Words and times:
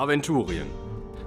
Aventurien. 0.00 0.66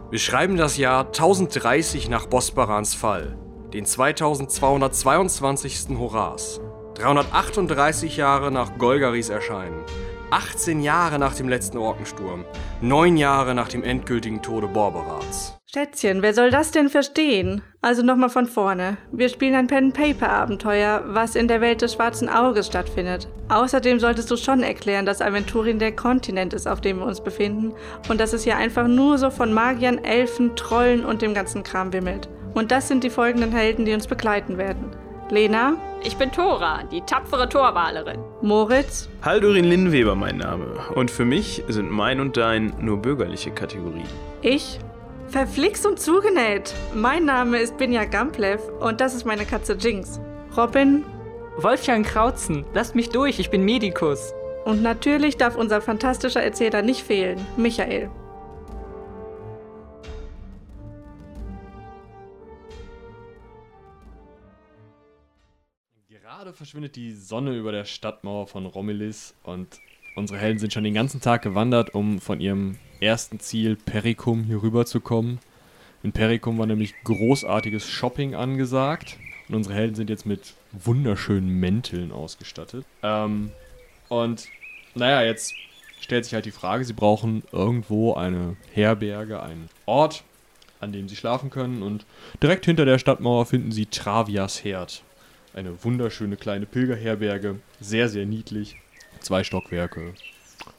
Wir 0.09 0.17
schreiben 0.17 0.57
das 0.57 0.77
Jahr 0.77 1.05
1030 1.05 2.09
nach 2.09 2.25
Bosbarans 2.25 2.95
Fall, 2.95 3.37
den 3.71 3.85
2222. 3.85 5.99
Horas, 5.99 6.59
338 6.95 8.17
Jahre 8.17 8.51
nach 8.51 8.79
Golgaris 8.79 9.29
Erscheinen, 9.29 9.83
18 10.31 10.81
Jahre 10.81 11.19
nach 11.19 11.35
dem 11.35 11.49
letzten 11.49 11.77
Orkensturm, 11.77 12.45
9 12.81 13.17
Jahre 13.17 13.55
nach 13.55 13.67
dem 13.67 13.83
endgültigen 13.83 14.41
Tode 14.41 14.67
Borberats. 14.67 15.57
Schätzchen, 15.73 16.21
wer 16.21 16.35
soll 16.35 16.51
das 16.51 16.69
denn 16.69 16.89
verstehen? 16.89 17.63
Also 17.81 18.03
nochmal 18.03 18.29
von 18.29 18.45
vorne. 18.45 18.97
Wir 19.11 19.27
spielen 19.27 19.55
ein 19.55 19.65
Pen-Paper-Abenteuer, 19.65 21.03
was 21.07 21.35
in 21.35 21.47
der 21.47 21.61
Welt 21.61 21.81
des 21.81 21.93
schwarzen 21.93 22.29
Auges 22.29 22.67
stattfindet. 22.67 23.27
Außerdem 23.49 23.99
solltest 23.99 24.29
du 24.29 24.37
schon 24.37 24.61
erklären, 24.61 25.07
dass 25.07 25.21
Aventurien 25.21 25.79
der 25.79 25.95
Kontinent 25.95 26.53
ist, 26.53 26.67
auf 26.67 26.79
dem 26.79 26.99
wir 26.99 27.07
uns 27.07 27.21
befinden 27.21 27.73
und 28.07 28.21
dass 28.21 28.33
es 28.33 28.43
hier 28.43 28.57
einfach 28.57 28.87
nur 28.87 29.17
so 29.17 29.31
von 29.31 29.51
Magiern, 29.51 30.03
Elfen, 30.03 30.55
Trollen 30.55 31.03
und 31.03 31.23
dem 31.23 31.33
ganzen 31.33 31.63
Kram 31.63 31.91
wimmelt. 31.91 32.29
Und 32.53 32.71
das 32.71 32.87
sind 32.87 33.03
die 33.03 33.09
folgenden 33.09 33.51
Helden, 33.51 33.85
die 33.85 33.93
uns 33.93 34.05
begleiten 34.05 34.59
werden. 34.59 34.91
Lena, 35.29 35.75
Ich 36.05 36.17
bin 36.17 36.31
Thora, 36.31 36.83
die 36.91 37.01
tapfere 37.01 37.47
Torwalerin. 37.47 38.19
Moritz, 38.41 39.07
Haldurin 39.21 39.63
Linnweber 39.65 40.15
mein 40.15 40.37
Name. 40.37 40.65
Und 40.95 41.09
für 41.09 41.23
mich 41.25 41.63
sind 41.69 41.89
mein 41.89 42.19
und 42.19 42.35
dein 42.35 42.73
nur 42.79 42.97
bürgerliche 42.97 43.51
Kategorien. 43.51 44.07
ich. 44.41 44.79
Verflixt 45.29 45.85
und 45.87 45.99
zugenäht. 45.99 46.73
Mein 46.93 47.25
Name 47.25 47.57
ist 47.57 47.77
Binja 47.77 48.03
Gamplev 48.05 48.61
und 48.81 49.01
das 49.01 49.15
ist 49.15 49.25
meine 49.25 49.45
Katze 49.45 49.73
Jinx. 49.73 50.19
Robin 50.55 51.03
Wolfgang 51.57 52.05
Krautzen, 52.05 52.65
lasst 52.73 52.93
mich 52.93 53.09
durch, 53.09 53.39
ich 53.39 53.49
bin 53.49 53.63
Medikus. 53.63 54.33
und 54.65 54.81
natürlich 54.83 55.37
darf 55.37 55.55
unser 55.55 55.81
fantastischer 55.81 56.43
Erzähler 56.43 56.81
nicht 56.83 57.01
fehlen, 57.01 57.39
Michael. 57.57 58.09
Gerade 66.43 66.57
verschwindet 66.57 66.97
die 66.97 67.13
Sonne 67.13 67.55
über 67.55 67.71
der 67.71 67.85
Stadtmauer 67.85 68.47
von 68.47 68.65
Romilis 68.65 69.33
und 69.43 69.79
unsere 70.17 70.37
Helden 70.37 70.59
sind 70.59 70.73
schon 70.73 70.83
den 70.83 70.93
ganzen 70.93 71.21
Tag 71.21 71.41
gewandert, 71.41 71.95
um 71.95 72.19
von 72.19 72.41
ihrem 72.41 72.77
ersten 72.99 73.39
Ziel 73.39 73.77
Perikum 73.77 74.43
hier 74.43 74.61
rüber 74.61 74.85
zu 74.85 74.99
kommen. 74.99 75.39
In 76.03 76.11
Perikum 76.11 76.57
war 76.57 76.65
nämlich 76.65 76.95
großartiges 77.05 77.87
Shopping 77.87 78.35
angesagt 78.35 79.17
und 79.47 79.55
unsere 79.55 79.75
Helden 79.75 79.95
sind 79.95 80.09
jetzt 80.09 80.25
mit 80.25 80.53
wunderschönen 80.73 81.47
Mänteln 81.47 82.11
ausgestattet. 82.11 82.85
Ähm, 83.03 83.51
und 84.09 84.49
naja, 84.95 85.23
jetzt 85.23 85.53
stellt 86.01 86.25
sich 86.25 86.33
halt 86.33 86.43
die 86.43 86.51
Frage, 86.51 86.83
sie 86.83 86.91
brauchen 86.91 87.43
irgendwo 87.53 88.15
eine 88.15 88.57
Herberge, 88.73 89.41
einen 89.41 89.69
Ort, 89.85 90.25
an 90.81 90.91
dem 90.91 91.07
sie 91.07 91.15
schlafen 91.15 91.49
können 91.49 91.81
und 91.83 92.05
direkt 92.41 92.65
hinter 92.65 92.83
der 92.83 92.99
Stadtmauer 92.99 93.45
finden 93.45 93.71
sie 93.71 93.85
Travias 93.85 94.61
Herd. 94.65 95.03
Eine 95.53 95.83
wunderschöne 95.83 96.35
kleine 96.35 96.65
Pilgerherberge, 96.65 97.59
sehr, 97.79 98.09
sehr 98.09 98.25
niedlich. 98.25 98.77
Zwei 99.19 99.43
Stockwerke. 99.43 100.15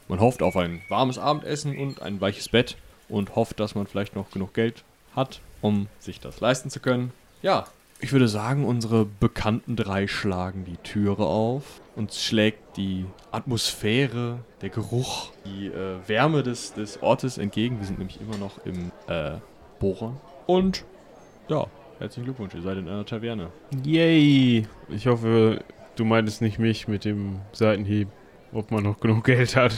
Man 0.09 0.19
hofft 0.19 0.41
auf 0.41 0.57
ein 0.57 0.81
warmes 0.89 1.17
Abendessen 1.17 1.77
und 1.77 2.01
ein 2.01 2.19
weiches 2.19 2.49
Bett 2.49 2.75
und 3.07 3.35
hofft, 3.35 3.59
dass 3.61 3.73
man 3.73 3.87
vielleicht 3.87 4.15
noch 4.15 4.31
genug 4.31 4.53
Geld 4.53 4.83
hat, 5.15 5.39
um 5.61 5.87
sich 5.99 6.19
das 6.19 6.41
leisten 6.41 6.69
zu 6.69 6.81
können. 6.81 7.13
Ja, 7.41 7.67
ich 8.01 8.11
würde 8.11 8.27
sagen, 8.27 8.65
unsere 8.65 9.05
bekannten 9.05 9.77
drei 9.77 10.07
schlagen 10.07 10.65
die 10.65 10.77
Türe 10.77 11.25
auf. 11.25 11.79
Uns 11.95 12.21
schlägt 12.21 12.75
die 12.75 13.05
Atmosphäre, 13.31 14.39
der 14.61 14.69
Geruch, 14.69 15.31
die 15.45 15.67
äh, 15.67 15.97
Wärme 16.05 16.43
des, 16.43 16.73
des 16.73 17.01
Ortes 17.01 17.37
entgegen. 17.37 17.79
Wir 17.79 17.87
sind 17.87 17.99
nämlich 17.99 18.19
immer 18.19 18.37
noch 18.37 18.65
im 18.65 18.91
äh, 19.07 19.37
Boron. 19.79 20.17
Und 20.45 20.83
ja, 21.47 21.67
herzlichen 21.99 22.25
Glückwunsch, 22.25 22.53
ihr 22.55 22.61
seid 22.61 22.77
in 22.77 22.87
einer 22.87 23.05
Taverne. 23.05 23.49
Yay! 23.83 24.67
Ich 24.89 25.07
hoffe, 25.07 25.63
du 25.95 26.05
meintest 26.05 26.41
nicht 26.41 26.59
mich 26.59 26.87
mit 26.87 27.05
dem 27.05 27.41
Seitenhieb, 27.51 28.07
ob 28.53 28.71
man 28.71 28.83
noch 28.83 28.99
genug 28.99 29.23
Geld 29.25 29.55
hat. 29.55 29.73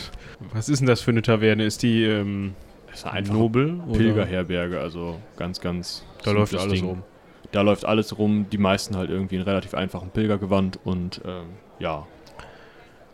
Was 0.53 0.69
ist 0.69 0.79
denn 0.79 0.88
das 0.88 1.01
für 1.01 1.11
eine 1.11 1.22
Taverne? 1.22 1.63
Ist 1.66 1.83
die 1.83 2.03
ähm, 2.03 2.53
ist 2.94 3.06
einfach 3.06 3.33
nobel? 3.33 3.79
Pilgerherberge, 3.94 4.79
also 4.79 5.19
ganz, 5.38 5.61
ganz. 5.61 6.03
Da 6.23 6.31
läuft 6.31 6.56
alles 6.56 6.73
Ding. 6.73 6.85
rum. 6.85 7.03
Da 7.51 7.61
läuft 7.61 7.85
alles 7.85 8.17
rum, 8.17 8.47
die 8.51 8.57
meisten 8.57 8.97
halt 8.97 9.09
irgendwie 9.09 9.38
in 9.38 9.41
relativ 9.41 9.73
einfachen 9.73 10.09
Pilgergewand 10.09 10.79
und 10.83 11.22
ähm, 11.25 11.45
ja, 11.79 12.06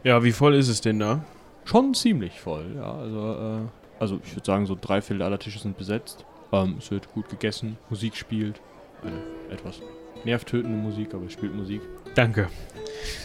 Ja, 0.04 0.24
wie 0.24 0.32
voll 0.32 0.56
ist 0.56 0.70
es 0.70 0.82
denn 0.82 1.00
da? 1.00 1.24
schon 1.66 1.94
ziemlich 1.94 2.42
voll, 2.42 2.74
ja. 2.76 2.92
Also, 2.94 3.34
äh, 3.34 3.68
also 4.00 4.20
ich 4.26 4.36
würde 4.36 4.46
sagen, 4.46 4.66
so 4.66 4.76
drei 4.80 5.02
Viertel 5.02 5.22
aller 5.22 5.40
Tische 5.40 5.60
sind 5.60 5.78
besetzt. 5.78 6.26
Ähm, 6.52 6.76
es 6.80 6.92
wird 6.92 7.10
gut 7.14 7.30
gegessen, 7.30 7.78
Musik 7.90 8.16
spielt. 8.18 8.60
Eine 9.06 9.54
etwas 9.54 9.82
nervtötende 10.26 10.78
Musik, 10.78 11.14
aber 11.14 11.26
es 11.26 11.34
spielt 11.34 11.56
Musik. 11.56 11.82
Danke. 12.16 12.48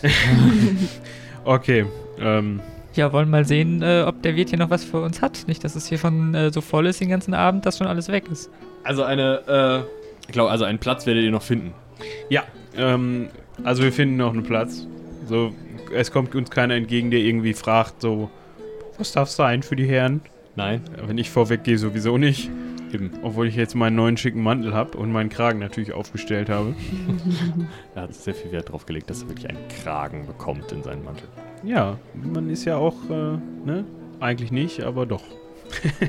okay, 1.44 1.86
ähm, 2.18 2.60
Ja, 2.94 3.12
wollen 3.12 3.30
mal 3.30 3.44
sehen, 3.44 3.82
äh, 3.82 4.04
ob 4.06 4.22
der 4.22 4.34
Wirt 4.36 4.48
hier 4.50 4.58
noch 4.58 4.70
was 4.70 4.84
für 4.84 5.00
uns 5.00 5.22
hat. 5.22 5.44
Nicht, 5.46 5.62
dass 5.64 5.76
es 5.76 5.86
hier 5.86 5.98
schon 5.98 6.34
äh, 6.34 6.50
so 6.52 6.60
voll 6.60 6.86
ist 6.86 7.00
den 7.00 7.08
ganzen 7.08 7.34
Abend, 7.34 7.66
dass 7.66 7.78
schon 7.78 7.86
alles 7.86 8.08
weg 8.08 8.24
ist. 8.30 8.50
Also 8.82 9.04
eine, 9.04 9.86
äh, 9.86 10.08
ich 10.26 10.32
glaube, 10.32 10.50
also 10.50 10.64
einen 10.64 10.78
Platz 10.78 11.06
werdet 11.06 11.24
ihr 11.24 11.30
noch 11.30 11.42
finden. 11.42 11.72
ja, 12.28 12.44
ähm, 12.76 13.28
also 13.64 13.82
wir 13.82 13.92
finden 13.92 14.16
noch 14.16 14.32
einen 14.32 14.42
Platz. 14.42 14.86
So, 15.26 15.52
es 15.94 16.10
kommt 16.10 16.34
uns 16.34 16.50
keiner 16.50 16.74
entgegen, 16.74 17.10
der 17.10 17.20
irgendwie 17.20 17.54
fragt, 17.54 18.00
so, 18.00 18.30
was 18.98 19.12
darf 19.12 19.28
sein 19.28 19.62
für 19.62 19.76
die 19.76 19.86
Herren? 19.86 20.20
Nein? 20.56 20.82
Wenn 21.06 21.18
ich 21.18 21.30
vorweg 21.30 21.62
gehe, 21.64 21.78
sowieso 21.78 22.18
nicht. 22.18 22.50
Eben. 22.92 23.10
Obwohl 23.22 23.46
ich 23.46 23.56
jetzt 23.56 23.74
meinen 23.74 23.96
neuen 23.96 24.16
schicken 24.16 24.42
Mantel 24.42 24.74
habe 24.74 24.96
und 24.96 25.12
meinen 25.12 25.28
Kragen 25.28 25.58
natürlich 25.58 25.92
aufgestellt 25.92 26.48
habe. 26.48 26.74
Er 27.94 28.02
hat 28.02 28.14
sehr 28.14 28.34
viel 28.34 28.52
Wert 28.52 28.70
drauf 28.70 28.86
gelegt, 28.86 29.10
dass 29.10 29.22
er 29.22 29.28
wirklich 29.28 29.48
einen 29.48 29.66
Kragen 29.68 30.26
bekommt 30.26 30.70
in 30.72 30.82
seinen 30.82 31.04
Mantel. 31.04 31.28
Ja, 31.64 31.98
man 32.14 32.48
ist 32.50 32.64
ja 32.64 32.76
auch, 32.76 32.94
äh, 33.10 33.38
ne? 33.64 33.84
Eigentlich 34.20 34.52
nicht, 34.52 34.82
aber 34.82 35.06
doch. 35.06 35.24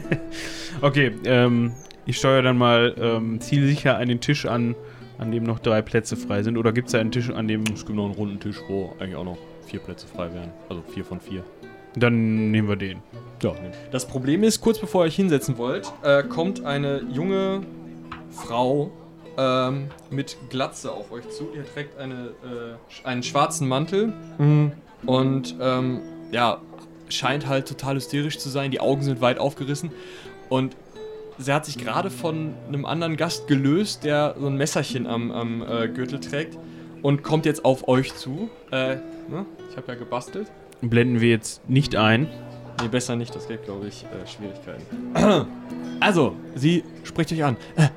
okay, 0.81 1.11
ähm, 1.25 1.73
ich 2.05 2.17
steuere 2.17 2.41
dann 2.41 2.57
mal 2.57 2.95
ähm, 2.99 3.39
zielsicher 3.39 3.97
einen 3.97 4.19
Tisch 4.19 4.45
an, 4.45 4.75
an 5.17 5.31
dem 5.31 5.43
noch 5.43 5.59
drei 5.59 5.81
Plätze 5.81 6.15
frei 6.15 6.43
sind. 6.43 6.57
Oder 6.57 6.71
gibt 6.71 6.87
es 6.87 6.93
da 6.93 6.99
einen 6.99 7.11
Tisch, 7.11 7.29
an 7.29 7.47
dem. 7.47 7.63
Es 7.73 7.85
gibt 7.85 7.95
noch 7.95 8.05
einen 8.05 8.15
runden 8.15 8.39
Tisch, 8.39 8.57
wo 8.67 8.93
eigentlich 8.99 9.15
auch 9.15 9.25
noch 9.25 9.37
vier 9.65 9.79
Plätze 9.79 10.07
frei 10.07 10.33
wären. 10.33 10.51
Also 10.69 10.81
vier 10.83 11.05
von 11.05 11.19
vier. 11.19 11.43
Dann 11.95 12.51
nehmen 12.51 12.67
wir 12.67 12.75
den. 12.75 13.01
Ja. 13.41 13.53
Das 13.91 14.07
Problem 14.07 14.43
ist, 14.43 14.61
kurz 14.61 14.79
bevor 14.79 15.03
ihr 15.03 15.07
euch 15.07 15.15
hinsetzen 15.15 15.57
wollt, 15.57 15.91
äh, 16.03 16.23
kommt 16.23 16.65
eine 16.65 17.01
junge 17.11 17.61
Frau 18.31 18.91
ähm, 19.37 19.87
mit 20.09 20.37
Glatze 20.49 20.91
auf 20.91 21.11
euch 21.11 21.27
zu. 21.29 21.47
Die 21.55 21.61
trägt 21.73 21.97
eine, 21.97 22.31
äh, 22.43 23.07
einen 23.07 23.23
schwarzen 23.23 23.67
Mantel 23.67 24.13
und 25.05 25.55
ähm, 25.59 26.01
ja, 26.31 26.59
scheint 27.09 27.47
halt 27.47 27.67
total 27.67 27.95
hysterisch 27.95 28.37
zu 28.37 28.49
sein. 28.49 28.71
Die 28.71 28.79
Augen 28.79 29.01
sind 29.01 29.21
weit 29.21 29.39
aufgerissen 29.39 29.91
und 30.49 30.75
sie 31.37 31.53
hat 31.53 31.65
sich 31.65 31.77
gerade 31.77 32.09
von 32.09 32.53
einem 32.67 32.85
anderen 32.85 33.17
Gast 33.17 33.47
gelöst, 33.47 34.03
der 34.03 34.35
so 34.37 34.47
ein 34.47 34.57
Messerchen 34.57 35.07
am, 35.07 35.31
am 35.31 35.61
äh, 35.61 35.87
Gürtel 35.87 36.19
trägt 36.19 36.57
und 37.01 37.23
kommt 37.23 37.45
jetzt 37.45 37.65
auf 37.65 37.87
euch 37.87 38.13
zu. 38.15 38.49
Äh, 38.71 38.95
ne? 39.29 39.45
Ich 39.71 39.77
habe 39.77 39.87
ja 39.87 39.95
gebastelt. 39.95 40.51
Blenden 40.81 41.21
wir 41.21 41.29
jetzt 41.29 41.67
nicht 41.69 41.95
ein. 41.95 42.27
Nee, 42.81 42.87
besser 42.87 43.15
nicht, 43.15 43.35
das 43.35 43.47
gibt, 43.47 43.65
glaube 43.65 43.87
ich, 43.87 44.05
äh, 44.05 44.27
Schwierigkeiten. 44.27 45.47
Also, 46.01 46.33
sie 46.55 46.85
spricht 47.03 47.29
euch 47.33 47.43
an. 47.43 47.57
Äh, 47.75 47.89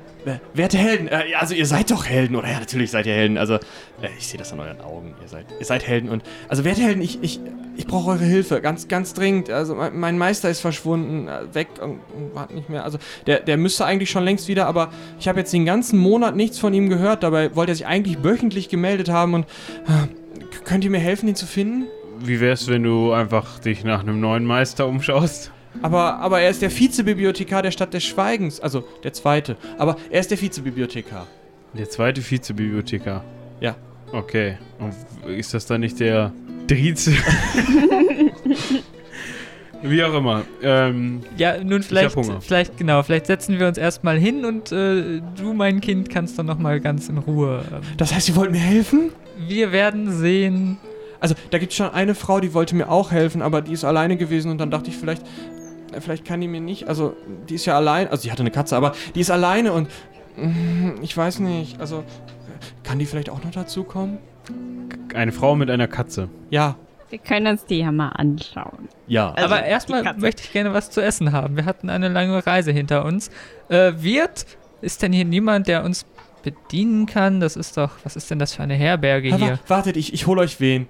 werte 0.53 0.77
Helden, 0.77 1.07
äh, 1.07 1.35
also 1.39 1.53
ihr 1.53 1.65
seid 1.65 1.89
doch 1.89 2.05
Helden, 2.05 2.35
oder? 2.35 2.49
Ja, 2.49 2.59
natürlich 2.59 2.91
seid 2.91 3.05
ihr 3.05 3.13
Helden. 3.13 3.37
Also, 3.37 3.55
äh, 3.55 4.09
ich 4.17 4.27
sehe 4.27 4.37
das 4.37 4.51
an 4.51 4.59
euren 4.59 4.81
Augen. 4.81 5.15
Ihr 5.21 5.29
seid, 5.29 5.45
ihr 5.57 5.65
seid 5.65 5.87
Helden. 5.87 6.09
Und, 6.09 6.21
also, 6.49 6.65
werte 6.65 6.81
Helden, 6.81 7.01
ich, 7.01 7.19
ich, 7.21 7.39
ich 7.77 7.87
brauche 7.87 8.11
eure 8.11 8.25
Hilfe. 8.25 8.59
Ganz, 8.59 8.89
ganz 8.89 9.13
dringend. 9.13 9.49
Also, 9.49 9.75
mein, 9.75 9.97
mein 9.97 10.17
Meister 10.17 10.49
ist 10.49 10.59
verschwunden, 10.59 11.29
äh, 11.29 11.55
weg 11.55 11.69
und, 11.81 12.01
und 12.13 12.37
hat 12.37 12.53
nicht 12.53 12.69
mehr. 12.69 12.83
Also, 12.83 12.97
der, 13.25 13.39
der 13.39 13.55
müsste 13.55 13.85
eigentlich 13.85 14.09
schon 14.09 14.25
längst 14.25 14.49
wieder, 14.49 14.67
aber 14.67 14.91
ich 15.17 15.29
habe 15.29 15.39
jetzt 15.39 15.53
den 15.53 15.63
ganzen 15.65 15.97
Monat 15.99 16.35
nichts 16.35 16.59
von 16.59 16.73
ihm 16.73 16.89
gehört. 16.89 17.23
Dabei 17.23 17.55
wollte 17.55 17.71
er 17.71 17.75
sich 17.75 17.85
eigentlich 17.85 18.21
wöchentlich 18.21 18.67
gemeldet 18.67 19.07
haben 19.07 19.33
und. 19.33 19.45
Äh, 19.87 20.07
könnt 20.65 20.83
ihr 20.83 20.89
mir 20.89 20.99
helfen, 20.99 21.27
ihn 21.27 21.35
zu 21.35 21.45
finden? 21.45 21.87
Wie 22.25 22.39
wär's, 22.39 22.67
wenn 22.67 22.83
du 22.83 23.11
einfach 23.11 23.59
dich 23.59 23.83
nach 23.83 23.99
einem 24.01 24.19
neuen 24.19 24.45
Meister 24.45 24.87
umschaust? 24.87 25.51
Aber, 25.81 26.19
aber 26.19 26.39
er 26.41 26.49
ist 26.51 26.61
der 26.61 26.71
Vizebibliothekar 26.71 27.61
der 27.63 27.71
Stadt 27.71 27.93
des 27.93 28.03
Schweigens. 28.03 28.59
Also 28.59 28.83
der 29.03 29.11
zweite. 29.13 29.57
Aber 29.77 29.97
er 30.09 30.19
ist 30.19 30.29
der 30.31 30.39
Vizebibliothekar. 30.41 31.27
Der 31.73 31.89
zweite 31.89 32.21
Vizebibliothekar. 32.29 33.23
Ja. 33.59 33.75
Okay. 34.11 34.57
Und 34.79 34.93
ist 35.29 35.53
das 35.53 35.65
dann 35.65 35.81
nicht 35.81 35.99
der 35.99 36.31
Drize? 36.67 37.13
Wie 39.81 40.01
auch 40.03 40.13
immer. 40.13 40.43
Ähm, 40.61 41.21
Ja, 41.35 41.61
nun 41.61 41.83
vielleicht, 41.83 42.15
hab 42.15 42.23
Hunger. 42.23 42.39
vielleicht, 42.39 42.77
genau, 42.77 43.03
vielleicht 43.03 43.25
setzen 43.25 43.59
wir 43.59 43.67
uns 43.67 43.77
erstmal 43.77 44.17
hin 44.17 44.45
und 44.45 44.71
äh, 44.71 45.19
du, 45.37 45.53
mein 45.53 45.81
Kind, 45.81 46.09
kannst 46.09 46.39
dann 46.39 46.45
nochmal 46.45 46.79
ganz 46.79 47.09
in 47.09 47.17
Ruhe. 47.17 47.65
Ähm, 47.69 47.81
Das 47.97 48.13
heißt, 48.13 48.29
ihr 48.29 48.35
wollt 48.37 48.51
mir 48.51 48.59
helfen? 48.59 49.09
wir 49.47 49.71
werden 49.71 50.11
sehen. 50.11 50.77
Also 51.23 51.35
da 51.51 51.57
gibt 51.57 51.71
es 51.71 51.77
schon 51.77 51.89
eine 51.89 52.15
Frau, 52.15 52.39
die 52.41 52.53
wollte 52.53 52.75
mir 52.75 52.89
auch 52.89 53.11
helfen, 53.11 53.41
aber 53.41 53.61
die 53.61 53.71
ist 53.71 53.85
alleine 53.85 54.17
gewesen 54.17 54.51
und 54.51 54.57
dann 54.57 54.69
dachte 54.71 54.89
ich 54.89 54.97
vielleicht, 54.97 55.23
äh, 55.93 56.01
vielleicht 56.01 56.25
kann 56.25 56.41
die 56.41 56.49
mir 56.49 56.59
nicht, 56.59 56.89
also 56.89 57.15
die 57.49 57.55
ist 57.55 57.65
ja 57.65 57.77
allein, 57.77 58.09
also 58.09 58.23
die 58.23 58.31
hatte 58.31 58.41
eine 58.43 58.51
Katze, 58.51 58.75
aber 58.75 58.91
die 59.15 59.21
ist 59.21 59.31
alleine 59.31 59.71
und 59.71 59.87
mm, 60.35 61.01
ich 61.01 61.15
weiß 61.15 61.39
nicht, 61.39 61.79
also 61.79 62.03
kann 62.83 62.99
die 62.99 63.05
vielleicht 63.05 63.29
auch 63.29 63.41
noch 63.43 63.51
dazu 63.51 63.85
kommen? 63.85 64.17
Eine 65.13 65.31
Frau 65.31 65.55
mit 65.55 65.69
einer 65.69 65.87
Katze. 65.87 66.27
Ja. 66.49 66.75
Wir 67.09 67.19
können 67.19 67.47
uns 67.47 67.65
die 67.65 67.77
ja 67.79 67.91
mal 67.91 68.09
anschauen. 68.09 68.89
Ja. 69.07 69.31
Also, 69.33 69.45
Aber 69.45 69.63
erstmal 69.63 70.03
möchte 70.17 70.43
ich 70.43 70.51
gerne 70.51 70.73
was 70.73 70.89
zu 70.89 70.99
essen 71.01 71.31
haben. 71.31 71.55
Wir 71.55 71.63
hatten 71.65 71.89
eine 71.89 72.09
lange 72.09 72.45
Reise 72.45 72.71
hinter 72.71 73.05
uns. 73.05 73.29
Äh, 73.69 73.93
Wirt, 73.97 74.45
ist 74.81 75.01
denn 75.03 75.13
hier 75.13 75.23
niemand, 75.23 75.67
der 75.67 75.83
uns 75.85 76.05
bedienen 76.41 77.05
kann? 77.05 77.39
Das 77.39 77.55
ist 77.55 77.77
doch, 77.77 77.91
was 78.03 78.15
ist 78.15 78.31
denn 78.31 78.39
das 78.39 78.53
für 78.55 78.63
eine 78.63 78.73
Herberge 78.73 79.29
Ja, 79.29 79.35
hier? 79.37 79.51
wa- 79.51 79.59
wartet, 79.69 79.95
ich, 79.95 80.13
ich 80.13 80.25
hol 80.27 80.39
euch 80.39 80.59
wen. 80.59 80.87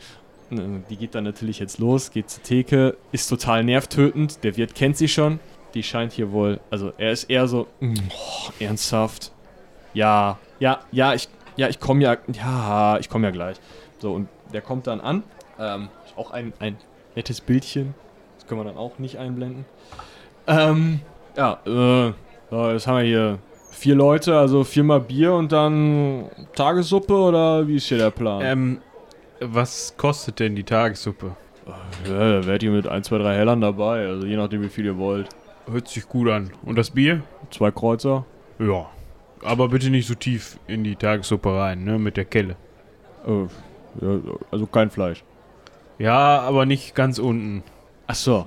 Ne, 0.50 0.84
Die 0.90 0.98
geht 0.98 1.16
dann 1.16 1.24
natürlich 1.24 1.60
jetzt 1.60 1.80
los, 1.80 2.12
geht 2.12 2.30
zur 2.30 2.44
Theke, 2.44 2.98
ist 3.12 3.28
total 3.28 3.63
nervtötend. 3.63 4.44
Der 4.44 4.56
Wirt 4.57 4.75
kennt 4.75 4.98
sie 4.98 5.07
schon. 5.07 5.40
Die 5.74 5.84
scheint 5.84 6.13
hier 6.13 6.31
wohl, 6.31 6.60
also 6.69 6.92
er 6.98 7.12
ist 7.12 7.24
eher 7.25 7.48
so, 7.48 7.68
mm, 7.80 7.94
oh, 8.10 8.51
ernsthaft. 8.60 9.31
Ja, 9.94 10.38
ja, 10.60 10.81
ja, 10.92 11.13
ich, 11.13 11.30
ja, 11.56 11.68
ich 11.68 11.80
komme 11.80 12.04
ja, 12.04 12.18
ja, 12.31 13.00
ich 13.00 13.10
komme 13.10 13.28
ja 13.28 13.31
gleich. 13.31 13.57
So, 14.00 14.13
und 14.13 14.28
der 14.54 14.62
kommt 14.62 14.88
dann 14.88 15.01
an. 15.01 15.24
Ähm, 15.60 15.90
auch 16.16 16.31
ein, 16.31 16.54
ein 16.60 16.78
nettes 17.16 17.42
Bildchen. 17.42 17.95
Das 18.38 18.48
können 18.48 18.62
wir 18.62 18.66
dann 18.66 18.78
auch 18.78 19.00
nicht 19.00 19.18
einblenden. 19.18 19.66
Ähm, 20.48 21.00
ja, 21.36 21.60
äh, 21.66 22.07
jetzt 22.74 22.88
haben 22.88 22.98
wir 22.98 23.04
hier 23.04 23.40
vier 23.72 23.95
Leute, 23.95 24.38
also 24.38 24.63
viermal 24.63 25.00
Bier 25.00 25.34
und 25.34 25.51
dann 25.51 26.30
Tagessuppe 26.56 27.13
oder 27.13 27.68
wie 27.68 27.78
ist 27.78 27.88
hier 27.88 27.98
der 27.98 28.12
Plan? 28.12 28.42
Ähm, 28.44 28.81
was 29.48 29.95
kostet 29.98 30.40
denn 30.40 30.56
die 30.56 30.63
Tagessuppe? 30.63 31.36
Ja, 32.07 32.42
da 32.42 32.45
wärt 32.45 32.63
ihr 32.63 32.72
mit 32.72 32.88
1, 32.88 33.07
2, 33.07 33.18
3 33.19 33.36
Hellern 33.36 33.62
dabei, 33.62 34.07
also 34.07 34.28
je 34.28 34.36
nachdem 34.36 34.62
wie 34.62 34.69
viel 34.69 34.86
ihr 34.86 34.98
wollt. 34.98 35.30
Hört 35.69 35.88
sich 35.88 36.07
gut 36.07 36.30
an. 36.30 36.51
Und 36.63 36.78
das 36.78 36.92
Bier? 36.92 37.22
Zwei 37.51 37.72
Kreuzer? 37.72 38.25
Ja. 38.60 38.90
Aber 39.42 39.69
bitte 39.69 39.90
nicht 39.90 40.07
so 40.07 40.16
tief 40.16 40.57
in 40.68 40.84
die 40.84 40.95
Tagessuppe 40.95 41.54
rein, 41.54 41.84
ne? 41.84 41.98
Mit 42.00 42.18
der 42.18 42.25
Kelle. 42.25 42.56
Äh, 43.25 43.44
ja, 44.01 44.19
also 44.51 44.66
kein 44.68 44.90
Fleisch. 44.90 45.24
Ja, 46.00 46.40
aber 46.42 46.66
nicht 46.66 46.95
ganz 46.95 47.19
unten. 47.19 47.63
Ach 48.07 48.16
so. 48.16 48.45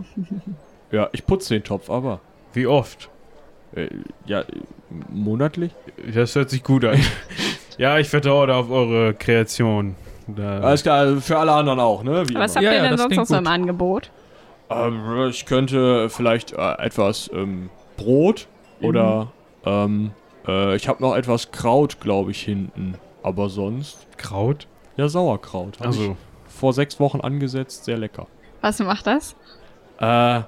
ja, 0.90 1.08
ich 1.12 1.26
putze 1.26 1.54
den 1.54 1.64
Topf, 1.64 1.90
aber. 1.90 2.20
Wie 2.52 2.66
oft? 2.66 3.10
Äh, 3.74 3.88
ja, 4.26 4.40
äh, 4.40 4.44
monatlich? 5.10 5.72
Das 6.14 6.34
hört 6.34 6.50
sich 6.50 6.62
gut 6.62 6.84
an. 6.84 7.00
ja, 7.78 7.98
ich 7.98 8.08
vertraue 8.08 8.46
da 8.46 8.58
auf 8.58 8.70
eure 8.70 9.14
Kreation. 9.14 9.94
Da, 10.28 10.60
Alles 10.60 10.82
klar, 10.82 10.98
also 10.98 11.20
für 11.20 11.38
alle 11.38 11.52
anderen 11.52 11.78
auch, 11.80 12.02
ne? 12.02 12.28
Wie 12.28 12.34
Was 12.34 12.56
immer. 12.56 12.56
habt 12.56 12.62
Ja, 12.64 12.70
ihr 12.72 12.76
ja, 12.76 12.82
denn 12.82 12.90
das 12.92 13.00
sonst 13.02 13.16
noch 13.16 13.26
so 13.26 13.36
im 13.36 13.46
Angebot? 13.46 14.10
Ähm, 14.70 15.28
ich 15.30 15.46
könnte 15.46 16.08
vielleicht 16.10 16.52
äh, 16.52 16.72
etwas 16.78 17.30
ähm, 17.32 17.70
Brot 17.96 18.48
oder 18.80 19.28
ähm, 19.64 20.10
äh, 20.48 20.74
ich 20.74 20.88
habe 20.88 21.00
noch 21.02 21.14
etwas 21.14 21.52
Kraut, 21.52 22.00
glaube 22.00 22.32
ich, 22.32 22.42
hinten. 22.42 22.96
Aber 23.22 23.48
sonst. 23.48 24.06
Kraut? 24.18 24.66
Ja, 24.96 25.08
Sauerkraut. 25.08 25.78
Hab 25.78 25.86
Also, 25.86 26.16
vor 26.48 26.72
sechs 26.72 26.98
Wochen 26.98 27.20
angesetzt, 27.20 27.84
sehr 27.84 27.98
lecker. 27.98 28.26
Was 28.62 28.78
macht 28.80 29.06
das? 29.06 29.36
Äh, 30.00 30.04
ja, 30.04 30.46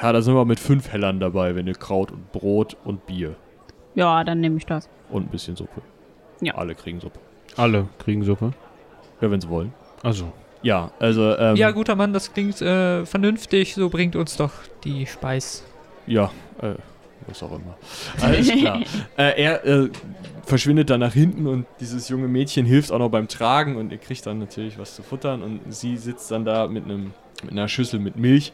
da 0.00 0.22
sind 0.22 0.34
wir 0.34 0.44
mit 0.44 0.60
fünf 0.60 0.90
Hellern 0.92 1.18
dabei, 1.20 1.54
wenn 1.56 1.66
ihr 1.66 1.74
Kraut 1.74 2.12
und 2.12 2.30
Brot 2.32 2.76
und 2.84 3.06
Bier 3.06 3.34
Ja, 3.94 4.22
dann 4.24 4.40
nehme 4.40 4.56
ich 4.58 4.66
das. 4.66 4.88
und 5.10 5.24
ein 5.26 5.28
bisschen 5.30 5.56
Suppe. 5.56 5.82
Ja. 6.40 6.54
Alle 6.54 6.74
kriegen 6.74 7.00
Suppe. 7.00 7.18
alle 7.56 7.88
kriegen 7.98 8.22
Suppe. 8.24 8.52
Ja, 9.22 9.30
wenn 9.30 9.40
sie 9.40 9.48
wollen. 9.48 9.72
Also, 10.02 10.30
Ja, 10.62 10.90
also, 10.98 11.36
ähm, 11.36 11.56
Ja, 11.56 11.70
guter 11.70 11.96
Mann, 11.96 12.12
das 12.12 12.32
klingt 12.32 12.60
äh, 12.60 13.06
vernünftig. 13.06 13.74
So 13.74 13.88
bringt 13.88 14.14
uns 14.16 14.36
doch 14.36 14.52
die 14.84 15.06
Speis. 15.06 15.64
Ja, 16.06 16.30
äh, 16.60 16.74
was 17.26 17.42
auch 17.42 17.52
immer. 17.52 17.76
Alles 18.20 18.50
klar. 18.50 18.80
äh, 19.16 19.42
er 19.42 19.64
äh, 19.64 19.88
verschwindet 20.44 20.90
dann 20.90 21.00
nach 21.00 21.14
hinten 21.14 21.46
und 21.46 21.66
dieses 21.80 22.08
junge 22.08 22.28
Mädchen 22.28 22.66
hilft 22.66 22.92
auch 22.92 22.98
noch 22.98 23.10
beim 23.10 23.28
Tragen 23.28 23.76
und 23.76 23.92
ihr 23.92 23.98
kriegt 23.98 24.26
dann 24.26 24.38
natürlich 24.40 24.78
was 24.78 24.96
zu 24.96 25.02
futtern 25.02 25.42
und 25.42 25.60
sie 25.72 25.96
sitzt 25.96 26.30
dann 26.30 26.44
da 26.44 26.66
mit 26.66 26.84
einem 26.84 27.12
mit 27.42 27.52
einer 27.52 27.68
Schüssel 27.68 27.98
mit 28.00 28.16
Milch. 28.16 28.52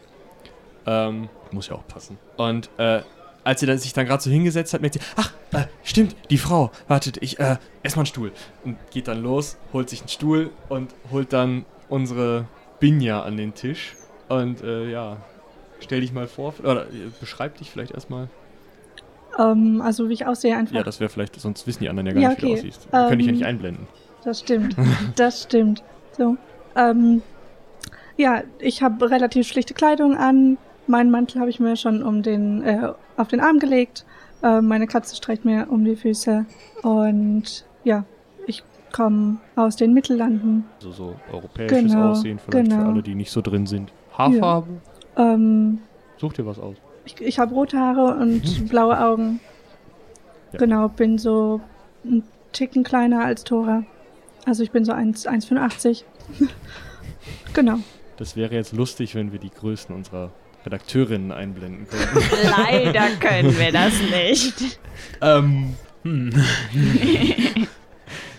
Ähm, 0.86 1.28
muss 1.50 1.68
ja 1.68 1.74
auch 1.76 1.86
passen. 1.86 2.18
Und 2.36 2.70
äh, 2.78 3.00
als 3.44 3.60
sie 3.60 3.66
dann 3.66 3.78
sich 3.78 3.92
dann 3.92 4.06
gerade 4.06 4.22
so 4.22 4.30
hingesetzt 4.30 4.74
hat, 4.74 4.80
merkt 4.80 4.94
sie, 4.94 5.00
ach, 5.16 5.32
äh, 5.52 5.64
stimmt, 5.82 6.16
die 6.30 6.38
Frau, 6.38 6.70
wartet, 6.86 7.18
ich, 7.22 7.38
äh, 7.38 7.56
ess 7.82 7.96
mal 7.96 8.00
einen 8.00 8.06
Stuhl. 8.06 8.32
Und 8.64 8.76
geht 8.90 9.08
dann 9.08 9.22
los, 9.22 9.56
holt 9.72 9.88
sich 9.90 10.00
einen 10.00 10.08
Stuhl 10.08 10.50
und 10.68 10.94
holt 11.10 11.32
dann 11.32 11.64
unsere 11.88 12.46
Binja 12.80 13.22
an 13.22 13.36
den 13.36 13.54
Tisch. 13.54 13.94
Und 14.28 14.62
äh, 14.62 14.90
ja, 14.90 15.16
stell 15.80 16.00
dich 16.02 16.12
mal 16.12 16.26
vor, 16.26 16.54
oder 16.62 16.86
äh, 16.86 17.10
beschreib 17.20 17.56
dich 17.58 17.70
vielleicht 17.70 17.92
erstmal. 17.92 18.28
Ähm, 19.38 19.80
also 19.82 20.08
wie 20.08 20.14
ich 20.14 20.26
aussehe 20.26 20.56
einfach. 20.56 20.74
Ja, 20.74 20.82
das 20.82 21.00
wäre 21.00 21.08
vielleicht, 21.08 21.40
sonst 21.40 21.66
wissen 21.66 21.82
die 21.82 21.88
anderen 21.88 22.06
ja 22.08 22.12
gar 22.12 22.22
Ja, 22.22 22.28
nicht, 22.30 22.42
wie 22.42 22.46
du 22.46 22.52
okay. 22.52 22.58
aussiehst. 22.60 22.92
Wir 22.92 23.06
können 23.06 23.18
dich 23.18 23.26
ja 23.26 23.32
Ähm, 23.32 23.38
nicht 23.38 23.46
einblenden. 23.46 23.86
Das 24.24 24.40
stimmt. 24.40 24.76
Das 25.16 25.42
stimmt. 25.44 25.82
So. 26.16 26.36
Ähm, 26.76 27.22
ja, 28.16 28.42
ich 28.58 28.82
habe 28.82 29.10
relativ 29.10 29.46
schlichte 29.46 29.74
Kleidung 29.74 30.16
an. 30.16 30.58
Meinen 30.88 31.10
Mantel 31.10 31.40
habe 31.40 31.50
ich 31.50 31.60
mir 31.60 31.76
schon 31.76 32.02
um 32.02 32.22
den, 32.22 32.62
äh, 32.62 32.92
auf 33.16 33.28
den 33.28 33.40
Arm 33.40 33.58
gelegt. 33.58 34.04
Äh, 34.42 34.60
meine 34.60 34.86
Katze 34.86 35.14
streicht 35.16 35.44
mir 35.44 35.66
um 35.70 35.84
die 35.84 35.96
Füße. 35.96 36.46
Und 36.82 37.64
ja, 37.84 38.04
ich 38.46 38.62
komme 38.92 39.38
aus 39.54 39.76
den 39.76 39.92
Mittellanden. 39.92 40.64
Also 40.76 40.92
so 40.92 41.14
europäisches 41.32 41.92
Genau, 41.92 42.10
Aussehen, 42.10 42.38
vielleicht 42.38 42.68
für 42.68 42.76
genau. 42.76 42.90
alle, 42.90 43.02
die 43.02 43.14
nicht 43.14 43.30
so 43.30 43.42
drin 43.42 43.66
sind. 43.66 43.92
Haarfarbe? 44.16 44.68
Ähm, 45.16 45.80
Such 46.16 46.32
dir 46.32 46.46
was 46.46 46.58
aus. 46.58 46.76
ich 47.04 47.20
ich 47.20 47.38
habe 47.38 47.54
rote 47.54 47.78
Haare 47.78 48.16
und 48.16 48.68
blaue 48.68 48.98
Augen. 48.98 49.40
Ja. 50.52 50.58
Genau, 50.58 50.88
bin 50.88 51.18
so 51.18 51.60
ein 52.04 52.22
Ticken 52.52 52.82
kleiner 52.82 53.24
als 53.24 53.44
Tora. 53.44 53.84
Also 54.46 54.62
ich 54.62 54.70
bin 54.70 54.84
so 54.86 54.92
1 54.92 55.28
1,85. 55.28 56.04
genau. 57.52 57.78
Das 58.16 58.34
wäre 58.36 58.54
jetzt 58.54 58.72
lustig, 58.72 59.14
wenn 59.14 59.32
wir 59.32 59.38
die 59.38 59.50
Größen 59.50 59.94
unserer 59.94 60.30
Redakteurinnen 60.68 61.32
einblenden 61.32 61.88
könnten. 61.88 62.28
Leider 62.44 63.08
können 63.16 63.58
wir 63.58 63.72
das 63.72 63.94
nicht. 64.00 64.78
ähm, 65.22 65.76
hm. 66.02 66.30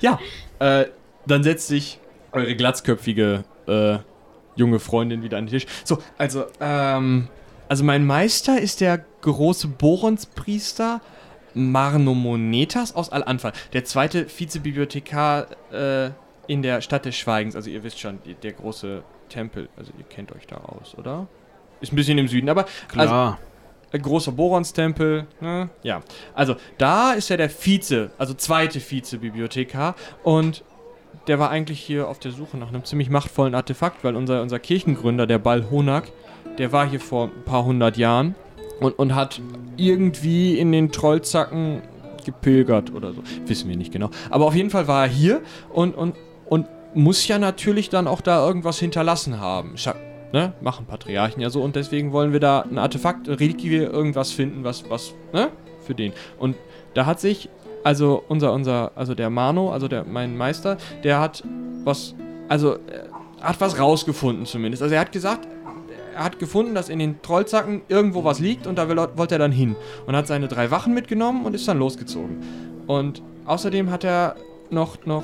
ja, 0.02 0.20
äh, 0.60 0.86
dann 1.26 1.44
setzt 1.44 1.68
sich 1.68 2.00
eure 2.32 2.56
glatzköpfige 2.56 3.46
äh, 3.68 3.98
junge 4.56 4.78
Freundin 4.78 5.24
wieder 5.24 5.40
an 5.40 5.48
den 5.48 5.60
Tisch. 5.60 5.66
So, 5.84 5.98
also, 6.20 6.46
ähm, 6.60 7.30
also 7.68 7.84
mein 7.84 8.06
Meister 8.06 8.62
ist 8.62 8.82
der 8.82 9.04
große 9.22 9.68
Boronspriester 9.68 11.02
Marnomonetas 11.56 12.96
aus 12.96 13.10
Al-Anfal, 13.12 13.54
der 13.74 13.86
zweite 13.86 14.28
Vizebibliothekar 14.30 15.48
äh, 15.72 16.12
in 16.46 16.62
der 16.62 16.82
Stadt 16.82 17.06
des 17.06 17.16
Schweigens. 17.16 17.56
Also 17.56 17.72
ihr 17.72 17.84
wisst 17.84 18.00
schon, 18.00 18.20
der 18.44 18.54
große 18.54 19.04
Tempel. 19.30 19.68
Also 19.76 19.92
ihr 19.98 20.06
kennt 20.06 20.32
euch 20.32 20.46
da 20.46 20.58
aus, 20.58 20.96
oder? 20.96 21.28
Ist 21.82 21.94
ein 21.94 21.96
bisschen 21.96 22.18
im 22.18 22.28
Süden, 22.28 22.50
aber 22.50 22.66
also, 22.96 23.10
Klar. 23.10 23.40
ein 23.92 24.02
großer 24.02 24.32
Borons-Tempel, 24.32 25.28
ne? 25.40 25.70
Ja. 25.84 26.02
Also, 26.34 26.56
da 26.78 27.14
ist 27.14 27.30
er 27.32 27.38
der 27.38 27.50
Vize, 27.50 28.12
also 28.18 28.34
zweite 28.34 28.80
Vize-Bibliothekar 28.80 29.96
und 30.24 30.64
der 31.28 31.40
war 31.40 31.50
eigentlich 31.50 31.80
hier 31.80 32.08
auf 32.08 32.20
der 32.20 32.32
Suche 32.32 32.58
nach 32.58 32.70
einem 32.70 32.84
ziemlich 32.86 33.10
machtvollen 33.10 33.56
Artefakt, 33.56 34.04
weil 34.04 34.16
unser, 34.16 34.42
unser 34.42 34.60
Kirchengründer, 34.60 35.28
der 35.28 35.40
Bal 35.40 35.70
Honak, 35.70 36.12
der 36.58 36.72
war 36.72 36.88
hier 36.88 37.00
vor 37.00 37.26
ein 37.26 37.44
paar 37.46 37.66
hundert 37.66 37.98
Jahren 37.98 38.36
und, 38.80 38.98
und 38.98 39.16
hat 39.16 39.42
irgendwie 39.78 40.58
in 40.58 40.72
den 40.72 40.92
Trollzacken 40.92 41.82
gepilgert 42.26 42.94
oder 42.94 43.14
so. 43.14 43.24
Wissen 43.46 43.70
wir 43.70 43.78
nicht 43.78 43.92
genau. 43.92 44.10
Aber 44.30 44.46
auf 44.46 44.56
jeden 44.56 44.70
Fall 44.70 44.88
war 44.88 45.06
er 45.06 45.10
hier 45.10 45.42
und, 45.72 45.96
und, 45.96 46.16
und 46.48 46.68
muss 46.94 47.28
ja 47.28 47.40
natürlich 47.40 47.90
dann 47.90 48.08
auch 48.08 48.22
da 48.22 48.46
irgendwas 48.46 48.80
hinterlassen 48.80 49.40
haben. 49.40 49.78
Scha 49.78 49.96
ne? 50.32 50.54
Machen 50.62 50.86
Patriarchen 50.86 51.42
ja 51.42 51.50
so 51.50 51.62
und 51.62 51.76
deswegen 51.76 52.12
wollen 52.12 52.34
wir 52.34 52.40
da 52.40 52.62
ein 52.62 52.78
Artefakt, 52.78 53.28
eine 53.28 53.40
Reliquie, 53.40 53.76
irgendwas 53.76 54.32
finden, 54.32 54.64
was, 54.64 54.90
was, 54.90 55.14
ne? 55.34 55.50
Für 55.82 55.96
den. 55.96 56.14
Und 56.38 56.56
da 56.94 57.06
hat 57.06 57.20
sich, 57.20 57.50
also 57.84 58.24
unser, 58.28 58.54
unser, 58.54 58.92
also 58.96 59.16
der 59.16 59.30
Mano, 59.30 59.72
also 59.72 59.88
der, 59.88 60.04
mein 60.04 60.38
Meister, 60.38 60.78
der 61.04 61.20
hat 61.20 61.44
was, 61.84 62.16
also 62.48 62.76
äh, 62.76 62.80
hat 63.42 63.60
was 63.62 63.80
rausgefunden 63.80 64.46
zumindest. 64.46 64.84
Also 64.84 64.96
er 64.96 65.02
hat 65.02 65.12
gesagt, 65.12 65.48
er 66.16 66.24
hat 66.26 66.38
gefunden, 66.38 66.76
dass 66.76 66.90
in 66.90 67.00
den 67.00 67.22
Trollzacken 67.22 67.82
irgendwo 67.88 68.24
was 68.24 68.40
liegt 68.40 68.68
und 68.68 68.78
da 68.78 68.90
will, 68.90 68.98
wollte 69.16 69.36
er 69.36 69.40
dann 69.40 69.54
hin. 69.54 69.76
Und 70.06 70.16
hat 70.16 70.28
seine 70.28 70.48
drei 70.48 70.70
Wachen 70.70 70.94
mitgenommen 70.94 71.46
und 71.46 71.54
ist 71.54 71.68
dann 71.68 71.80
losgezogen. 71.80 72.42
Und 72.88 73.22
außerdem 73.46 73.90
hat 73.90 74.04
er 74.04 74.36
noch, 74.70 75.06
noch 75.06 75.24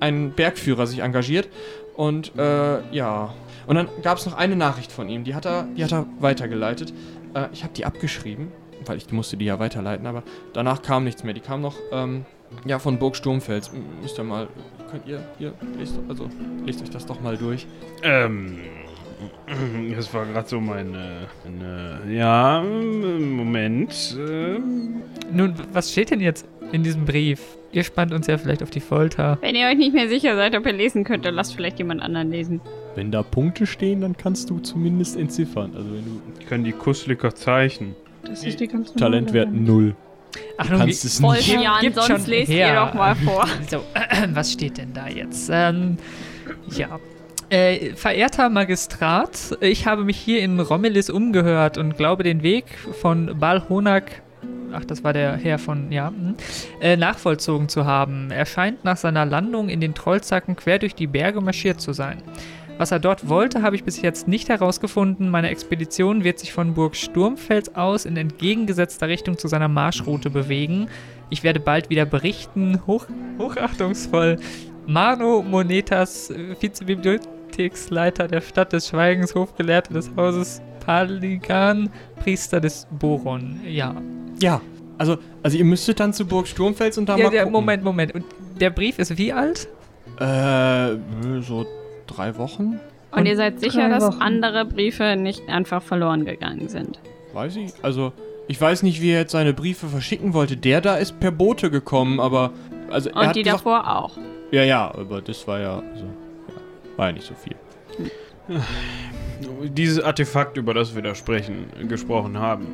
einen 0.00 0.32
Bergführer 0.32 0.86
sich 0.86 0.98
engagiert 0.98 1.48
und 1.94 2.32
äh, 2.36 2.80
ja. 2.92 3.32
Und 3.66 3.76
dann 3.76 3.88
gab 4.02 4.18
es 4.18 4.26
noch 4.26 4.34
eine 4.36 4.56
Nachricht 4.56 4.90
von 4.92 5.08
ihm, 5.08 5.24
die 5.24 5.34
hat 5.34 5.46
er, 5.46 5.64
die 5.76 5.84
hat 5.84 5.92
er 5.92 6.06
weitergeleitet. 6.20 6.92
Äh, 7.34 7.46
ich 7.52 7.62
habe 7.64 7.72
die 7.74 7.84
abgeschrieben, 7.84 8.48
weil 8.86 8.96
ich 8.98 9.10
musste 9.12 9.36
die 9.36 9.44
ja 9.44 9.58
weiterleiten, 9.58 10.06
aber 10.06 10.22
danach 10.52 10.82
kam 10.82 11.04
nichts 11.04 11.22
mehr. 11.24 11.34
Die 11.34 11.40
kam 11.40 11.60
noch, 11.60 11.76
ähm, 11.92 12.24
ja, 12.66 12.78
von 12.78 12.98
Burg 12.98 13.16
Sturmfels. 13.16 13.68
M- 13.68 13.84
Müsst 14.02 14.18
ihr 14.18 14.24
mal, 14.24 14.48
könnt 14.90 15.06
ihr, 15.06 15.22
hier, 15.38 15.54
lest, 15.78 15.98
also, 16.08 16.28
lest 16.66 16.82
euch 16.82 16.90
das 16.90 17.06
doch 17.06 17.20
mal 17.20 17.36
durch. 17.36 17.66
Ähm, 18.02 18.58
Das 19.96 20.12
war 20.12 20.26
gerade 20.26 20.48
so 20.48 20.60
meine, 20.60 21.28
meine. 21.44 22.00
Ja, 22.12 22.60
Moment. 22.60 24.16
ähm, 24.18 25.02
Nun, 25.32 25.54
was 25.72 25.92
steht 25.92 26.10
denn 26.10 26.20
jetzt 26.20 26.46
in 26.72 26.82
diesem 26.82 27.04
Brief? 27.04 27.40
Ihr 27.70 27.84
spannt 27.84 28.12
uns 28.12 28.26
ja 28.26 28.36
vielleicht 28.36 28.62
auf 28.64 28.70
die 28.70 28.80
Folter. 28.80 29.38
Wenn 29.40 29.54
ihr 29.54 29.66
euch 29.68 29.76
nicht 29.78 29.94
mehr 29.94 30.08
sicher 30.08 30.34
seid, 30.36 30.56
ob 30.56 30.66
ihr 30.66 30.72
lesen 30.72 31.04
könnt, 31.04 31.24
dann 31.24 31.34
lasst 31.34 31.54
vielleicht 31.54 31.78
jemand 31.78 32.02
anderen 32.02 32.30
lesen. 32.30 32.60
Wenn 32.94 33.10
da 33.10 33.22
Punkte 33.22 33.66
stehen, 33.66 34.02
dann 34.02 34.16
kannst 34.16 34.50
du 34.50 34.58
zumindest 34.58 35.16
entziffern. 35.16 35.72
Also 35.74 35.88
wenn 35.92 36.04
du 36.04 36.22
Ich 36.40 36.46
kann 36.46 36.62
die 36.64 36.72
Kusslicker 36.72 37.34
zeichnen. 37.34 37.94
Das 38.24 38.44
ist 38.44 38.60
die 38.60 38.68
ganz 38.68 38.92
Talentwert 38.94 39.52
null. 39.52 39.94
Ach, 40.58 40.66
Du 40.66 40.76
kannst 40.78 41.04
es 41.04 41.20
nicht. 41.20 41.48
Jan, 41.48 41.80
Gibt 41.80 41.96
sonst 41.96 42.06
schon 42.08 42.26
lest 42.30 42.50
her. 42.50 42.68
ihr 42.68 42.74
doch 42.74 42.94
mal 42.94 43.14
vor. 43.14 43.46
So, 43.70 43.82
was 44.34 44.52
steht 44.52 44.78
denn 44.78 44.92
da 44.92 45.08
jetzt? 45.08 45.50
Ähm, 45.52 45.96
ja. 46.70 46.98
Äh, 47.50 47.94
verehrter 47.96 48.48
Magistrat, 48.48 49.58
ich 49.60 49.86
habe 49.86 50.04
mich 50.04 50.16
hier 50.16 50.40
in 50.40 50.58
Rommelis 50.58 51.10
umgehört 51.10 51.76
und 51.76 51.98
glaube 51.98 52.22
den 52.22 52.42
Weg 52.42 52.64
von 53.00 53.38
Balhonak, 53.38 54.22
ach, 54.72 54.86
das 54.86 55.04
war 55.04 55.12
der 55.12 55.36
Herr 55.36 55.58
von, 55.58 55.92
ja, 55.92 56.08
hm, 56.08 56.34
äh, 56.80 56.96
nachvollzogen 56.96 57.68
zu 57.68 57.84
haben. 57.84 58.30
Er 58.30 58.46
scheint 58.46 58.84
nach 58.84 58.96
seiner 58.96 59.26
Landung 59.26 59.68
in 59.68 59.80
den 59.82 59.92
Trollzacken 59.94 60.56
quer 60.56 60.78
durch 60.78 60.94
die 60.94 61.06
Berge 61.06 61.42
marschiert 61.42 61.78
zu 61.78 61.92
sein. 61.92 62.22
Was 62.82 62.90
er 62.90 62.98
dort 62.98 63.28
wollte, 63.28 63.62
habe 63.62 63.76
ich 63.76 63.84
bis 63.84 64.02
jetzt 64.02 64.26
nicht 64.26 64.48
herausgefunden. 64.48 65.30
Meine 65.30 65.50
Expedition 65.50 66.24
wird 66.24 66.40
sich 66.40 66.52
von 66.52 66.74
Burg 66.74 66.96
Sturmfels 66.96 67.76
aus 67.76 68.06
in 68.06 68.16
entgegengesetzter 68.16 69.06
Richtung 69.06 69.38
zu 69.38 69.46
seiner 69.46 69.68
Marschroute 69.68 70.30
bewegen. 70.30 70.88
Ich 71.30 71.44
werde 71.44 71.60
bald 71.60 71.90
wieder 71.90 72.06
berichten. 72.06 72.82
Hoch, 72.88 73.06
hochachtungsvoll. 73.38 74.36
Mano 74.84 75.42
Monetas, 75.42 76.30
äh, 76.30 76.56
Vizebibliotheksleiter 76.60 78.26
der 78.26 78.40
Stadt 78.40 78.72
des 78.72 78.88
Schweigens, 78.88 79.36
Hofgelehrter 79.36 79.94
des 79.94 80.10
Hauses 80.16 80.60
Paligan, 80.84 81.88
Priester 82.16 82.60
des 82.60 82.88
Boron. 82.98 83.60
Ja. 83.64 83.94
Ja. 84.40 84.60
Also, 84.98 85.18
also 85.44 85.56
ihr 85.56 85.64
müsstet 85.64 86.00
dann 86.00 86.12
zu 86.12 86.26
Burg 86.26 86.48
Sturmfels 86.48 86.98
und 86.98 87.08
da 87.08 87.16
ja, 87.16 87.30
mal 87.30 87.30
gucken. 87.30 87.52
Moment, 87.52 87.84
Moment. 87.84 88.12
Und 88.12 88.24
der 88.58 88.70
Brief 88.70 88.98
ist 88.98 89.16
wie 89.18 89.32
alt? 89.32 89.68
Äh, 90.18 90.96
so 91.42 91.64
drei 92.06 92.36
Wochen? 92.36 92.78
Und 93.10 93.26
ihr 93.26 93.36
seid 93.36 93.60
sicher, 93.60 93.88
dass 93.90 94.04
Wochen. 94.04 94.22
andere 94.22 94.64
Briefe 94.64 95.16
nicht 95.16 95.48
einfach 95.48 95.82
verloren 95.82 96.24
gegangen 96.24 96.68
sind. 96.68 96.98
Weiß 97.34 97.56
ich. 97.56 97.72
Also, 97.82 98.12
ich 98.48 98.60
weiß 98.60 98.82
nicht, 98.82 99.00
wie 99.02 99.10
er 99.10 99.20
jetzt 99.20 99.32
seine 99.32 99.52
Briefe 99.52 99.86
verschicken 99.88 100.32
wollte. 100.34 100.56
Der 100.56 100.80
da 100.80 100.96
ist 100.96 101.20
per 101.20 101.30
Boote 101.30 101.70
gekommen, 101.70 102.20
aber. 102.20 102.52
Also, 102.90 103.10
er 103.10 103.16
Und 103.16 103.26
hat 103.28 103.36
die 103.36 103.42
gesagt, 103.42 103.60
davor 103.60 103.96
auch. 103.96 104.16
Ja, 104.50 104.62
ja, 104.64 104.90
aber 104.94 105.20
das 105.22 105.46
war 105.46 105.60
ja. 105.60 105.76
Also, 105.92 106.04
ja, 106.04 106.96
war 106.98 107.06
ja 107.08 107.12
nicht 107.12 107.26
so 107.26 107.34
viel. 107.34 107.56
Dieses 109.68 110.02
Artefakt, 110.02 110.56
über 110.56 110.74
das 110.74 110.94
wir 110.94 111.02
da 111.02 111.14
sprechen, 111.14 111.66
gesprochen 111.88 112.38
haben. 112.38 112.66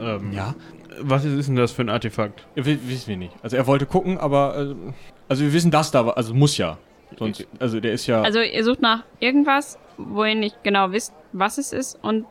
Ähm, 0.00 0.32
Ja? 0.32 0.54
Was 1.00 1.24
ist, 1.26 1.34
ist 1.34 1.48
denn 1.48 1.56
das 1.56 1.72
für 1.72 1.82
ein 1.82 1.90
Artefakt? 1.90 2.46
Wi- 2.54 2.78
wissen 2.86 3.08
wir 3.08 3.16
nicht. 3.18 3.32
Also, 3.42 3.56
er 3.56 3.66
wollte 3.66 3.86
gucken, 3.86 4.18
aber. 4.18 4.56
äh, 4.58 4.74
Also, 5.28 5.42
wir 5.44 5.52
wissen, 5.52 5.70
dass 5.70 5.90
da 5.90 6.06
war. 6.06 6.16
Also, 6.16 6.32
muss 6.34 6.56
ja. 6.56 6.78
Sonst. 7.18 7.46
Also, 7.58 7.80
der 7.80 7.92
ist 7.92 8.06
ja. 8.06 8.22
Also 8.22 8.40
ihr 8.40 8.64
sucht 8.64 8.82
nach 8.82 9.04
irgendwas, 9.20 9.78
wo 9.96 10.24
ihr 10.24 10.34
nicht 10.34 10.62
genau 10.62 10.92
wisst, 10.92 11.12
was 11.32 11.58
es 11.58 11.72
ist 11.72 11.98
und 12.02 12.26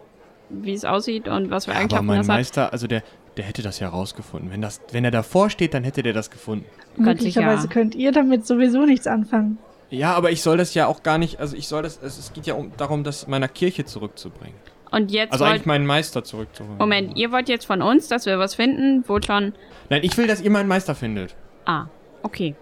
wie 0.50 0.74
es 0.74 0.86
aussieht 0.86 1.27
und 1.27 1.50
was 1.50 1.65
für 1.65 1.72
aber 1.72 1.79
Eigenschaften 1.79 2.05
mein 2.05 2.17
das 2.17 2.29
hat. 2.29 2.36
Meister, 2.36 2.74
also 2.74 2.88
der. 2.88 3.03
Der 3.38 3.44
hätte 3.44 3.62
das 3.62 3.82
ja 3.82 3.89
rausgefunden. 3.89 4.50
Wenn, 4.50 4.62
das, 4.62 4.79
wenn 4.94 5.03
er 5.03 5.12
davor 5.12 5.50
steht, 5.50 5.74
dann 5.74 5.84
hätte 5.84 6.01
der 6.01 6.13
das 6.13 6.32
gefunden. 6.32 6.63
Möglicherweise 6.96 7.67
könnt 7.67 7.94
ihr 7.94 8.13
damit 8.13 8.48
sowieso 8.48 8.86
nichts 8.86 9.08
anfangen. 9.08 9.58
Ja, 9.89 10.13
aber 10.13 10.32
ich 10.32 10.41
soll 10.41 10.55
das 10.55 10.74
ja 10.74 10.88
auch 10.88 11.03
gar 11.03 11.17
nicht. 11.17 11.41
Also, 11.41 11.58
ich 11.58 11.67
soll 11.67 11.84
das. 11.84 12.00
Es, 12.01 12.17
es 12.17 12.32
geht 12.32 12.46
ja 12.46 12.53
um, 12.53 12.72
darum, 12.77 13.03
das 13.03 13.27
meiner 13.27 13.50
Kirche 13.50 13.84
zurückzubringen. 13.84 14.55
Und 14.89 15.12
jetzt 15.12 15.34
Also, 15.34 15.44
eigentlich 15.44 15.65
meinen 15.65 15.86
Meister 15.86 16.24
zurückzuholen. 16.24 16.77
Moment, 16.77 17.17
ihr 17.17 17.29
wollt 17.34 17.50
jetzt 17.50 17.65
von 17.65 17.82
uns, 17.82 18.08
dass 18.08 18.25
wir 18.25 18.39
was 18.39 18.55
finden, 18.55 19.03
wo 19.05 19.20
schon... 19.20 19.51
Nein, 19.89 20.01
ich 20.03 20.15
will, 20.17 20.27
dass 20.27 20.39
ihr 20.39 20.50
meinen 20.50 20.70
Meister 20.70 20.96
findet. 20.96 21.36
Ah, 21.65 21.88
okay. 22.24 22.55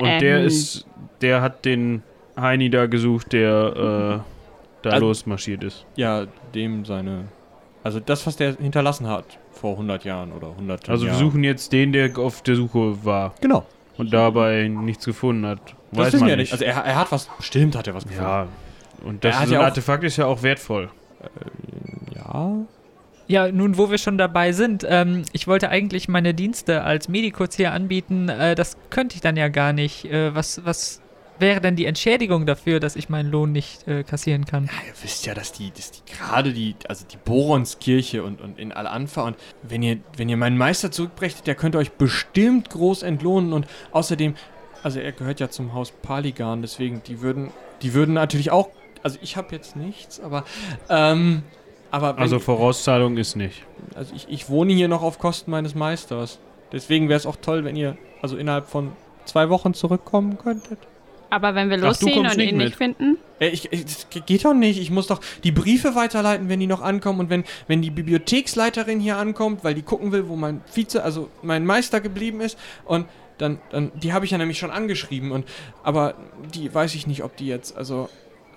Und 0.00 0.08
Ähm. 0.08 0.20
der 0.20 0.44
ist, 0.44 0.86
der 1.22 1.40
hat 1.42 1.64
den 1.64 2.02
Heini 2.38 2.68
da 2.70 2.86
gesucht, 2.86 3.32
der 3.32 4.22
äh, 4.22 4.82
da 4.82 4.90
Also- 4.90 5.06
losmarschiert 5.06 5.64
ist. 5.64 5.86
Ja, 5.96 6.26
dem 6.54 6.84
seine. 6.84 7.24
Also 7.82 8.00
das, 8.00 8.26
was 8.26 8.36
der 8.36 8.56
hinterlassen 8.56 9.06
hat 9.08 9.24
vor 9.52 9.76
100 9.76 10.04
Jahren 10.04 10.32
oder 10.32 10.48
100 10.50 10.88
Also 10.90 11.04
wir 11.04 11.12
Jahren. 11.12 11.20
suchen 11.24 11.44
jetzt 11.44 11.72
den, 11.72 11.92
der 11.92 12.18
auf 12.18 12.42
der 12.42 12.56
Suche 12.56 13.04
war 13.04 13.32
Genau. 13.40 13.64
und 13.96 14.12
dabei 14.12 14.68
nichts 14.68 15.04
gefunden 15.06 15.46
hat. 15.46 15.60
Das 15.92 15.98
Weiß 15.98 16.06
wissen 16.08 16.20
man 16.20 16.26
wir 16.26 16.32
ja 16.32 16.36
nicht. 16.36 16.52
Also 16.52 16.64
er, 16.64 16.74
er 16.84 16.96
hat 16.96 17.12
was. 17.12 17.28
Bestimmt 17.36 17.76
hat 17.76 17.86
er 17.86 17.94
was 17.94 18.02
gefunden. 18.04 18.24
ja, 18.24 18.48
und 19.04 19.24
das 19.24 19.36
so 19.36 19.44
ja 19.54 19.60
ein 19.60 19.62
auch- 19.62 19.68
Artefakt 19.68 20.02
ist 20.04 20.16
ja 20.16 20.26
auch 20.26 20.42
wertvoll. 20.42 20.90
Ja. 22.14 22.56
Ja, 23.28 23.50
nun, 23.50 23.76
wo 23.76 23.90
wir 23.90 23.98
schon 23.98 24.18
dabei 24.18 24.52
sind, 24.52 24.86
ähm, 24.88 25.24
ich 25.32 25.48
wollte 25.48 25.68
eigentlich 25.68 26.06
meine 26.08 26.32
Dienste 26.32 26.84
als 26.84 27.08
Medikus 27.08 27.56
hier 27.56 27.72
anbieten. 27.72 28.28
Äh, 28.28 28.54
das 28.54 28.76
könnte 28.88 29.16
ich 29.16 29.20
dann 29.20 29.36
ja 29.36 29.48
gar 29.48 29.72
nicht. 29.72 30.04
Äh, 30.04 30.34
was, 30.34 30.64
was 30.64 31.02
wäre 31.40 31.60
denn 31.60 31.74
die 31.74 31.86
Entschädigung 31.86 32.46
dafür, 32.46 32.78
dass 32.78 32.94
ich 32.94 33.08
meinen 33.08 33.30
Lohn 33.30 33.50
nicht 33.50 33.86
äh, 33.88 34.04
kassieren 34.04 34.44
kann? 34.44 34.66
Ja, 34.66 34.72
ihr 34.86 34.94
wisst 35.02 35.26
ja, 35.26 35.34
dass 35.34 35.52
die, 35.52 35.72
dass 35.72 35.90
die 35.90 36.02
gerade 36.10 36.52
die, 36.52 36.76
also 36.88 37.04
die 37.04 37.16
Boronskirche 37.16 38.22
und, 38.22 38.40
und 38.40 38.60
in 38.60 38.72
Al-Anfa 38.72 39.22
und 39.22 39.36
wenn 39.62 39.82
ihr, 39.82 39.98
wenn 40.16 40.28
ihr 40.28 40.36
meinen 40.36 40.56
Meister 40.56 40.92
zurückbrechtet, 40.92 41.48
der 41.48 41.56
könnte 41.56 41.78
euch 41.78 41.92
bestimmt 41.92 42.70
groß 42.70 43.02
entlohnen 43.02 43.52
und 43.52 43.66
außerdem, 43.90 44.34
also 44.84 45.00
er 45.00 45.12
gehört 45.12 45.40
ja 45.40 45.50
zum 45.50 45.74
Haus 45.74 45.90
Paligan, 45.90 46.62
deswegen, 46.62 47.02
die 47.02 47.20
würden, 47.20 47.50
die 47.82 47.92
würden 47.92 48.14
natürlich 48.14 48.52
auch, 48.52 48.70
also 49.02 49.18
ich 49.20 49.36
habe 49.36 49.54
jetzt 49.54 49.74
nichts, 49.74 50.20
aber, 50.20 50.44
ähm, 50.88 51.42
aber 52.02 52.18
Also 52.18 52.38
Vorauszahlung 52.38 53.16
ist 53.16 53.36
nicht. 53.36 53.62
also 53.94 54.12
ich, 54.14 54.26
ich 54.28 54.48
wohne 54.48 54.72
hier 54.72 54.88
noch 54.88 55.02
auf 55.02 55.18
Kosten 55.18 55.50
meines 55.50 55.74
Meisters. 55.74 56.38
Deswegen 56.72 57.08
wäre 57.08 57.16
es 57.18 57.26
auch 57.26 57.36
toll, 57.36 57.64
wenn 57.64 57.76
ihr 57.76 57.96
also 58.22 58.36
innerhalb 58.36 58.66
von 58.68 58.92
zwei 59.24 59.48
Wochen 59.50 59.74
zurückkommen 59.74 60.38
könntet. 60.38 60.78
Aber 61.30 61.54
wenn 61.56 61.70
wir 61.70 61.76
Ach, 61.78 61.82
losziehen 61.88 62.14
kommst 62.22 62.32
und 62.32 62.38
nicht 62.38 62.50
ihn 62.52 62.56
mit. 62.56 62.66
nicht 62.66 62.76
finden, 62.76 63.18
Äh, 63.40 63.48
ich, 63.48 63.72
ich, 63.72 63.84
das 63.84 64.06
geht 64.10 64.44
doch 64.44 64.54
nicht. 64.54 64.80
Ich 64.80 64.90
muss 64.90 65.08
doch 65.08 65.20
die 65.42 65.50
Briefe 65.50 65.94
weiterleiten, 65.96 66.48
wenn 66.48 66.60
die 66.60 66.68
noch 66.68 66.80
ankommen. 66.82 67.18
Und 67.20 67.30
wenn, 67.30 67.44
wenn 67.66 67.82
die 67.82 67.90
Bibliotheksleiterin 67.90 69.00
hier 69.00 69.16
ankommt, 69.16 69.64
weil 69.64 69.74
die 69.74 69.82
gucken 69.82 70.12
will, 70.12 70.28
wo 70.28 70.36
mein 70.36 70.60
Vize, 70.72 71.02
also 71.02 71.28
mein 71.42 71.66
Meister 71.66 72.00
geblieben 72.00 72.40
ist. 72.40 72.56
Und 72.84 73.06
dann, 73.38 73.58
dann 73.70 73.90
die 73.94 74.12
habe 74.12 74.24
ich 74.24 74.30
ja 74.30 74.38
nämlich 74.38 74.58
schon 74.58 74.70
angeschrieben. 74.70 75.32
Und, 75.32 75.46
aber 75.82 76.14
die 76.54 76.72
weiß 76.72 76.94
ich 76.94 77.06
nicht, 77.08 77.22
ob 77.24 77.36
die 77.36 77.46
jetzt, 77.48 77.76
also 77.76 78.08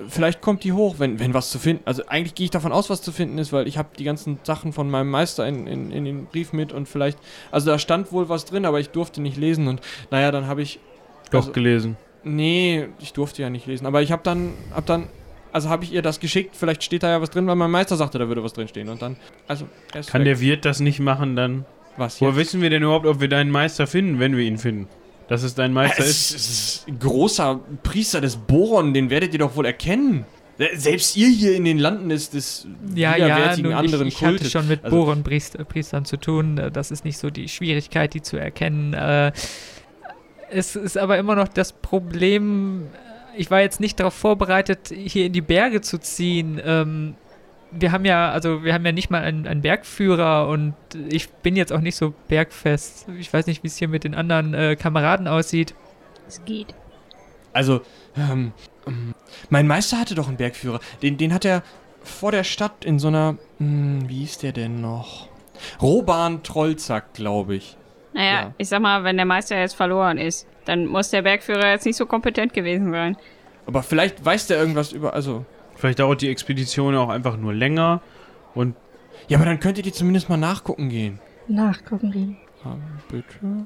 vielleicht 0.07 0.41
kommt 0.41 0.63
die 0.63 0.73
hoch, 0.73 0.95
wenn, 0.97 1.19
wenn 1.19 1.33
was 1.33 1.49
zu 1.49 1.59
finden. 1.59 1.81
Also 1.85 2.03
eigentlich 2.07 2.35
gehe 2.35 2.45
ich 2.45 2.51
davon 2.51 2.71
aus, 2.71 2.89
was 2.89 3.01
zu 3.01 3.11
finden 3.11 3.37
ist, 3.37 3.51
weil 3.51 3.67
ich 3.67 3.77
habe 3.77 3.89
die 3.97 4.03
ganzen 4.03 4.39
Sachen 4.43 4.71
von 4.73 4.89
meinem 4.89 5.09
Meister 5.09 5.47
in, 5.47 5.67
in, 5.67 5.91
in 5.91 6.05
den 6.05 6.25
Brief 6.25 6.53
mit. 6.53 6.71
Und 6.71 6.87
vielleicht, 6.87 7.17
also 7.51 7.69
da 7.71 7.79
stand 7.79 8.11
wohl 8.11 8.29
was 8.29 8.45
drin, 8.45 8.65
aber 8.65 8.79
ich 8.79 8.89
durfte 8.89 9.21
nicht 9.21 9.37
lesen. 9.37 9.67
Und 9.67 9.81
naja, 10.11 10.31
dann 10.31 10.47
habe 10.47 10.61
ich 10.61 10.79
Doch 11.31 11.39
Also- 11.41 11.51
gelesen. 11.51 11.97
Nee, 12.23 12.87
ich 12.99 13.13
durfte 13.13 13.41
ja 13.41 13.49
nicht 13.49 13.65
lesen. 13.65 13.85
Aber 13.85 14.01
ich 14.01 14.11
habe 14.11 14.21
dann, 14.23 14.53
hab 14.75 14.85
dann, 14.85 15.07
also 15.53 15.69
habe 15.69 15.85
ich 15.85 15.93
ihr 15.93 16.01
das 16.01 16.19
geschickt. 16.19 16.55
Vielleicht 16.55 16.83
steht 16.83 17.03
da 17.03 17.09
ja 17.09 17.21
was 17.21 17.29
drin, 17.29 17.47
weil 17.47 17.55
mein 17.55 17.71
Meister 17.71 17.95
sagte, 17.95 18.19
da 18.19 18.27
würde 18.27 18.43
was 18.43 18.51
drin 18.53 18.67
stehen. 18.67 18.89
Und 18.89 19.01
dann, 19.01 19.15
also, 19.47 19.65
Kann 19.93 20.21
weg. 20.21 20.25
der 20.25 20.39
Wirt 20.41 20.65
das 20.65 20.79
nicht 20.81 20.99
machen 20.99 21.35
dann? 21.37 21.65
was 21.97 22.19
Woher 22.21 22.29
jetzt? 22.31 22.39
wissen 22.39 22.61
wir 22.61 22.69
denn 22.69 22.83
überhaupt, 22.83 23.05
ob 23.05 23.19
wir 23.21 23.27
deinen 23.29 23.51
Meister 23.51 23.85
finden, 23.87 24.19
wenn 24.19 24.35
wir 24.37 24.43
ihn 24.43 24.57
finden? 24.57 24.87
Dass 25.29 25.43
es 25.43 25.55
dein 25.55 25.71
Meister 25.73 26.03
Es 26.03 26.09
ist? 26.09 26.31
ist, 26.31 26.35
es 26.35 26.49
ist 26.49 26.87
ein 26.87 26.99
großer 26.99 27.59
Priester 27.83 28.19
des 28.19 28.35
Boron, 28.35 28.93
den 28.93 29.09
werdet 29.09 29.31
ihr 29.33 29.39
doch 29.39 29.55
wohl 29.55 29.65
erkennen. 29.65 30.25
Äh, 30.57 30.75
Selbst 30.75 31.15
ihr 31.15 31.29
hier 31.29 31.55
in 31.55 31.63
den 31.65 31.77
Landen 31.79 32.09
des, 32.09 32.31
des 32.31 32.67
Ja, 32.95 33.15
ja, 33.15 33.25
widerwärtigen 33.27 33.63
nun, 33.69 33.71
ich, 33.73 33.77
anderen 33.77 34.07
ich 34.07 34.15
hatte 34.21 34.27
Kultes. 34.31 34.51
schon 34.51 34.67
mit 34.67 34.83
Also- 34.83 34.97
Boron-Priestern 34.97 36.03
zu 36.05 36.17
tun. 36.17 36.57
Äh, 36.57 36.71
Das 36.71 36.91
ist 36.91 37.05
nicht 37.05 37.17
so 37.17 37.29
die 37.29 37.47
Schwierigkeit, 37.47 38.13
die 38.13 38.21
zu 38.21 38.37
erkennen. 38.37 38.93
Äh, 38.93 39.31
Es 40.51 40.75
ist 40.75 40.97
aber 40.97 41.19
immer 41.19 41.35
noch 41.35 41.47
das 41.47 41.73
Problem, 41.73 42.87
ich 43.37 43.51
war 43.51 43.61
jetzt 43.61 43.79
nicht 43.79 43.99
darauf 43.99 44.15
vorbereitet, 44.15 44.91
hier 44.91 45.27
in 45.27 45.31
die 45.33 45.41
Berge 45.41 45.81
zu 45.81 45.99
ziehen. 45.99 46.59
Wir 47.71 47.91
haben 47.91 48.05
ja, 48.05 48.31
also 48.31 48.63
wir 48.63 48.73
haben 48.73 48.85
ja 48.85 48.91
nicht 48.91 49.09
mal 49.11 49.21
einen, 49.23 49.47
einen 49.47 49.61
Bergführer 49.61 50.47
und 50.47 50.73
ich 51.09 51.29
bin 51.29 51.55
jetzt 51.55 51.71
auch 51.71 51.81
nicht 51.81 51.95
so 51.95 52.13
bergfest. 52.27 53.07
Ich 53.19 53.31
weiß 53.31 53.45
nicht, 53.47 53.63
wie 53.63 53.67
es 53.67 53.77
hier 53.77 53.87
mit 53.87 54.03
den 54.03 54.15
anderen 54.15 54.53
äh, 54.53 54.75
Kameraden 54.75 55.27
aussieht. 55.27 55.75
es 56.27 56.43
geht. 56.45 56.73
Also, 57.53 57.81
ähm, 58.17 58.53
ähm, 58.87 59.13
mein 59.49 59.67
Meister 59.67 59.99
hatte 59.99 60.15
doch 60.15 60.27
einen 60.27 60.37
Bergführer. 60.37 60.79
Den, 61.01 61.17
den 61.17 61.33
hat 61.33 61.45
er 61.45 61.63
vor 62.03 62.31
der 62.31 62.43
Stadt 62.43 62.85
in 62.85 62.97
so 62.99 63.07
einer, 63.09 63.37
hm, 63.59 64.07
wie 64.09 64.19
hieß 64.19 64.39
der 64.39 64.51
denn 64.51 64.81
noch? 64.81 65.27
Roban 65.81 66.41
Trollzack, 66.43 67.13
glaube 67.13 67.55
ich. 67.55 67.75
Naja, 68.13 68.31
Ja. 68.41 68.53
ich 68.57 68.69
sag 68.69 68.81
mal, 68.81 69.03
wenn 69.03 69.17
der 69.17 69.25
Meister 69.25 69.59
jetzt 69.59 69.75
verloren 69.75 70.17
ist, 70.17 70.47
dann 70.65 70.85
muss 70.85 71.09
der 71.11 71.21
Bergführer 71.21 71.69
jetzt 71.71 71.85
nicht 71.85 71.97
so 71.97 72.05
kompetent 72.05 72.53
gewesen 72.53 72.91
sein. 72.91 73.17
Aber 73.67 73.83
vielleicht 73.83 74.23
weiß 74.23 74.47
der 74.47 74.57
irgendwas 74.59 74.91
über, 74.91 75.13
also. 75.13 75.45
Vielleicht 75.79 75.99
dauert 75.99 76.21
die 76.21 76.29
Expedition 76.29 76.93
auch 76.95 77.07
einfach 77.09 77.37
nur 77.37 77.53
länger 77.53 78.01
und 78.53 78.75
Ja, 79.29 79.37
aber 79.37 79.45
dann 79.45 79.59
könntet 79.61 79.85
ihr 79.85 79.93
zumindest 79.93 80.27
mal 80.29 80.37
nachgucken 80.37 80.89
gehen. 80.89 81.19
Nachgucken 81.47 82.11
gehen. 82.11 82.37
Ah, 82.65 82.75
bitte? 83.09 83.65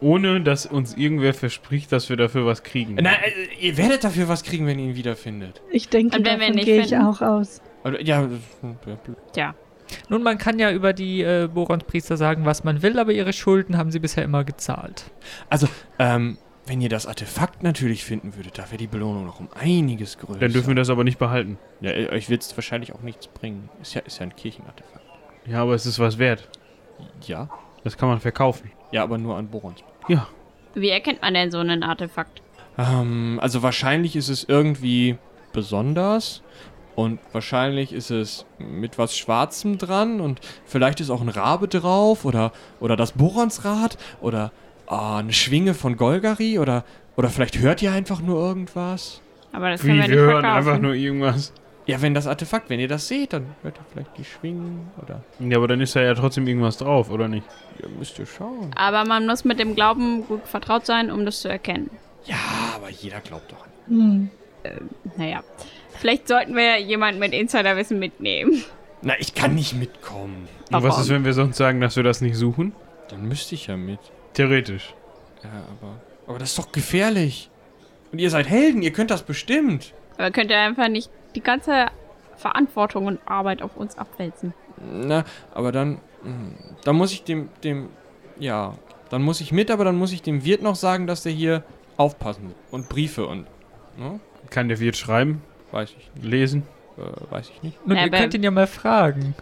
Ohne, 0.00 0.40
dass 0.40 0.66
uns 0.66 0.96
irgendwer 0.96 1.34
verspricht, 1.34 1.92
dass 1.92 2.08
wir 2.08 2.16
dafür 2.16 2.46
was 2.46 2.62
kriegen. 2.62 2.96
Na, 3.00 3.12
äh, 3.12 3.30
ihr 3.60 3.76
werdet 3.76 4.04
dafür 4.04 4.28
was 4.28 4.42
kriegen, 4.42 4.66
wenn 4.66 4.78
ihr 4.78 4.86
ihn 4.86 4.96
wiederfindet. 4.96 5.60
Ich 5.70 5.88
denke, 5.88 6.16
Und 6.18 6.26
wenn 6.26 6.40
wir 6.40 6.46
davon 6.46 6.54
nicht 6.56 6.64
gehe 6.66 6.80
ich 6.80 6.96
auch 6.96 7.20
aus. 7.20 7.60
Ja, 7.84 7.90
das- 7.90 8.00
ja, 8.62 8.74
blöd. 8.82 8.98
Tja. 9.32 9.54
Nun, 10.08 10.22
man 10.22 10.38
kann 10.38 10.58
ja 10.58 10.72
über 10.72 10.92
die 10.94 11.20
äh, 11.22 11.48
Boronspriester 11.52 12.16
sagen, 12.16 12.44
was 12.46 12.64
man 12.64 12.82
will, 12.82 12.98
aber 12.98 13.12
ihre 13.12 13.32
Schulden 13.34 13.76
haben 13.76 13.90
sie 13.90 13.98
bisher 14.00 14.24
immer 14.24 14.42
gezahlt. 14.44 15.04
also, 15.50 15.68
ähm, 15.98 16.38
wenn 16.66 16.80
ihr 16.80 16.88
das 16.88 17.06
Artefakt 17.06 17.62
natürlich 17.62 18.04
finden 18.04 18.36
würdet, 18.36 18.58
da 18.58 18.64
wäre 18.66 18.78
die 18.78 18.86
Belohnung 18.86 19.26
noch 19.26 19.40
um 19.40 19.48
einiges 19.54 20.18
größer. 20.18 20.40
Dann 20.40 20.52
dürfen 20.52 20.68
wir 20.68 20.74
das 20.74 20.90
aber 20.90 21.04
nicht 21.04 21.18
behalten. 21.18 21.58
Ja, 21.80 21.90
äh, 21.90 22.08
euch 22.10 22.30
wird 22.30 22.42
es 22.42 22.56
wahrscheinlich 22.56 22.94
auch 22.94 23.02
nichts 23.02 23.26
bringen. 23.26 23.68
Ist 23.82 23.94
ja, 23.94 24.00
ist 24.02 24.18
ja 24.18 24.24
ein 24.24 24.34
Kirchenartefakt. 24.34 25.04
Ja, 25.46 25.62
aber 25.62 25.74
es 25.74 25.84
ist 25.84 25.98
was 25.98 26.18
wert. 26.18 26.48
Ja. 27.26 27.50
Das 27.82 27.98
kann 27.98 28.08
man 28.08 28.20
verkaufen. 28.20 28.70
Ja, 28.92 29.02
aber 29.02 29.18
nur 29.18 29.36
an 29.36 29.48
Borons. 29.48 29.80
Ja. 30.08 30.26
Wie 30.74 30.88
erkennt 30.88 31.20
man 31.20 31.34
denn 31.34 31.50
so 31.50 31.58
einen 31.58 31.82
Artefakt? 31.82 32.42
Ähm, 32.78 33.38
also 33.42 33.62
wahrscheinlich 33.62 34.16
ist 34.16 34.28
es 34.28 34.44
irgendwie 34.44 35.18
besonders 35.52 36.42
und 36.96 37.20
wahrscheinlich 37.32 37.92
ist 37.92 38.10
es 38.10 38.46
mit 38.58 38.98
was 38.98 39.16
Schwarzem 39.16 39.78
dran 39.78 40.20
und 40.20 40.40
vielleicht 40.64 41.00
ist 41.00 41.10
auch 41.10 41.20
ein 41.20 41.28
Rabe 41.28 41.68
drauf 41.68 42.24
oder, 42.24 42.52
oder 42.80 42.96
das 42.96 43.12
Boronsrad 43.12 43.98
oder 44.20 44.52
ah, 44.86 45.18
eine 45.18 45.32
Schwinge 45.32 45.74
von 45.74 45.96
Golgari 45.96 46.58
oder, 46.58 46.84
oder 47.16 47.28
vielleicht 47.30 47.58
hört 47.58 47.82
ihr 47.82 47.92
einfach 47.92 48.20
nur 48.20 48.38
irgendwas. 48.38 49.20
Aber 49.52 49.70
das 49.70 49.82
Wie, 49.82 49.88
können 49.88 49.98
wir 50.00 50.08
wir 50.08 50.10
nicht 50.16 50.18
hören 50.18 50.40
verkaufen. 50.42 50.68
einfach 50.68 50.82
nur 50.82 50.94
irgendwas. 50.94 51.52
Ja, 51.86 52.00
wenn 52.00 52.14
das 52.14 52.26
Artefakt, 52.26 52.70
wenn 52.70 52.80
ihr 52.80 52.88
das 52.88 53.08
seht, 53.08 53.34
dann 53.34 53.46
hört 53.62 53.76
ihr 53.78 53.84
vielleicht 53.92 54.16
die 54.16 54.24
Schwingen 54.24 54.88
oder 55.02 55.22
Ja, 55.38 55.58
aber 55.58 55.68
dann 55.68 55.80
ist 55.82 55.94
da 55.94 56.00
ja 56.02 56.14
trotzdem 56.14 56.46
irgendwas 56.46 56.78
drauf, 56.78 57.10
oder 57.10 57.28
nicht? 57.28 57.46
ihr 57.82 57.88
müsst 57.90 58.18
ihr 58.18 58.26
schauen. 58.26 58.70
Aber 58.74 59.04
man 59.04 59.26
muss 59.26 59.44
mit 59.44 59.58
dem 59.58 59.74
Glauben 59.74 60.26
gut 60.26 60.46
vertraut 60.46 60.86
sein, 60.86 61.10
um 61.10 61.26
das 61.26 61.40
zu 61.40 61.48
erkennen. 61.48 61.90
Ja, 62.24 62.36
aber 62.74 62.88
jeder 62.90 63.20
glaubt 63.20 63.52
doch 63.52 63.64
an. 63.64 63.70
Hm. 63.88 64.30
Naja. 65.16 65.42
Vielleicht 65.98 66.26
sollten 66.26 66.56
wir 66.56 66.80
jemanden 66.80 67.20
mit 67.20 67.32
Insiderwissen 67.34 67.98
mitnehmen. 67.98 68.64
Na, 69.02 69.12
ich 69.18 69.34
kann 69.34 69.54
nicht 69.54 69.74
mitkommen. 69.74 70.48
Und 70.72 70.82
was 70.82 70.84
Warum? 70.84 71.02
ist, 71.02 71.08
wenn 71.10 71.24
wir 71.26 71.34
sonst 71.34 71.58
sagen, 71.58 71.80
dass 71.82 71.96
wir 71.96 72.02
das 72.02 72.22
nicht 72.22 72.36
suchen? 72.36 72.72
Dann 73.10 73.28
müsste 73.28 73.54
ich 73.54 73.66
ja 73.66 73.76
mit. 73.76 74.00
Theoretisch. 74.34 74.94
Ja, 75.42 75.50
aber. 75.80 76.00
Aber 76.26 76.38
das 76.38 76.50
ist 76.50 76.58
doch 76.58 76.72
gefährlich. 76.72 77.50
Und 78.12 78.18
ihr 78.18 78.30
seid 78.30 78.48
Helden, 78.48 78.82
ihr 78.82 78.92
könnt 78.92 79.10
das 79.10 79.22
bestimmt. 79.22 79.92
Aber 80.16 80.30
könnt 80.30 80.50
ihr 80.50 80.58
einfach 80.58 80.88
nicht 80.88 81.10
die 81.34 81.40
ganze 81.42 81.86
Verantwortung 82.36 83.06
und 83.06 83.20
Arbeit 83.26 83.60
auf 83.62 83.76
uns 83.76 83.98
abwälzen? 83.98 84.54
Na, 84.92 85.24
aber 85.52 85.72
dann. 85.72 85.98
hm, 86.22 86.54
Dann 86.84 86.96
muss 86.96 87.12
ich 87.12 87.24
dem. 87.24 87.48
dem. 87.62 87.88
Ja. 88.38 88.74
Dann 89.10 89.22
muss 89.22 89.40
ich 89.40 89.52
mit, 89.52 89.70
aber 89.70 89.84
dann 89.84 89.96
muss 89.96 90.12
ich 90.12 90.22
dem 90.22 90.44
Wirt 90.44 90.62
noch 90.62 90.74
sagen, 90.76 91.06
dass 91.06 91.22
der 91.22 91.32
hier 91.32 91.62
aufpassen 91.96 92.44
muss. 92.46 92.54
Und 92.70 92.88
Briefe 92.88 93.26
und. 93.26 93.46
Ne? 93.96 94.18
Kann 94.50 94.68
der 94.68 94.80
Wirt 94.80 94.96
schreiben, 94.96 95.42
Weiß 95.70 95.90
ich 95.90 96.10
nicht. 96.14 96.24
lesen? 96.24 96.62
Äh, 96.96 97.32
weiß 97.32 97.50
ich 97.50 97.62
nicht. 97.62 97.86
Nun, 97.86 97.96
ihr 97.96 98.10
könnt 98.10 98.34
ihn 98.34 98.42
ja 98.42 98.50
mal 98.50 98.66
fragen. 98.66 99.34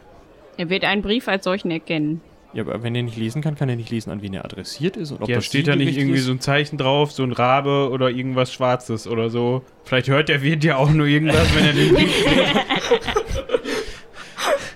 Er 0.58 0.68
wird 0.68 0.84
einen 0.84 1.00
Brief 1.02 1.28
als 1.28 1.44
solchen 1.44 1.70
erkennen. 1.70 2.20
Ja, 2.54 2.62
aber 2.62 2.82
wenn 2.82 2.94
er 2.94 3.02
nicht 3.02 3.16
lesen 3.16 3.40
kann, 3.42 3.54
kann 3.54 3.68
er 3.68 3.76
nicht 3.76 3.90
lesen, 3.90 4.11
an 4.11 4.21
wen 4.21 4.35
er 4.35 4.44
adressiert 4.44 4.97
ist. 4.97 5.11
Und 5.11 5.23
ob 5.23 5.28
ja, 5.28 5.37
das 5.37 5.47
steht 5.47 5.68
da 5.68 5.76
nicht 5.76 5.97
irgendwie 5.97 6.12
richtig 6.12 6.26
so 6.26 6.32
ein 6.32 6.40
Zeichen 6.40 6.76
drauf, 6.76 7.12
so 7.12 7.23
ein 7.23 7.32
Rabe 7.32 7.88
oder 7.90 8.11
irgendwas 8.11 8.52
Schwarzes 8.52 9.06
oder 9.06 9.30
so? 9.30 9.62
Vielleicht 9.85 10.09
hört 10.09 10.28
der 10.28 10.42
Wirt 10.42 10.62
ja 10.64 10.76
auch 10.76 10.90
nur 10.90 11.06
irgendwas, 11.06 11.54
wenn 11.54 11.64
er 11.64 11.73
den 11.73 11.94
Brief 11.94 12.12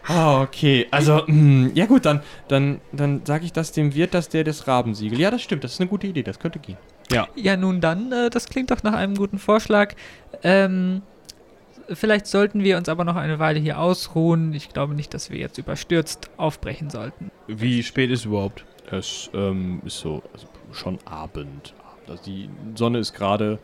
Ah, 0.08 0.40
okay. 0.42 0.86
Also, 0.90 1.26
hm, 1.26 1.72
ja 1.74 1.86
gut, 1.86 2.06
dann, 2.06 2.22
dann, 2.48 2.80
dann 2.92 3.22
sage 3.26 3.44
ich 3.44 3.52
das 3.52 3.72
dem 3.72 3.94
Wirt, 3.94 4.14
dass 4.14 4.28
der 4.28 4.44
das 4.44 4.68
Rabensiegel. 4.68 5.18
Ja, 5.18 5.30
das 5.30 5.42
stimmt, 5.42 5.64
das 5.64 5.72
ist 5.72 5.80
eine 5.80 5.90
gute 5.90 6.06
Idee, 6.06 6.22
das 6.22 6.38
könnte 6.38 6.58
gehen. 6.60 6.78
Ja, 7.34 7.56
nun 7.56 7.80
dann, 7.80 8.12
äh, 8.12 8.30
das 8.30 8.48
klingt 8.48 8.70
doch 8.70 8.82
nach 8.82 8.94
einem 8.94 9.16
guten 9.16 9.38
Vorschlag. 9.38 9.94
Ähm, 10.42 11.02
vielleicht 11.92 12.26
sollten 12.26 12.62
wir 12.62 12.76
uns 12.76 12.88
aber 12.88 13.04
noch 13.04 13.16
eine 13.16 13.38
Weile 13.38 13.58
hier 13.60 13.78
ausruhen. 13.80 14.52
Ich 14.54 14.70
glaube 14.70 14.94
nicht, 14.94 15.14
dass 15.14 15.30
wir 15.30 15.38
jetzt 15.38 15.58
überstürzt 15.58 16.30
aufbrechen 16.36 16.90
sollten. 16.90 17.30
Wie 17.46 17.82
spät 17.82 18.10
ist 18.10 18.24
überhaupt? 18.24 18.64
Es 18.90 19.30
ähm, 19.34 19.82
ist 19.84 19.98
so 19.98 20.22
also 20.32 20.46
schon 20.72 20.98
Abend. 21.04 21.74
Also 22.08 22.22
die 22.24 22.48
Sonne 22.74 22.98
ist 22.98 23.14
gerade, 23.14 23.58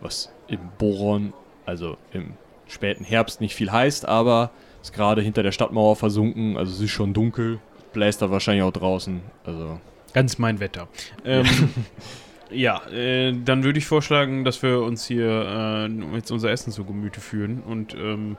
was 0.00 0.32
im 0.48 0.60
Boron, 0.78 1.32
also 1.64 1.96
im 2.12 2.34
späten 2.66 3.04
Herbst 3.04 3.40
nicht 3.40 3.54
viel 3.54 3.70
heißt, 3.70 4.06
aber 4.06 4.50
ist 4.82 4.92
gerade 4.92 5.22
hinter 5.22 5.42
der 5.42 5.52
Stadtmauer 5.52 5.96
versunken. 5.96 6.56
Also 6.56 6.72
es 6.72 6.80
ist 6.80 6.90
schon 6.90 7.14
dunkel. 7.14 7.60
Bläst 7.92 8.22
da 8.22 8.30
wahrscheinlich 8.30 8.64
auch 8.64 8.72
draußen. 8.72 9.20
Also 9.44 9.80
Ganz 10.12 10.38
mein 10.38 10.60
Wetter. 10.60 10.88
Ähm, 11.24 11.46
ja, 12.50 12.82
äh, 12.88 13.32
dann 13.44 13.64
würde 13.64 13.78
ich 13.78 13.86
vorschlagen, 13.86 14.44
dass 14.44 14.62
wir 14.62 14.80
uns 14.82 15.06
hier 15.06 15.86
äh, 15.88 16.14
jetzt 16.14 16.30
unser 16.30 16.50
Essen 16.50 16.72
zu 16.72 16.84
Gemüte 16.84 17.20
führen 17.20 17.60
und 17.62 17.94
ähm, 17.94 18.36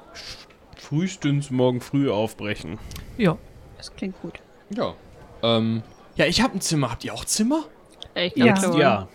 frühestens 0.77 1.51
morgen 1.51 1.81
früh 1.81 2.09
aufbrechen. 2.09 2.77
Ja. 3.17 3.37
Das 3.77 3.95
klingt 3.95 4.19
gut. 4.21 4.39
ja. 4.69 4.93
Ähm, 5.43 5.83
ja, 6.15 6.25
ich 6.25 6.41
habe 6.41 6.55
ein 6.57 6.61
Zimmer. 6.61 6.89
Habt 6.89 7.03
ihr 7.05 7.13
auch 7.13 7.25
Zimmer? 7.25 7.65
Ich 8.15 8.35
Ja. 8.35 8.53
glaube 8.53 8.59
schon. 8.73 8.81
Ja. 8.81 9.07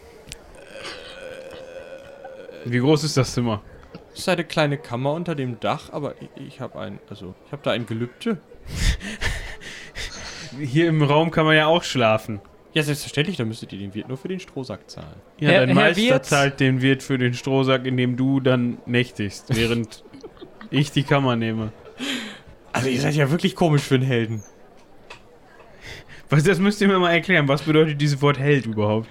Wie 2.65 2.79
groß 2.79 3.03
ist 3.03 3.17
das 3.17 3.35
Zimmer? 3.35 3.61
Es 4.13 4.21
ist 4.21 4.29
eine 4.29 4.45
kleine 4.45 4.79
Kammer 4.79 5.13
unter 5.15 5.35
dem 5.35 5.59
Dach, 5.59 5.93
aber 5.93 6.15
ich, 6.21 6.29
ich 6.47 6.61
habe 6.61 6.79
ein, 6.79 7.01
also 7.11 7.35
ich 7.47 7.53
habe 7.53 7.63
da 7.65 7.73
ein 7.73 7.87
Gelübde. 7.87 8.39
Hier 10.61 10.89
im 10.89 11.03
Raum 11.03 11.31
kann 11.33 11.45
man 11.47 11.57
ja 11.57 11.67
auch 11.67 11.83
schlafen. 11.83 12.41
Ja, 12.75 12.83
selbstverständlich, 12.83 13.37
dann 13.37 13.49
müsstet 13.49 13.73
ihr 13.73 13.79
den 13.79 13.95
Wirt 13.95 14.09
nur 14.09 14.17
für 14.17 14.29
den 14.29 14.41
Strohsack 14.41 14.89
zahlen. 14.91 15.17
Ja, 15.39 15.51
Herr- 15.51 15.61
dein 15.61 15.69
Herr 15.71 15.75
Meister 15.89 16.03
Wirt? 16.03 16.25
zahlt 16.27 16.61
den 16.61 16.81
Wirt 16.81 17.03
für 17.03 17.19
den 17.19 17.35
Strohsack, 17.35 17.85
indem 17.87 18.17
du 18.17 18.41
dann 18.41 18.79
nächtigst, 18.87 19.55
während 19.55 20.03
ich 20.71 20.91
die 20.91 21.03
Kammer 21.03 21.37
nehme. 21.37 21.73
Also 22.73 22.89
ihr 22.89 23.01
seid 23.01 23.15
ja 23.15 23.31
wirklich 23.31 23.55
komisch 23.55 23.83
für 23.83 23.97
einen 23.97 24.05
Helden. 24.05 24.43
Was, 26.31 26.45
das 26.45 26.59
müsst 26.59 26.81
ihr 26.81 26.89
mir 26.89 26.99
mal 26.99 27.11
erklären. 27.13 27.47
Was 27.49 27.63
bedeutet 27.63 28.01
dieses 28.01 28.23
Wort 28.23 28.39
Held 28.39 28.65
überhaupt? 28.65 29.07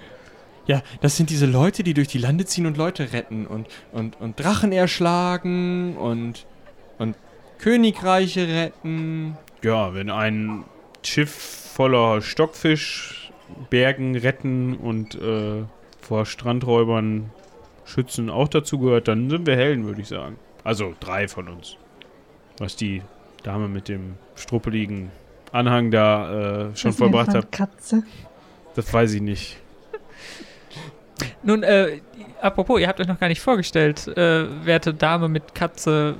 Ja, 0.66 0.82
das 1.00 1.16
sind 1.16 1.30
diese 1.30 1.46
Leute, 1.46 1.84
die 1.84 1.94
durch 1.94 2.08
die 2.08 2.18
Lande 2.18 2.44
ziehen 2.44 2.66
und 2.66 2.76
Leute 2.76 3.12
retten 3.12 3.46
und, 3.46 3.68
und, 3.92 4.20
und 4.20 4.38
Drachen 4.40 4.72
erschlagen 4.72 5.96
und, 5.96 6.46
und 6.98 7.16
Königreiche 7.58 8.48
retten. 8.48 9.36
Ja, 9.62 9.94
wenn 9.94 10.10
ein 10.10 10.64
Schiff 11.04 11.30
voller 11.74 12.20
Stockfischbergen 13.62 14.16
retten 14.16 14.74
und 14.76 15.14
äh, 15.14 15.64
vor 16.00 16.26
Strandräubern 16.26 17.30
schützen 17.84 18.30
auch 18.30 18.48
dazu 18.48 18.78
gehört, 18.78 19.08
dann 19.08 19.30
sind 19.30 19.46
wir 19.46 19.56
Helden, 19.56 19.86
würde 19.86 20.00
ich 20.00 20.08
sagen. 20.08 20.36
Also 20.64 20.94
drei 21.00 21.28
von 21.28 21.48
uns. 21.48 21.76
Was 22.58 22.76
die 22.76 23.02
Dame 23.42 23.68
mit 23.68 23.88
dem 23.88 24.14
struppeligen 24.36 25.10
Anhang 25.52 25.90
da 25.90 26.68
äh, 26.70 26.76
schon 26.76 26.90
Das 26.90 26.98
vollbracht 26.98 27.34
hat, 27.34 27.52
Katze. 27.52 28.04
das 28.74 28.92
weiß 28.92 29.14
ich 29.14 29.20
nicht. 29.20 29.58
Nun, 31.42 31.62
äh, 31.62 32.00
apropos, 32.40 32.80
ihr 32.80 32.88
habt 32.88 33.00
euch 33.00 33.08
noch 33.08 33.18
gar 33.18 33.28
nicht 33.28 33.40
vorgestellt, 33.40 34.06
äh, 34.08 34.46
werte 34.64 34.94
Dame 34.94 35.28
mit 35.28 35.54
Katze. 35.54 36.16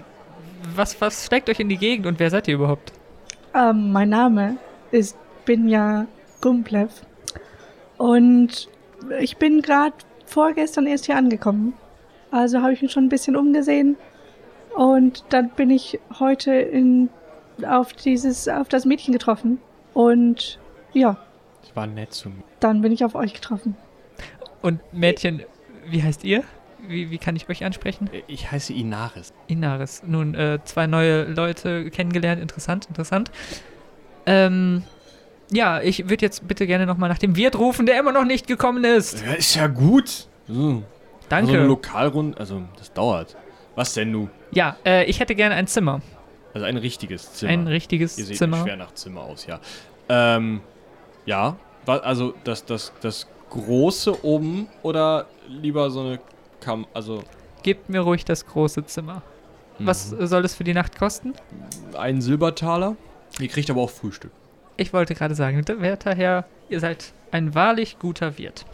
Was, 0.75 1.01
was 1.01 1.27
steckt 1.27 1.49
euch 1.49 1.61
in 1.61 1.69
die 1.69 1.77
Gegend 1.77 2.07
und 2.07 2.19
wer 2.19 2.31
seid 2.31 2.49
ihr 2.49 2.55
überhaupt? 2.55 2.93
Ähm, 3.55 3.93
mein 3.93 4.09
Name 4.09 4.57
ist 4.91 5.17
Binja 5.45 6.07
Gumplev. 6.41 6.91
Und 8.03 8.69
ich 9.21 9.37
bin 9.37 9.63
gerade 9.63 9.95
vorgestern 10.27 10.87
erst 10.89 11.07
hier 11.07 11.17
angekommen. 11.17 11.75
Also 12.33 12.61
habe 12.61 12.73
ich 12.73 12.83
mich 12.83 12.91
schon 12.91 13.05
ein 13.05 13.09
bisschen 13.09 13.37
umgesehen. 13.37 13.97
Und 14.75 15.23
dann 15.29 15.51
bin 15.51 15.71
ich 15.71 16.01
heute 16.19 16.53
in, 16.53 17.11
auf 17.65 17.93
dieses, 17.93 18.49
auf 18.49 18.69
das 18.69 18.87
Mädchen 18.87 19.13
getroffen. 19.13 19.59
Und 19.95 20.59
ja, 20.93 21.17
Das 21.61 21.77
war 21.77 21.87
nett 21.87 22.13
zu 22.13 22.31
mir. 22.31 22.43
dann 22.59 22.81
bin 22.81 22.91
ich 22.91 23.05
auf 23.05 23.15
euch 23.15 23.35
getroffen. 23.35 23.77
Und 24.63 24.81
Mädchen, 24.93 25.43
wie 25.89 26.03
heißt 26.03 26.25
ihr? 26.25 26.43
Wie, 26.89 27.11
wie 27.11 27.19
kann 27.19 27.37
ich 27.37 27.49
euch 27.49 27.65
ansprechen? 27.65 28.11
Ich 28.27 28.51
heiße 28.51 28.73
Inaris. 28.73 29.33
Inaris. 29.47 30.03
Nun, 30.05 30.35
äh, 30.35 30.59
zwei 30.65 30.89
neue 30.89 31.25
Leute 31.25 31.89
kennengelernt. 31.91 32.43
Interessant, 32.43 32.87
interessant. 32.87 33.31
Ähm, 34.27 34.83
ja, 35.53 35.81
ich 35.81 36.09
würde 36.09 36.25
jetzt 36.25 36.47
bitte 36.49 36.67
gerne 36.67 36.87
nochmal 36.87 37.09
nach 37.09 37.19
dem 37.19 37.37
Wirt 37.37 37.57
rufen, 37.57 37.87
der 37.87 37.99
immer 37.99 38.13
noch 38.13 38.25
nicht 38.25 38.47
gekommen 38.47 38.85
ist. 38.85 39.23
Ja, 39.25 39.33
ist 39.35 39.55
ja 39.55 39.67
gut. 39.67 40.29
So. 40.49 40.83
Danke. 41.29 41.53
So 41.53 41.57
eine 41.59 41.67
Lokalrunde, 41.67 42.39
also 42.39 42.63
das 42.77 42.93
dauert. 42.93 43.37
Was 43.75 43.95
denn 43.95 44.11
nu? 44.11 44.29
ja, 44.51 44.77
äh, 44.85 45.05
ich 45.05 45.21
hätte 45.21 45.35
gerne 45.35 45.55
ein 45.55 45.67
Zimmer. 45.67 46.03
Also 46.55 46.67
ein 46.67 46.77
richtiges 46.77 47.33
Zimmer. 47.33 47.53
Ein 47.53 47.67
richtiges 47.67 48.19
Ihr 48.19 48.27
seht 48.27 48.37
Zimmer. 48.37 48.63
schwer 48.63 48.77
nach 48.77 48.93
Zimmer 48.93 49.23
aus, 49.23 49.47
ja. 49.47 49.61
Ähm, 50.09 50.61
ja, 51.25 51.57
also 51.87 52.35
das, 52.45 52.67
das, 52.67 52.93
das 53.01 53.27
große 53.49 54.25
oben 54.25 54.69
oder 54.83 55.27
lieber 55.49 55.91
so 55.91 56.01
eine 56.01 56.21
Kam, 56.61 56.87
also 56.93 57.23
Gebt 57.63 57.89
mir 57.89 58.01
ruhig 58.01 58.25
das 58.25 58.47
große 58.47 58.85
Zimmer. 58.87 59.23
Was 59.79 60.13
mhm. 60.13 60.21
äh, 60.21 60.27
soll 60.27 60.45
es 60.45 60.55
für 60.55 60.65
die 60.65 60.75
Nacht 60.75 60.99
kosten? 60.99 61.33
einen 61.97 62.21
Silbertaler. 62.21 62.97
Ihr 63.41 63.49
kriegt 63.49 63.71
aber 63.71 63.81
auch 63.81 63.91
Frühstück. 63.91 64.33
Ich 64.77 64.93
wollte 64.93 65.15
gerade 65.15 65.35
sagen, 65.35 65.63
werter 65.81 66.15
Herr 66.15 66.47
Ihr 66.73 66.81
seid 66.81 67.13
ein 67.33 67.55
wahrlich 67.55 67.99
guter 67.99 68.39
Wirt. 68.39 68.65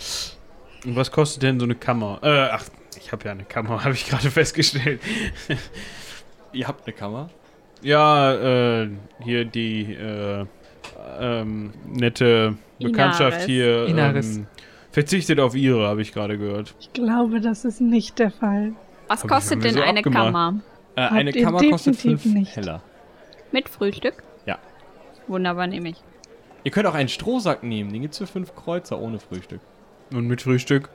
Und 0.84 0.94
was 0.94 1.11
kostet 1.11 1.42
denn 1.42 1.58
so 1.58 1.64
eine 1.64 1.74
Kammer? 1.74 2.20
Äh, 2.22 2.48
ach, 2.52 2.64
ich 2.96 3.11
habe 3.11 3.24
ja 3.24 3.32
eine 3.32 3.42
Kammer, 3.42 3.82
habe 3.84 3.94
ich 3.94 4.06
gerade 4.06 4.30
festgestellt. 4.30 5.00
Ihr 6.52 6.68
habt 6.68 6.87
eine 6.87 6.94
Kammer? 6.94 7.28
Ja, 7.82 8.82
äh, 8.82 8.88
hier 9.24 9.44
die 9.44 9.94
äh, 9.94 10.46
ähm, 11.18 11.72
nette 11.87 12.54
Bekanntschaft 12.78 13.32
Inaris. 13.32 13.46
hier 13.46 13.87
Inaris. 13.87 14.37
ähm, 14.37 14.46
verzichtet 14.92 15.40
auf 15.40 15.56
ihre, 15.56 15.88
habe 15.88 16.00
ich 16.02 16.12
gerade 16.12 16.38
gehört. 16.38 16.76
Ich 16.78 16.92
glaube, 16.92 17.40
das 17.40 17.64
ist 17.64 17.80
nicht 17.80 18.20
der 18.20 18.30
Fall. 18.30 18.74
Was 19.08 19.22
Hab 19.22 19.30
kostet 19.30 19.64
denn 19.64 19.74
so 19.74 19.80
eine 19.80 19.98
abgemacht. 19.98 20.24
Kammer? 20.26 20.61
Äh, 20.94 21.00
eine 21.00 21.32
Kammer 21.32 21.68
kostet 21.68 21.96
fünf 21.96 22.24
nicht. 22.26 22.54
Heller. 22.54 22.80
Mit 23.50 23.68
Frühstück? 23.68 24.22
Wunderbar, 25.28 25.66
nehme 25.66 25.90
ich. 25.90 26.02
Ihr 26.64 26.70
könnt 26.70 26.86
auch 26.86 26.94
einen 26.94 27.08
Strohsack 27.08 27.62
nehmen, 27.62 27.92
den 27.92 28.02
gibt's 28.02 28.18
für 28.18 28.26
fünf 28.26 28.54
Kreuzer 28.54 28.98
ohne 28.98 29.18
Frühstück. 29.20 29.60
Und 30.12 30.26
mit 30.26 30.42
Frühstück? 30.42 30.90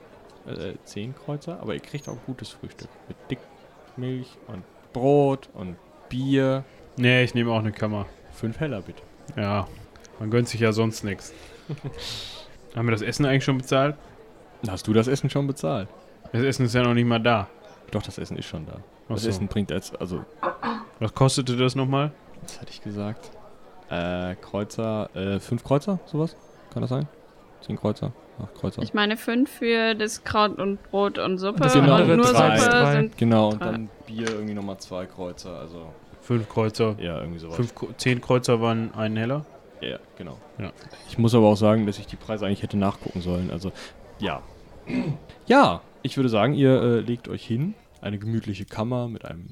Äh, 0.46 0.74
zehn 0.84 1.14
Kreuzer, 1.14 1.60
aber 1.60 1.74
ihr 1.74 1.80
kriegt 1.80 2.08
auch 2.08 2.18
gutes 2.26 2.50
Frühstück. 2.50 2.88
Mit 3.08 3.16
Dickmilch 3.30 4.28
und 4.46 4.62
Brot 4.92 5.48
und 5.54 5.76
Bier. 6.08 6.64
Nee, 6.96 7.24
ich 7.24 7.34
nehme 7.34 7.50
auch 7.50 7.60
eine 7.60 7.72
Kammer. 7.72 8.06
Fünf 8.32 8.60
Heller 8.60 8.82
bitte. 8.82 9.02
Ja, 9.36 9.66
man 10.20 10.30
gönnt 10.30 10.48
sich 10.48 10.60
ja 10.60 10.72
sonst 10.72 11.02
nichts. 11.02 11.32
Haben 12.76 12.86
wir 12.86 12.92
das 12.92 13.02
Essen 13.02 13.24
eigentlich 13.24 13.44
schon 13.44 13.58
bezahlt? 13.58 13.96
Hast 14.68 14.86
du 14.86 14.92
das 14.92 15.08
Essen 15.08 15.30
schon 15.30 15.46
bezahlt? 15.46 15.88
Das 16.32 16.42
Essen 16.42 16.66
ist 16.66 16.74
ja 16.74 16.82
noch 16.82 16.94
nicht 16.94 17.06
mal 17.06 17.20
da. 17.20 17.48
Doch, 17.90 18.02
das 18.02 18.18
Essen 18.18 18.36
ist 18.36 18.46
schon 18.46 18.66
da. 18.66 18.80
Das 19.08 19.22
so. 19.22 19.28
Essen 19.28 19.46
bringt 19.48 19.70
als, 19.70 19.94
also, 19.94 20.24
Was 20.98 21.14
kostete 21.14 21.56
das 21.56 21.74
nochmal? 21.74 22.12
was 22.42 22.60
hatte 22.60 22.70
ich 22.72 22.82
gesagt? 22.82 23.30
Äh, 23.90 24.34
Kreuzer, 24.36 25.14
äh, 25.14 25.40
fünf 25.40 25.62
Kreuzer, 25.64 26.00
sowas? 26.06 26.36
Kann 26.72 26.82
das 26.82 26.90
sein? 26.90 27.06
Zehn 27.60 27.76
Kreuzer? 27.76 28.12
Acht 28.42 28.54
Kreuzer. 28.54 28.82
Ich 28.82 28.94
meine 28.94 29.16
fünf 29.16 29.48
für 29.50 29.94
das 29.94 30.24
Kraut 30.24 30.58
und 30.58 30.82
Brot 30.90 31.18
und 31.18 31.38
Suppe. 31.38 31.60
das 31.60 31.74
Genau, 31.74 31.96
und 32.00 32.08
nur 32.08 32.26
drei. 32.26 32.56
Suppe 32.58 32.70
Drei. 32.70 32.92
sind. 32.92 33.16
genau, 33.16 33.50
und 33.50 33.60
Drei. 33.60 33.70
dann 33.72 33.88
Bier 34.06 34.28
irgendwie 34.28 34.54
nochmal 34.54 34.78
zwei 34.78 35.06
Kreuzer, 35.06 35.56
also, 35.58 35.92
Fünf 36.20 36.48
Kreuzer. 36.48 36.96
ja, 36.98 37.20
irgendwie 37.20 37.38
sowas. 37.38 37.56
Fünf, 37.56 37.74
zehn 37.98 38.20
Kreuzer 38.20 38.60
waren 38.60 38.92
ein 38.94 39.16
Heller. 39.16 39.44
Ja, 39.80 39.98
genau. 40.16 40.38
Ja. 40.58 40.72
Ich 41.08 41.18
muss 41.18 41.34
aber 41.34 41.46
auch 41.46 41.56
sagen, 41.56 41.86
dass 41.86 41.98
ich 41.98 42.06
die 42.06 42.16
Preise 42.16 42.46
eigentlich 42.46 42.62
hätte 42.62 42.76
nachgucken 42.78 43.20
sollen. 43.20 43.50
Also, 43.50 43.70
ja. 44.18 44.42
Ja, 45.46 45.82
ich 46.02 46.16
würde 46.16 46.28
sagen, 46.28 46.54
ihr 46.54 46.82
äh, 46.82 47.00
legt 47.00 47.28
euch 47.28 47.44
hin. 47.46 47.74
Eine 48.00 48.18
gemütliche 48.18 48.64
Kammer 48.64 49.08
mit 49.08 49.24
einem 49.24 49.50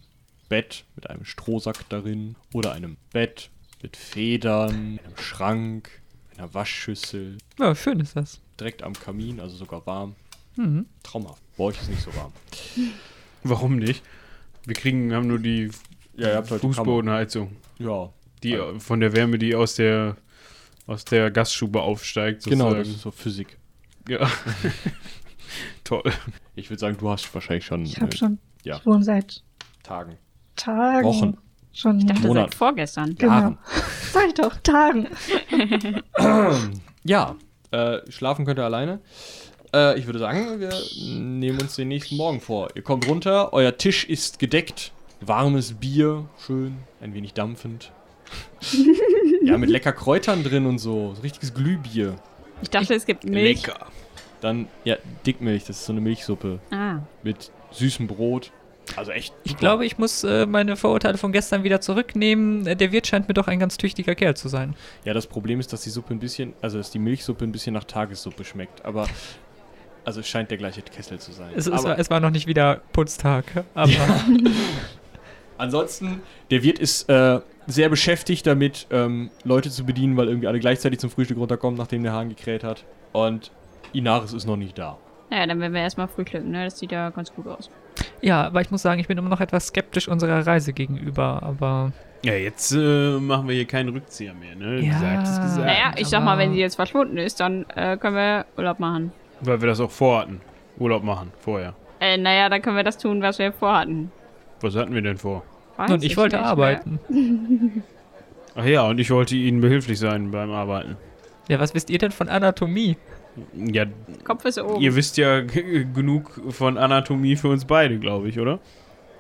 Bett, 0.49 0.85
mit 0.97 1.09
einem 1.09 1.25
Strohsack 1.25 1.88
darin 1.88 2.35
oder 2.53 2.73
einem 2.73 2.97
Bett 3.12 3.51
mit 3.83 3.97
Federn, 3.97 5.01
einem 5.05 5.16
Schrank, 5.18 5.90
einer 6.37 6.53
Waschschüssel, 6.55 7.38
Ja, 7.59 7.75
schön 7.75 8.01
ist 8.01 8.16
das. 8.16 8.40
direkt 8.59 8.83
am 8.83 8.92
Kamin, 8.95 9.40
also 9.40 9.57
sogar 9.57 9.85
warm. 9.87 10.14
Mhm. 10.57 10.87
Traumhaft. 11.03 11.42
Bei 11.57 11.64
euch 11.64 11.81
ist 11.81 11.88
nicht 11.90 12.03
so 12.03 12.14
warm. 12.14 12.33
Warum 13.42 13.77
nicht? 13.77 14.03
Wir 14.64 14.75
kriegen, 14.75 15.12
haben 15.12 15.27
nur 15.27 15.38
die 15.38 15.71
Ja, 16.16 16.29
ihr 16.29 16.37
habt 16.37 16.51
halt 16.51 16.62
die 16.62 16.66
Fußbodenheizung. 16.68 17.57
Ja, 17.79 18.11
Die 18.42 18.55
Also- 18.57 18.79
von 18.81 19.01
der 19.01 19.14
Wärme, 19.14 19.38
die 19.38 19.55
aus 19.55 19.75
der 19.77 20.16
aus 20.87 21.05
der 21.05 21.31
Gaststube 21.31 21.81
aufsteigt. 21.81 22.42
genau, 22.45 22.64
sozusagen. 22.71 22.79
das 22.85 22.88
ist 22.97 23.03
so 23.03 23.11
Physik. 23.12 23.57
Ja. 24.09 24.29
Toll. 25.85 26.03
Ich 26.55 26.71
würde 26.71 26.81
sagen, 26.81 26.97
du 26.99 27.09
hast 27.09 27.33
wahrscheinlich 27.35 27.64
schon 27.66 27.85
Ich 27.85 28.01
habe 28.01 28.12
äh, 28.12 28.16
schon. 28.16 28.38
ja. 28.64 28.77
Ich 28.79 28.87
wohne 28.87 29.03
seit 29.05 29.42
Tagen, 29.83 30.16
Tagen. 30.57 31.05
Wochen. 31.07 31.38
Schon 31.73 31.99
Ich 32.01 32.07
dachte, 32.07 32.27
Monat. 32.27 32.51
seit 32.51 32.55
vorgestern. 32.55 33.15
Genau. 33.17 33.57
Sag 34.13 34.29
ich 34.29 34.35
doch, 34.35 34.57
Tagen. 34.63 35.09
Ja, 37.05 37.35
äh, 37.73 37.99
schlafen 38.11 38.45
könnt 38.45 38.59
ihr 38.61 38.65
alleine. 38.65 39.01
Äh, 39.75 39.99
ich 39.99 40.07
würde 40.07 40.19
sagen, 40.21 40.61
wir 40.61 40.71
nehmen 41.19 41.61
uns 41.61 41.75
den 41.77 41.89
nächsten 41.89 42.17
Morgen 42.17 42.41
vor. 42.41 42.69
Ihr 42.77 42.83
kommt 42.83 43.09
runter, 43.09 43.53
euer 43.53 43.77
Tisch 43.77 44.05
ist 44.05 44.39
gedeckt. 44.39 44.93
Warmes 45.21 45.75
Bier, 45.75 46.27
schön, 46.47 46.77
ein 47.01 47.15
wenig 47.15 47.33
dampfend. 47.35 47.91
ja, 49.43 49.59
mit 49.59 49.69
lecker 49.71 49.93
Kräutern 49.93 50.43
drin 50.45 50.67
und 50.67 50.79
so. 50.79 51.13
so 51.15 51.23
richtiges 51.23 51.55
Glühbier. 51.55 52.15
Ich 52.63 52.71
dachte, 52.71 52.95
es 52.95 53.05
gibt 53.05 53.25
Milch. 53.25 53.67
Lecker. 53.67 53.87
Dann, 54.41 54.69
ja, 54.85 54.97
Dickmilch, 55.27 55.65
das 55.65 55.79
ist 55.81 55.87
so 55.87 55.93
eine 55.93 56.01
Milchsuppe 56.01 56.61
Ah. 56.71 56.99
mit 57.23 57.51
süßem 57.73 58.07
Brot. 58.07 58.53
Also 58.97 59.13
echt. 59.13 59.35
Ich 59.45 59.57
glaube, 59.57 59.87
ich 59.87 59.99
muss 59.99 60.25
äh, 60.25 60.47
meine 60.47 60.77
Vorurteile 60.77 61.19
von 61.19 61.33
gestern 61.33 61.65
wieder 61.65 61.81
zurücknehmen. 61.81 62.67
Äh, 62.67 62.77
Der 62.77 62.93
Wirt 62.93 63.07
scheint 63.07 63.29
mir 63.29 63.35
doch 63.35 63.49
ein 63.49 63.59
ganz 63.59 63.77
tüchtiger 63.77 64.15
Kerl 64.15 64.37
zu 64.37 64.49
sein. 64.49 64.75
Ja, 65.05 65.15
das 65.15 65.27
Problem 65.27 65.61
ist, 65.61 65.73
dass 65.73 65.83
die 65.83 65.91
Suppe 65.91 66.15
ein 66.15 66.19
bisschen, 66.21 66.55
also 66.61 66.79
dass 66.79 66.91
die 66.91 66.99
Milchsuppe 66.99 67.45
ein 67.45 67.53
bisschen 67.53 67.75
nach 67.75 67.85
Tagessuppe 67.85 68.45
schmeckt. 68.45 68.85
Aber, 68.85 69.07
also 70.05 70.21
es 70.21 70.29
scheint 70.29 70.51
der 70.51 70.59
gleiche 70.59 70.83
Kessel 70.83 71.19
zu 71.19 71.33
sein. 71.33 71.51
Es, 71.57 71.67
es, 71.67 71.85
war, 71.85 71.99
es 71.99 72.11
war 72.11 72.21
noch 72.21 72.31
nicht 72.31 72.47
wieder 72.47 72.81
Putztag, 72.93 73.65
aber 73.75 73.93
Ansonsten, 75.59 76.23
der 76.51 76.63
Wirt 76.65 76.79
ist 76.81 77.09
äh, 77.09 77.41
sehr 77.69 77.89
beschäftigt 77.89 78.47
damit, 78.47 78.89
ähm, 78.91 79.31
Leute 79.45 79.71
zu 79.71 79.85
bedienen, 79.85 80.17
weil 80.17 80.27
irgendwie 80.27 80.49
alle 80.49 80.59
gleichzeitig 80.59 80.99
zum 80.99 81.11
Frühstück 81.11 81.39
runterkommen, 81.39 81.79
nachdem 81.79 82.03
der 82.03 82.13
Hahn 82.13 82.31
gekräht 82.31 82.65
hat. 82.65 82.85
Und 83.13 83.53
Inaris 83.93 84.33
ist 84.33 84.47
noch 84.47 84.57
nicht 84.57 84.77
da. 84.77 84.99
Naja, 85.31 85.47
dann 85.47 85.61
werden 85.61 85.73
wir 85.73 85.81
erstmal 85.83 86.09
frühstücken, 86.09 86.51
ne? 86.51 86.65
Das 86.65 86.79
sieht 86.79 86.91
ja 86.91 87.11
ganz 87.11 87.33
gut 87.33 87.47
aus. 87.47 87.71
Ja, 88.23 88.47
aber 88.47 88.61
ich 88.61 88.71
muss 88.71 88.83
sagen, 88.83 89.01
ich 89.01 89.09
bin 89.09 89.19
immer 89.19 89.29
noch 89.29 89.41
etwas 89.41 89.67
skeptisch 89.69 90.09
unserer 90.09 90.47
Reise 90.47 90.73
gegenüber, 90.73 91.43
aber 91.43 91.93
Ja, 92.25 92.35
jetzt 92.35 92.73
äh, 92.73 93.19
machen 93.19 93.49
wir 93.49 93.55
hier 93.55 93.67
keinen 93.67 93.91
Rückzieher 93.91 94.33
mehr, 94.35 94.55
ne? 94.57 94.81
Ja. 94.81 94.93
Gesagt 94.93 95.23
ist 95.25 95.43
gesagt. 95.43 95.67
Naja, 95.67 95.93
ich 95.97 96.07
sag 96.09 96.25
mal, 96.25 96.39
wenn 96.39 96.53
sie 96.53 96.61
jetzt 96.61 96.77
verschwunden 96.77 97.19
ist, 97.19 97.41
dann 97.41 97.67
äh, 97.75 97.97
können 97.97 98.17
wir 98.17 98.47
Urlaub 98.57 98.79
machen. 98.79 99.13
Weil 99.41 99.61
wir 99.61 99.69
das 99.69 99.81
auch 99.81 99.91
vorhatten. 99.91 100.41
Urlaub 100.79 101.03
machen, 101.03 101.33
vorher. 101.41 101.75
Äh, 102.01 102.17
naja, 102.17 102.49
dann 102.49 102.63
können 102.63 102.77
wir 102.77 102.85
das 102.85 102.97
tun, 102.99 103.23
was 103.23 103.39
wir 103.39 103.53
vorhatten. 103.53 104.11
Was 104.61 104.75
hatten 104.77 104.95
wir 104.95 105.03
denn 105.03 105.19
vor? 105.19 105.43
Weiß 105.77 105.91
und 105.91 106.05
ich 106.05 106.17
wollte 106.17 106.37
nicht 106.37 106.47
arbeiten. 106.47 107.83
Ach 108.55 108.65
ja, 108.65 108.87
und 108.87 108.99
ich 108.99 109.11
wollte 109.11 109.35
Ihnen 109.35 109.61
behilflich 109.61 109.99
sein 109.99 110.31
beim 110.31 110.51
Arbeiten. 110.51 110.97
Ja, 111.49 111.59
was 111.59 111.75
wisst 111.75 111.91
ihr 111.91 111.99
denn 111.99 112.13
von 112.13 112.29
Anatomie? 112.29 112.97
Ja. 113.55 113.87
Kopf 114.25 114.45
ist 114.45 114.59
oben. 114.59 114.81
ihr 114.81 114.95
wisst 114.95 115.16
ja 115.16 115.40
genug 115.95 116.40
von 116.51 116.77
Anatomie 116.79 117.37
für 117.37 117.49
uns 117.49 117.64
beide, 117.64 117.99
glaube 117.99 118.29
ich, 118.29 118.38
oder? 118.38 118.61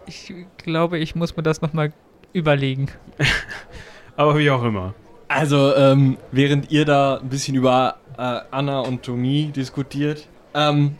Ich 0.06 0.32
glaube, 0.58 0.98
ich 0.98 1.14
muss 1.14 1.36
mir 1.36 1.42
das 1.42 1.62
nochmal 1.62 1.92
überlegen. 2.32 2.88
Aber 4.16 4.38
wie 4.38 4.50
auch 4.50 4.62
immer. 4.64 4.94
Also, 5.28 5.74
ähm, 5.76 6.18
während 6.30 6.70
ihr 6.70 6.84
da 6.84 7.18
ein 7.18 7.28
bisschen 7.28 7.54
über 7.54 7.96
äh, 8.18 8.40
Anna 8.50 8.80
und 8.80 9.02
Tomie 9.02 9.46
diskutiert, 9.46 10.28
ähm, 10.54 10.96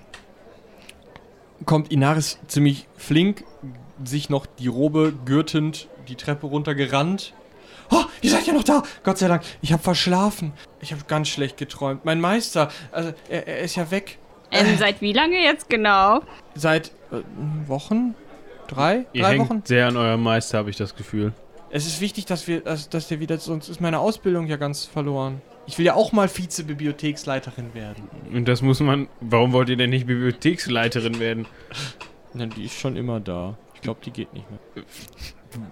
kommt 1.66 1.92
Inaris 1.92 2.38
ziemlich 2.46 2.88
flink, 2.96 3.44
sich 4.05 4.31
noch 4.31 4.46
die 4.46 4.68
Robe 4.68 5.12
gürtend 5.25 5.88
die 6.09 6.16
Treppe 6.16 6.46
runtergerannt. 6.46 7.35
Oh, 7.92 8.05
ihr 8.22 8.31
seid 8.31 8.46
ja 8.46 8.55
noch 8.55 8.64
da! 8.64 8.83
Gott 9.05 9.18
sei 9.18 9.28
Dank, 9.28 9.42
ich 9.61 9.72
habe 9.72 9.83
verschlafen. 9.83 10.52
Ich 10.81 10.92
habe 10.92 11.02
ganz 11.07 11.28
schlecht 11.28 11.59
geträumt. 11.59 12.05
Mein 12.07 12.20
Meister, 12.20 12.70
also 12.90 13.12
er, 13.28 13.46
er 13.46 13.59
ist 13.61 13.76
ja 13.76 13.90
weg. 13.90 14.18
Ähm, 14.50 14.76
seit 14.78 15.00
wie 15.02 15.12
lange 15.12 15.38
jetzt 15.42 15.68
genau? 15.68 16.20
Seit 16.55 16.88
äh, 17.11 17.20
Wochen? 17.68 18.14
Drei? 18.68 19.05
Ihr 19.12 19.22
Drei 19.22 19.33
hängt 19.33 19.50
Wochen? 19.50 19.62
sehr 19.64 19.88
an 19.88 19.96
eurem 19.98 20.22
Meister, 20.22 20.59
habe 20.59 20.70
ich 20.70 20.76
das 20.76 20.96
Gefühl. 20.96 21.33
Es 21.70 21.87
ist 21.87 22.00
wichtig, 22.00 22.24
dass 22.24 22.48
wir, 22.48 22.61
dass, 22.61 22.88
dass 22.88 23.09
der 23.09 23.20
wieder, 23.20 23.38
sonst 23.38 23.68
ist 23.68 23.81
meine 23.81 23.98
Ausbildung 23.98 24.46
ja 24.46 24.57
ganz 24.57 24.85
verloren. 24.85 25.42
Ich 25.66 25.78
will 25.78 25.87
ja 25.87 25.94
auch 25.94 26.12
mal 26.12 26.28
Vize-Bibliotheksleiterin 26.28 27.72
werden. 27.74 28.09
Und 28.33 28.48
das 28.48 28.62
muss 28.62 28.81
man. 28.81 29.09
Warum 29.20 29.52
wollt 29.52 29.68
ihr 29.68 29.76
denn 29.76 29.90
nicht 29.90 30.07
Bibliotheksleiterin 30.07 31.20
werden? 31.20 31.46
Na, 32.35 32.46
die 32.46 32.64
ist 32.64 32.78
schon 32.78 32.96
immer 32.96 33.20
da. 33.20 33.57
Ich 33.74 33.81
glaube, 33.81 34.00
die 34.05 34.11
geht 34.11 34.33
nicht 34.33 34.46
mehr. 34.50 34.85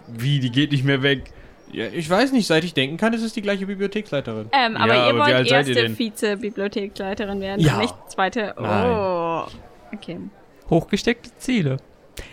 Wie, 0.09 0.40
die 0.40 0.50
geht 0.50 0.72
nicht 0.72 0.85
mehr 0.85 1.02
weg. 1.02 1.33
Ja, 1.72 1.87
ich 1.87 2.09
weiß 2.09 2.33
nicht, 2.33 2.46
seit 2.46 2.64
ich 2.64 2.74
denken 2.74 2.96
kann, 2.96 3.12
ist 3.12 3.22
es 3.22 3.33
die 3.33 3.42
gleiche 3.42 3.66
Bibliotheksleiterin. 3.66 4.48
Ähm, 4.52 4.76
aber 4.76 4.94
Ja, 4.94 5.04
ihr 5.06 5.11
aber 5.14 5.18
wollt 5.33 5.50
erste? 5.50 5.90
Vize-Bibliotheksleiterin 5.90 7.40
werden, 7.40 7.61
Ja. 7.61 7.78
nicht 7.78 7.94
zweite. 8.09 8.54
Oh. 8.59 8.62
Nein. 8.62 9.46
Okay. 9.94 10.18
Hochgesteckte 10.68 11.30
Ziele. 11.38 11.78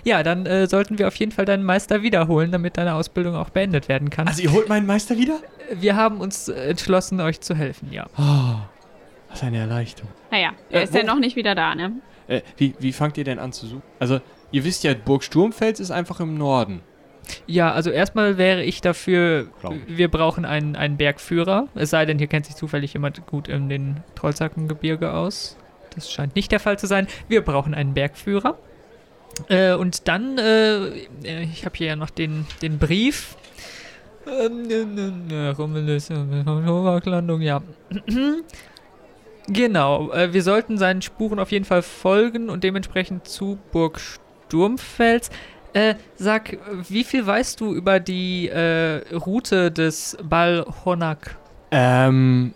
Ja, 0.04 0.22
dann 0.24 0.46
äh, 0.46 0.68
sollten 0.68 1.00
wir 1.00 1.08
auf 1.08 1.16
jeden 1.16 1.32
Fall 1.32 1.46
deinen 1.46 1.64
Meister 1.64 2.02
wiederholen, 2.02 2.52
damit 2.52 2.78
deine 2.78 2.96
Ausbildung 2.96 3.36
auch 3.36 3.50
beendet 3.50 3.88
werden 3.88 4.10
kann. 4.10 4.28
Also, 4.28 4.42
ihr 4.42 4.52
holt 4.52 4.68
meinen 4.70 4.86
Meister 4.86 5.18
wieder? 5.18 5.40
wir 5.74 5.96
haben 5.98 6.22
uns 6.22 6.48
äh, 6.48 6.70
entschlossen, 6.70 7.20
euch 7.20 7.42
zu 7.42 7.54
helfen, 7.56 7.90
ja. 7.92 8.08
Oh, 8.18 8.56
was 9.30 9.44
eine 9.44 9.58
Erleichterung. 9.58 10.12
Naja, 10.32 10.52
er 10.70 10.82
Äh, 10.82 10.84
ist 10.86 10.94
ja 10.96 11.04
noch 11.04 11.20
nicht 11.20 11.36
wieder 11.36 11.56
da, 11.56 11.76
ne? 11.76 11.94
Äh, 12.28 12.42
wie, 12.58 12.74
wie 12.80 12.94
fangt 12.94 13.18
ihr 13.18 13.24
denn 13.26 13.38
an 13.40 13.52
zu 13.54 13.66
suchen? 13.68 13.82
Also, 14.00 14.20
ihr 14.52 14.64
wisst 14.64 14.84
ja, 14.84 14.94
Burg 14.94 15.24
Sturmfels 15.24 15.80
ist 15.80 15.92
einfach 15.92 16.20
im 16.20 16.38
Norden. 16.38 16.82
Ja, 17.46 17.72
also 17.72 17.90
erstmal 17.90 18.38
wäre 18.38 18.64
ich 18.64 18.82
dafür, 18.82 19.48
Glaub 19.62 19.76
ich. 19.88 19.98
wir 19.98 20.10
brauchen 20.10 20.46
einen, 20.46 20.76
einen 20.76 20.98
Bergführer. 20.98 21.68
Es 21.76 21.90
sei 21.90 22.06
denn, 22.06 22.18
hier 22.18 22.28
kennt 22.28 22.46
sich 22.46 22.56
zufällig 22.56 22.94
jemand 22.94 23.26
gut 23.26 23.48
in 23.48 23.70
den 23.70 23.98
Trollzackengebirge 24.16 25.14
aus. 25.14 25.58
Das 25.96 26.12
scheint 26.12 26.36
nicht 26.36 26.52
der 26.52 26.60
Fall 26.60 26.78
zu 26.78 26.88
sein. 26.88 27.08
Wir 27.28 27.42
brauchen 27.42 27.74
einen 27.74 27.94
Bergführer. 27.94 28.58
Äh, 29.50 29.74
und 29.74 30.08
dann, 30.08 30.38
äh, 30.38 30.88
äh, 31.24 31.44
ich 31.44 31.66
habe 31.66 31.76
hier 31.78 31.88
ja 31.88 31.96
noch 31.96 32.10
den, 32.10 32.46
den 32.62 32.80
Brief. 32.80 33.36
Romulus, 35.58 36.10
Landung, 36.10 37.42
ja. 37.42 37.62
Genau, 39.50 40.12
äh, 40.12 40.34
wir 40.34 40.44
sollten 40.44 40.78
seinen 40.78 41.02
Spuren 41.02 41.40
auf 41.40 41.54
jeden 41.54 41.64
Fall 41.64 41.82
folgen 41.82 42.50
und 42.50 42.66
dementsprechend 42.66 43.30
zu 43.30 43.58
Burg 43.72 44.02
Sturmfels. 44.02 45.30
Äh, 45.78 45.94
sag, 46.16 46.58
wie 46.90 47.04
viel 47.04 47.28
weißt 47.28 47.62
du 47.62 47.76
über 47.76 48.00
die 48.00 48.50
äh, 48.50 49.04
Route 49.14 49.72
des 49.72 50.18
Bal 50.24 50.66
Honak? 50.84 51.38
Ähm, 51.70 52.56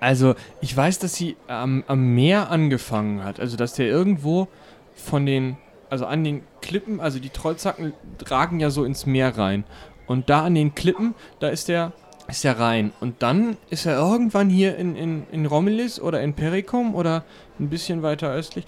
also 0.00 0.34
ich 0.62 0.74
weiß, 0.74 0.98
dass 0.98 1.14
sie 1.16 1.36
am, 1.48 1.84
am 1.86 2.14
Meer 2.14 2.50
angefangen 2.50 3.22
hat. 3.22 3.40
Also 3.40 3.58
dass 3.58 3.74
der 3.74 3.88
irgendwo 3.88 4.48
von 4.94 5.26
den, 5.26 5.58
also 5.90 6.06
an 6.06 6.24
den 6.24 6.44
Klippen, 6.62 6.98
also 6.98 7.18
die 7.18 7.28
Trollzacken 7.28 7.92
ragen 8.24 8.58
ja 8.58 8.70
so 8.70 8.84
ins 8.84 9.04
Meer 9.04 9.36
rein. 9.36 9.64
Und 10.06 10.30
da 10.30 10.46
an 10.46 10.54
den 10.54 10.74
Klippen, 10.74 11.14
da 11.40 11.48
ist 11.48 11.68
der, 11.68 11.92
ist 12.26 12.42
der 12.42 12.58
rein. 12.58 12.90
Und 13.00 13.22
dann 13.22 13.58
ist 13.68 13.84
er 13.84 13.98
irgendwann 13.98 14.48
hier 14.48 14.78
in, 14.78 14.96
in, 14.96 15.26
in 15.30 15.44
Romulus 15.44 16.00
oder 16.00 16.22
in 16.22 16.32
Pericum 16.32 16.94
oder 16.94 17.22
ein 17.60 17.68
bisschen 17.68 18.02
weiter 18.02 18.32
östlich 18.32 18.64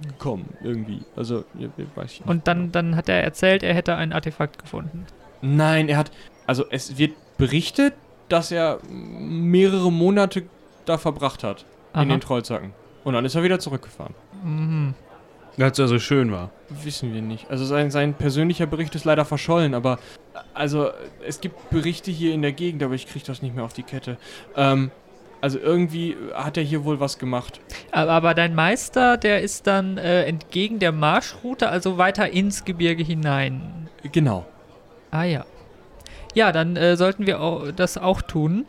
rausgekommen 0.00 0.46
irgendwie. 0.62 1.02
Also, 1.16 1.44
weiß 1.94 2.12
ich 2.12 2.20
nicht. 2.20 2.28
Und 2.28 2.46
dann, 2.46 2.72
dann 2.72 2.96
hat 2.96 3.08
er 3.08 3.22
erzählt, 3.22 3.62
er 3.62 3.74
hätte 3.74 3.96
ein 3.96 4.12
Artefakt 4.12 4.58
gefunden. 4.58 5.06
Nein, 5.42 5.88
er 5.88 5.96
hat. 5.96 6.10
Also 6.46 6.64
es 6.70 6.98
wird 6.98 7.14
berichtet, 7.38 7.94
dass 8.28 8.50
er 8.50 8.78
mehrere 8.88 9.90
Monate 9.90 10.44
da 10.84 10.98
verbracht 10.98 11.44
hat. 11.44 11.64
Aha. 11.92 12.02
In 12.02 12.08
den 12.08 12.20
Trollzacken. 12.20 12.72
Und 13.04 13.14
dann 13.14 13.24
ist 13.24 13.34
er 13.34 13.42
wieder 13.42 13.58
zurückgefahren. 13.58 14.14
Mhm. 14.44 14.94
Als 15.58 15.78
er 15.78 15.88
so 15.88 15.98
schön 15.98 16.32
war. 16.32 16.50
Wissen 16.68 17.12
wir 17.12 17.22
nicht. 17.22 17.50
Also 17.50 17.64
sein, 17.64 17.90
sein 17.90 18.14
persönlicher 18.14 18.66
Bericht 18.66 18.94
ist 18.94 19.04
leider 19.04 19.24
verschollen, 19.24 19.74
aber 19.74 19.98
also 20.54 20.90
es 21.26 21.40
gibt 21.40 21.70
Berichte 21.70 22.10
hier 22.10 22.32
in 22.32 22.42
der 22.42 22.52
Gegend, 22.52 22.82
aber 22.82 22.94
ich 22.94 23.06
kriege 23.06 23.24
das 23.26 23.42
nicht 23.42 23.54
mehr 23.54 23.64
auf 23.64 23.72
die 23.72 23.82
Kette. 23.82 24.16
Ähm, 24.56 24.90
also 25.40 25.58
irgendwie 25.58 26.16
hat 26.34 26.56
er 26.56 26.62
hier 26.62 26.84
wohl 26.84 27.00
was 27.00 27.18
gemacht. 27.18 27.60
Aber, 27.92 28.12
aber 28.12 28.34
dein 28.34 28.54
Meister, 28.54 29.16
der 29.16 29.42
ist 29.42 29.66
dann 29.66 29.98
äh, 29.98 30.24
entgegen 30.24 30.78
der 30.78 30.92
Marschroute, 30.92 31.68
also 31.68 31.98
weiter 31.98 32.30
ins 32.30 32.64
Gebirge 32.64 33.02
hinein. 33.02 33.88
Genau. 34.12 34.46
Ah 35.10 35.24
ja. 35.24 35.44
Ja, 36.34 36.52
dann 36.52 36.76
äh, 36.76 36.96
sollten 36.96 37.26
wir 37.26 37.72
das 37.74 37.98
auch 37.98 38.22
tun. 38.22 38.66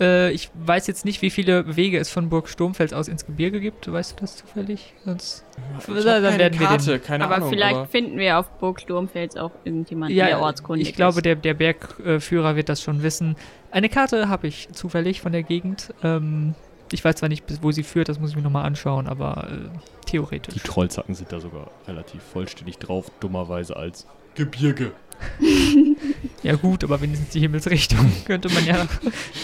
Äh, 0.00 0.30
ich 0.32 0.50
weiß 0.54 0.86
jetzt 0.86 1.04
nicht, 1.04 1.20
wie 1.22 1.30
viele 1.30 1.76
Wege 1.76 1.98
es 1.98 2.08
von 2.10 2.28
Burg 2.28 2.48
Sturmfels 2.48 2.92
aus 2.92 3.08
ins 3.08 3.26
Gebirge 3.26 3.60
gibt. 3.60 3.90
Weißt 3.90 4.12
du 4.12 4.20
das 4.20 4.36
zufällig? 4.36 4.94
Sonst 5.04 5.44
Ich 5.78 5.84
Dann 6.04 6.24
hab 6.24 6.38
werden 6.38 6.38
keine 6.38 6.40
wir 6.40 6.48
den- 6.48 6.58
Karte, 6.58 6.98
keine 6.98 7.24
aber 7.24 7.36
Ahnung. 7.36 7.50
vielleicht 7.50 7.76
aber 7.76 7.86
finden 7.86 8.18
wir 8.18 8.38
auf 8.38 8.48
Burg 8.58 8.80
Sturmfels 8.80 9.36
auch 9.36 9.52
irgendjemanden, 9.64 10.16
der 10.16 10.40
ortskundig 10.40 10.88
ich 10.88 10.94
glaube, 10.94 11.16
ist. 11.18 11.24
der, 11.26 11.36
der 11.36 11.54
Bergführer 11.54 12.56
wird 12.56 12.68
das 12.68 12.82
schon 12.82 13.02
wissen. 13.02 13.36
Eine 13.70 13.88
Karte 13.88 14.28
habe 14.28 14.46
ich 14.46 14.68
zufällig 14.72 15.20
von 15.20 15.32
der 15.32 15.42
Gegend. 15.42 15.92
Ähm, 16.02 16.54
ich 16.90 17.04
weiß 17.04 17.16
zwar 17.16 17.28
nicht, 17.30 17.46
bis 17.46 17.62
wo 17.62 17.72
sie 17.72 17.82
führt, 17.84 18.08
das 18.08 18.20
muss 18.20 18.30
ich 18.30 18.36
mir 18.36 18.42
nochmal 18.42 18.64
anschauen, 18.66 19.06
aber 19.06 19.48
äh, 19.50 19.78
theoretisch. 20.06 20.52
die 20.54 20.60
Trollzacken 20.60 21.14
sind 21.14 21.32
da 21.32 21.40
sogar 21.40 21.70
relativ 21.88 22.22
vollständig 22.22 22.78
drauf, 22.78 23.10
dummerweise 23.20 23.76
als 23.76 24.06
Gebirge. 24.34 24.92
Ja 26.42 26.56
gut, 26.56 26.82
aber 26.82 27.00
wenigstens 27.00 27.30
die 27.30 27.40
Himmelsrichtung 27.40 28.10
könnte 28.24 28.48
man 28.48 28.66
ja 28.66 28.86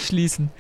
schließen. 0.05 0.51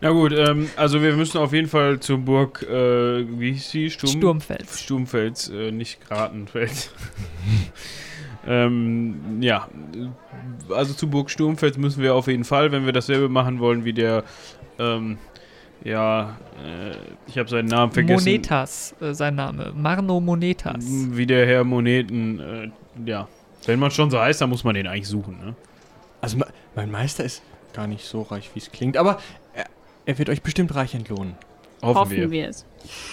Na 0.00 0.10
gut, 0.10 0.32
ähm, 0.36 0.68
also 0.76 1.00
wir 1.02 1.14
müssen 1.16 1.38
auf 1.38 1.52
jeden 1.54 1.68
Fall 1.68 1.98
zur 2.00 2.18
Burg, 2.18 2.62
äh, 2.62 3.24
wie 3.40 3.52
hieß 3.52 3.70
sie? 3.70 3.90
Sturm 3.90 4.12
Sturmfels. 4.12 4.80
Sturmfels, 4.82 5.48
äh, 5.48 5.72
nicht 5.72 6.06
Gratenfels. 6.06 6.90
ähm, 8.46 9.40
ja, 9.40 9.68
also 10.70 10.92
zu 10.92 11.08
Burg 11.08 11.30
Sturmfels 11.30 11.78
müssen 11.78 12.02
wir 12.02 12.14
auf 12.14 12.26
jeden 12.26 12.44
Fall, 12.44 12.70
wenn 12.70 12.84
wir 12.84 12.92
dasselbe 12.92 13.30
machen 13.30 13.60
wollen 13.60 13.86
wie 13.86 13.94
der, 13.94 14.24
ähm, 14.78 15.16
ja, 15.84 16.36
äh, 16.62 16.96
ich 17.26 17.38
habe 17.38 17.48
seinen 17.48 17.68
Namen 17.68 17.92
vergessen. 17.92 18.24
Monetas, 18.24 18.94
äh, 19.00 19.14
sein 19.14 19.36
Name. 19.36 19.72
Marno 19.74 20.20
Monetas. 20.20 20.84
Wie 20.86 21.26
der 21.26 21.46
Herr 21.46 21.64
Moneten, 21.64 22.40
äh, 22.40 22.70
ja. 23.06 23.26
Wenn 23.68 23.78
man 23.78 23.90
schon 23.90 24.10
so 24.10 24.18
heißt, 24.18 24.40
dann 24.40 24.48
muss 24.50 24.64
man 24.64 24.74
den 24.74 24.86
eigentlich 24.86 25.06
suchen, 25.08 25.38
ne? 25.44 25.54
Also 26.20 26.38
me- 26.38 26.46
mein 26.74 26.90
Meister 26.90 27.22
ist 27.22 27.42
gar 27.74 27.86
nicht 27.86 28.04
so 28.04 28.22
reich, 28.22 28.50
wie 28.54 28.58
es 28.58 28.72
klingt, 28.72 28.96
aber 28.96 29.18
er, 29.54 29.66
er 30.06 30.18
wird 30.18 30.28
euch 30.30 30.42
bestimmt 30.42 30.74
reich 30.74 30.94
entlohnen. 30.94 31.36
Hoffen, 31.82 32.00
Hoffen 32.00 32.10
wir. 32.16 32.30
wir 32.30 32.48
es. 32.48 32.64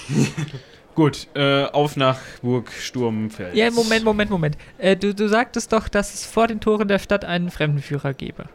Gut, 0.95 1.27
äh, 1.35 1.65
auf 1.65 1.97
nach 1.97 2.19
Burg 2.41 2.71
Sturmfels. 2.71 3.55
Ja, 3.55 3.69
Moment, 3.69 4.05
Moment, 4.05 4.31
Moment. 4.31 4.57
Äh, 4.77 4.95
du, 4.95 5.13
du 5.13 5.27
sagtest 5.27 5.73
doch, 5.73 5.89
dass 5.89 6.13
es 6.13 6.25
vor 6.25 6.47
den 6.47 6.61
Toren 6.61 6.87
der 6.87 6.99
Stadt 6.99 7.25
einen 7.25 7.51
Fremdenführer 7.51 8.13
gäbe. 8.13 8.45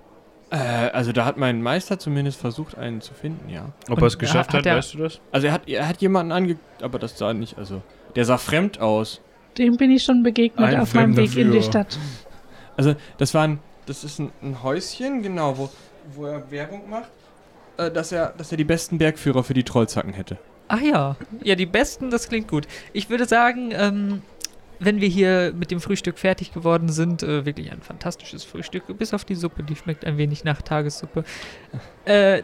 Äh, 0.51 0.57
also 0.57 1.13
da 1.13 1.27
hat 1.27 1.37
mein 1.37 1.61
Meister 1.63 1.99
zumindest 1.99 2.41
versucht, 2.41 2.79
einen 2.79 3.03
zu 3.03 3.13
finden, 3.13 3.51
ja. 3.51 3.73
Ob 3.91 4.01
er 4.01 4.07
es 4.07 4.19
geschafft 4.19 4.51
hat 4.55 4.61
hat, 4.61 4.67
er- 4.67 4.77
weißt 4.79 4.95
du 4.95 4.99
das? 4.99 5.21
Also 5.33 5.49
er 5.49 5.53
hat, 5.53 5.69
er 5.69 5.87
hat 5.87 6.01
jemanden 6.01 6.33
ange... 6.33 6.57
Aber 6.81 6.99
das 6.99 7.19
sah 7.19 7.35
nicht, 7.35 7.59
also... 7.59 7.83
Der 8.17 8.25
sah 8.25 8.39
fremd 8.39 8.81
aus. 8.81 9.21
Dem 9.59 9.77
bin 9.77 9.91
ich 9.91 10.03
schon 10.03 10.23
begegnet 10.23 10.69
Ein 10.69 10.81
auf 10.81 10.95
meinem 10.95 11.17
Weg 11.17 11.37
in 11.37 11.51
die 11.51 11.59
Führer. 11.59 11.63
Stadt. 11.63 11.99
Also 12.77 12.95
das 13.19 13.35
war 13.35 13.45
ein... 13.45 13.59
Das 13.87 14.05
ist 14.05 14.21
ein, 14.21 14.31
ein 14.41 14.63
Häuschen, 14.63 15.21
genau, 15.21 15.59
wo, 15.59 15.71
wo 16.15 16.27
er 16.27 16.49
Werbung 16.53 16.89
macht, 16.89 17.11
äh, 17.77 17.91
dass, 17.91 18.13
er, 18.13 18.35
dass 18.37 18.53
er 18.53 18.57
die 18.57 18.65
besten 18.65 18.99
Bergführer 18.99 19.43
für 19.43 19.55
die 19.55 19.65
Trollzacken 19.65 20.13
hätte. 20.13 20.39
Ach 20.69 20.81
ja, 20.81 21.17
ja, 21.43 21.57
die 21.57 21.67
besten, 21.67 22.09
das 22.11 22.29
klingt 22.29 22.47
gut. 22.47 22.69
Ich 22.93 23.11
würde 23.11 23.25
sagen, 23.25 23.71
ähm, 23.73 24.23
wenn 24.79 25.01
wir 25.01 25.09
hier 25.09 25.53
mit 25.57 25.73
dem 25.73 25.81
Frühstück 25.81 26.21
fertig 26.21 26.53
geworden 26.53 26.89
sind, 26.89 27.25
äh, 27.25 27.45
wirklich 27.47 27.73
ein 27.73 27.81
fantastisches 27.81 28.45
Frühstück, 28.45 28.97
bis 28.97 29.13
auf 29.13 29.25
die 29.25 29.35
Suppe, 29.35 29.65
die 29.65 29.75
schmeckt 29.75 30.05
ein 30.05 30.19
wenig 30.19 30.45
nach 30.45 30.63
Tagessuppe, 30.63 31.25
äh, 32.05 32.43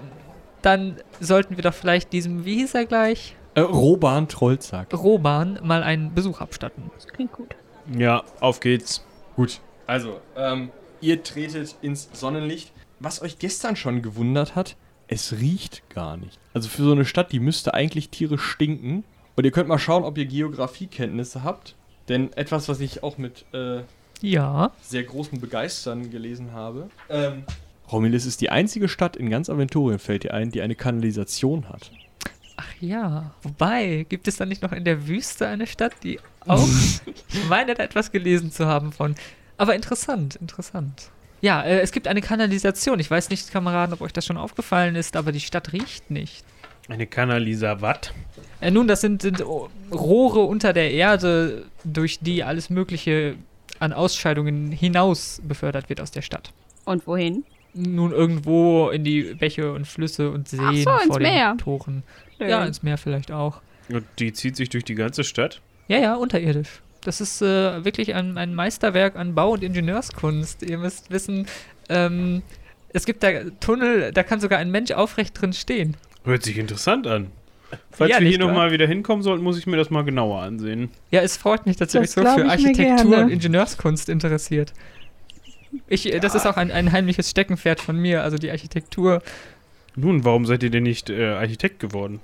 dann 0.63 0.97
sollten 1.21 1.57
wir 1.57 1.63
doch 1.63 1.75
vielleicht 1.75 2.13
diesem, 2.13 2.45
wie 2.45 2.57
hieß 2.57 2.75
er 2.75 2.87
gleich, 2.87 3.37
Äh, 3.57 3.61
Roban 3.61 4.29
Trollzack. 4.29 4.93
Roban 4.93 5.59
mal 5.63 5.83
einen 5.83 6.13
Besuch 6.13 6.43
abstatten. 6.43 6.91
Das 6.95 7.07
klingt 7.09 7.33
gut. 7.33 7.57
Ja, 7.97 8.23
auf 8.41 8.61
geht's. 8.61 9.03
Gut. 9.35 9.61
Also, 9.87 10.21
ähm, 10.37 10.71
ihr 11.01 11.23
tretet 11.23 11.75
ins 11.81 12.11
Sonnenlicht. 12.13 12.73
Was 13.01 13.23
euch 13.23 13.39
gestern 13.39 13.75
schon 13.75 14.03
gewundert 14.03 14.57
hat, 14.57 14.77
es 15.09 15.33
riecht 15.41 15.89
gar 15.89 16.19
nicht. 16.19 16.39
Also 16.53 16.69
für 16.69 16.83
so 16.83 16.93
eine 16.93 17.07
Stadt, 17.07 17.33
die 17.33 17.41
müsste 17.41 17.73
eigentlich 17.73 18.11
Tiere 18.11 18.37
stinken. 18.37 19.05
Und 19.37 19.45
ihr 19.45 19.53
könnt 19.53 19.69
mal 19.69 19.79
schauen, 19.79 20.05
ob 20.05 20.19
ihr 20.19 20.27
Geografiekenntnisse 20.27 21.43
habt. 21.43 21.77
Denn 22.11 22.35
etwas, 22.35 22.69
was 22.69 22.81
ich 22.81 23.03
auch 23.03 23.17
mit 23.17 23.47
äh, 23.55 23.81
Ja, 24.21 24.73
sehr 24.83 25.05
großem 25.05 25.41
Begeistern 25.41 26.11
gelesen 26.11 26.53
habe. 26.53 26.91
Ähm, 27.09 27.45
Romulus 27.91 28.27
ist 28.27 28.43
die 28.43 28.51
einzige 28.51 28.89
Stadt 28.89 29.17
in 29.17 29.31
ganz 29.31 29.49
Aventurien, 29.49 29.99
fällt 29.99 30.25
dir 30.25 30.35
ein, 30.35 30.51
die 30.51 30.61
eine 30.61 30.75
Kanalisation 30.75 31.71
hat. 31.71 31.91
Ach 32.57 32.75
ja. 32.81 33.35
Wobei, 33.43 34.07
gibt 34.09 34.29
es 34.29 34.37
da 34.37 34.47
nicht 34.47 34.63
noch 34.63 34.73
in 34.73 34.85
der 34.85 35.07
Wüste 35.07 35.47
eine 35.47 35.67
Stadt, 35.67 35.93
die 36.03 36.19
auch, 36.47 36.69
ich 37.29 37.49
meine 37.49 37.75
da 37.75 37.83
etwas 37.83 38.13
gelesen 38.13 38.53
zu 38.53 38.67
haben 38.67 38.93
von, 38.93 39.15
aber 39.59 39.75
interessant, 39.75 40.37
interessant. 40.37 41.11
Ja, 41.41 41.63
äh, 41.63 41.81
es 41.81 41.93
gibt 41.93 42.09
eine 42.09 42.21
Kanalisation. 42.21 42.99
Ich 42.99 43.11
weiß 43.11 43.31
nicht, 43.31 43.53
Kameraden, 43.53 43.95
ob 43.95 44.01
euch 44.01 44.13
das 44.13 44.27
schon 44.27 44.37
aufgefallen 44.37 44.97
ist, 44.97 45.17
aber 45.17 45.33
die 45.33 45.41
Stadt 45.41 45.73
riecht 45.73 46.11
nicht. 46.11 46.45
Eine 46.89 47.07
Kanalisa 47.07 47.81
Watt. 47.81 48.15
Äh, 48.61 48.71
nun, 48.71 48.87
das 48.87 49.01
sind, 49.01 49.23
sind 49.23 49.45
oh, 49.45 49.69
Rohre 49.93 50.41
unter 50.41 50.73
der 50.73 50.93
Erde, 50.93 51.65
durch 51.85 52.21
die 52.21 52.45
alles 52.45 52.71
Mögliche 52.71 53.35
an 53.81 53.93
Ausscheidungen 53.93 54.73
hinaus 54.73 55.41
befördert 55.45 55.89
wird 55.89 56.01
aus 56.01 56.11
der 56.11 56.23
Stadt. 56.23 56.53
Und 56.85 57.07
wohin? 57.07 57.45
Nun 57.75 58.13
irgendwo 58.13 58.89
in 58.89 59.05
die 59.05 59.35
Bäche 59.35 59.73
und 59.73 59.87
Flüsse 59.87 60.31
und 60.31 60.49
Seen 60.49 60.61
Ach 60.63 60.75
so, 60.75 60.91
ins 60.91 61.07
vor 61.07 61.19
den 61.19 61.33
Meer. 61.33 61.57
Toren. 61.59 62.03
Schön. 62.39 62.49
Ja, 62.49 62.65
ins 62.65 62.83
Meer 62.83 62.99
vielleicht 62.99 63.33
auch. 63.33 63.61
Und 63.89 64.05
die 64.19 64.33
zieht 64.33 64.57
sich 64.57 64.69
durch 64.69 64.85
die 64.85 64.95
ganze 64.95 65.25
Stadt. 65.25 65.61
Ja, 65.89 65.99
ja, 65.99 66.15
unterirdisch. 66.17 66.81
Das 67.03 67.21
ist 67.21 67.41
äh, 67.41 67.85
wirklich 67.85 68.15
ein, 68.15 68.37
ein 68.37 68.55
Meisterwerk 68.55 69.15
an 69.17 69.35
Bau- 69.35 69.53
und 69.53 69.63
Ingenieurskunst. 69.63 70.63
Ihr 70.63 70.79
müsst 70.79 71.11
wissen, 71.11 71.47
ähm, 71.89 72.43
es 72.93 73.07
gibt 73.07 73.23
da 73.23 73.31
Tunnel, 73.61 74.11
da 74.13 74.23
kann 74.25 74.41
sogar 74.41 74.59
ein 74.59 74.71
Mensch 74.71 74.91
aufrecht 74.91 75.41
drin 75.41 75.53
stehen. 75.53 75.97
Hört 76.25 76.43
sich 76.43 76.59
interessant 76.59 77.07
an. 77.07 77.29
Falls 77.91 78.11
Ja, 78.11 78.21
wir 78.21 78.29
hier 78.29 78.39
nochmal 78.39 78.71
wieder 78.73 78.87
hinkommen 78.87 79.23
sollten, 79.23 79.43
muss 79.45 79.59
ich 79.59 79.67
mir 79.67 79.77
das 79.77 79.91
mal 79.91 80.03
genauer 80.03 80.41
ansehen. 80.43 80.91
Ja, 81.11 81.21
es 81.21 81.37
freut 81.37 81.67
mich, 81.67 81.77
dass 81.77 81.95
ihr 81.95 82.01
euch 82.01 82.11
so 82.11 82.23
für 82.23 82.47
Architektur 82.49 83.19
und 83.19 83.31
Ingenieurskunst 83.31 84.09
interessiert. 84.09 84.73
Ich, 85.89 86.13
äh, 86.13 86.21
Das 86.21 86.35
ist 86.35 86.47
auch 86.47 86.57
ein, 86.57 86.71
ein 86.71 86.91
heimliches 86.93 87.31
Steckenpferd 87.31 87.81
von 87.81 87.97
mir, 87.97 88.23
also 88.23 88.37
die 88.37 88.51
Architektur. 88.51 89.23
Nun, 89.97 90.25
warum 90.25 90.45
seid 90.45 90.63
ihr 90.63 90.71
denn 90.71 90.83
nicht 90.83 91.11
äh, 91.11 91.35
Architekt 91.35 91.81
geworden? 91.81 92.21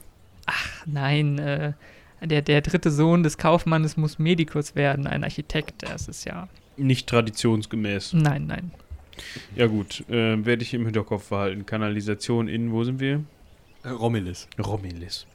Nein, 0.87 1.38
äh, 1.38 1.72
der, 2.20 2.42
der 2.42 2.61
dritte 2.61 2.90
Sohn 2.90 3.22
des 3.22 3.38
Kaufmannes 3.38 3.96
muss 3.96 4.18
Medikus 4.18 4.74
werden, 4.74 5.06
ein 5.06 5.24
Architekt. 5.24 5.82
Das 5.82 6.08
ist 6.08 6.24
ja. 6.24 6.48
Nicht 6.76 7.08
traditionsgemäß. 7.08 8.12
Nein, 8.12 8.46
nein. 8.46 8.70
Ja 9.56 9.66
gut, 9.66 10.08
äh, 10.08 10.44
werde 10.44 10.62
ich 10.62 10.74
im 10.74 10.85
Hinterkopf 10.85 11.30
behalten. 11.30 11.66
Kanalisation 11.66 12.48
in, 12.48 12.72
wo 12.72 12.85
sind 12.85 13.00
wir? 13.00 13.24
Romulus. 13.85 14.48
Romilis. 14.58 15.26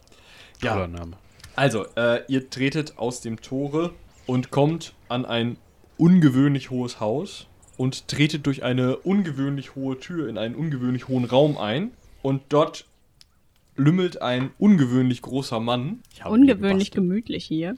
Ja. 0.62 0.74
Toller 0.74 0.88
Name. 0.88 1.14
Also, 1.56 1.86
äh, 1.96 2.22
ihr 2.28 2.50
tretet 2.50 2.98
aus 2.98 3.22
dem 3.22 3.42
Tore 3.42 3.94
und 4.26 4.52
kommt 4.52 4.94
an 5.10 5.26
ein 5.26 5.58
ungewöhnlich 5.98 6.70
hohes 6.70 7.00
Haus 7.00 7.48
und 7.78 8.08
tretet 8.08 8.46
durch 8.46 8.64
eine 8.64 8.98
ungewöhnlich 8.98 9.76
hohe 9.76 10.00
Tür 10.00 10.30
in 10.30 10.38
einen 10.38 10.56
ungewöhnlich 10.56 11.08
hohen 11.08 11.26
Raum 11.26 11.58
ein. 11.58 11.92
Und 12.28 12.44
dort 12.50 12.84
lümmelt 13.78 14.22
ein 14.22 14.52
ungewöhnlich 14.60 15.22
großer 15.22 15.62
Mann. 15.62 16.04
Ungewöhnlich 16.26 16.92
gemütlich 16.92 17.46
hier. 17.46 17.78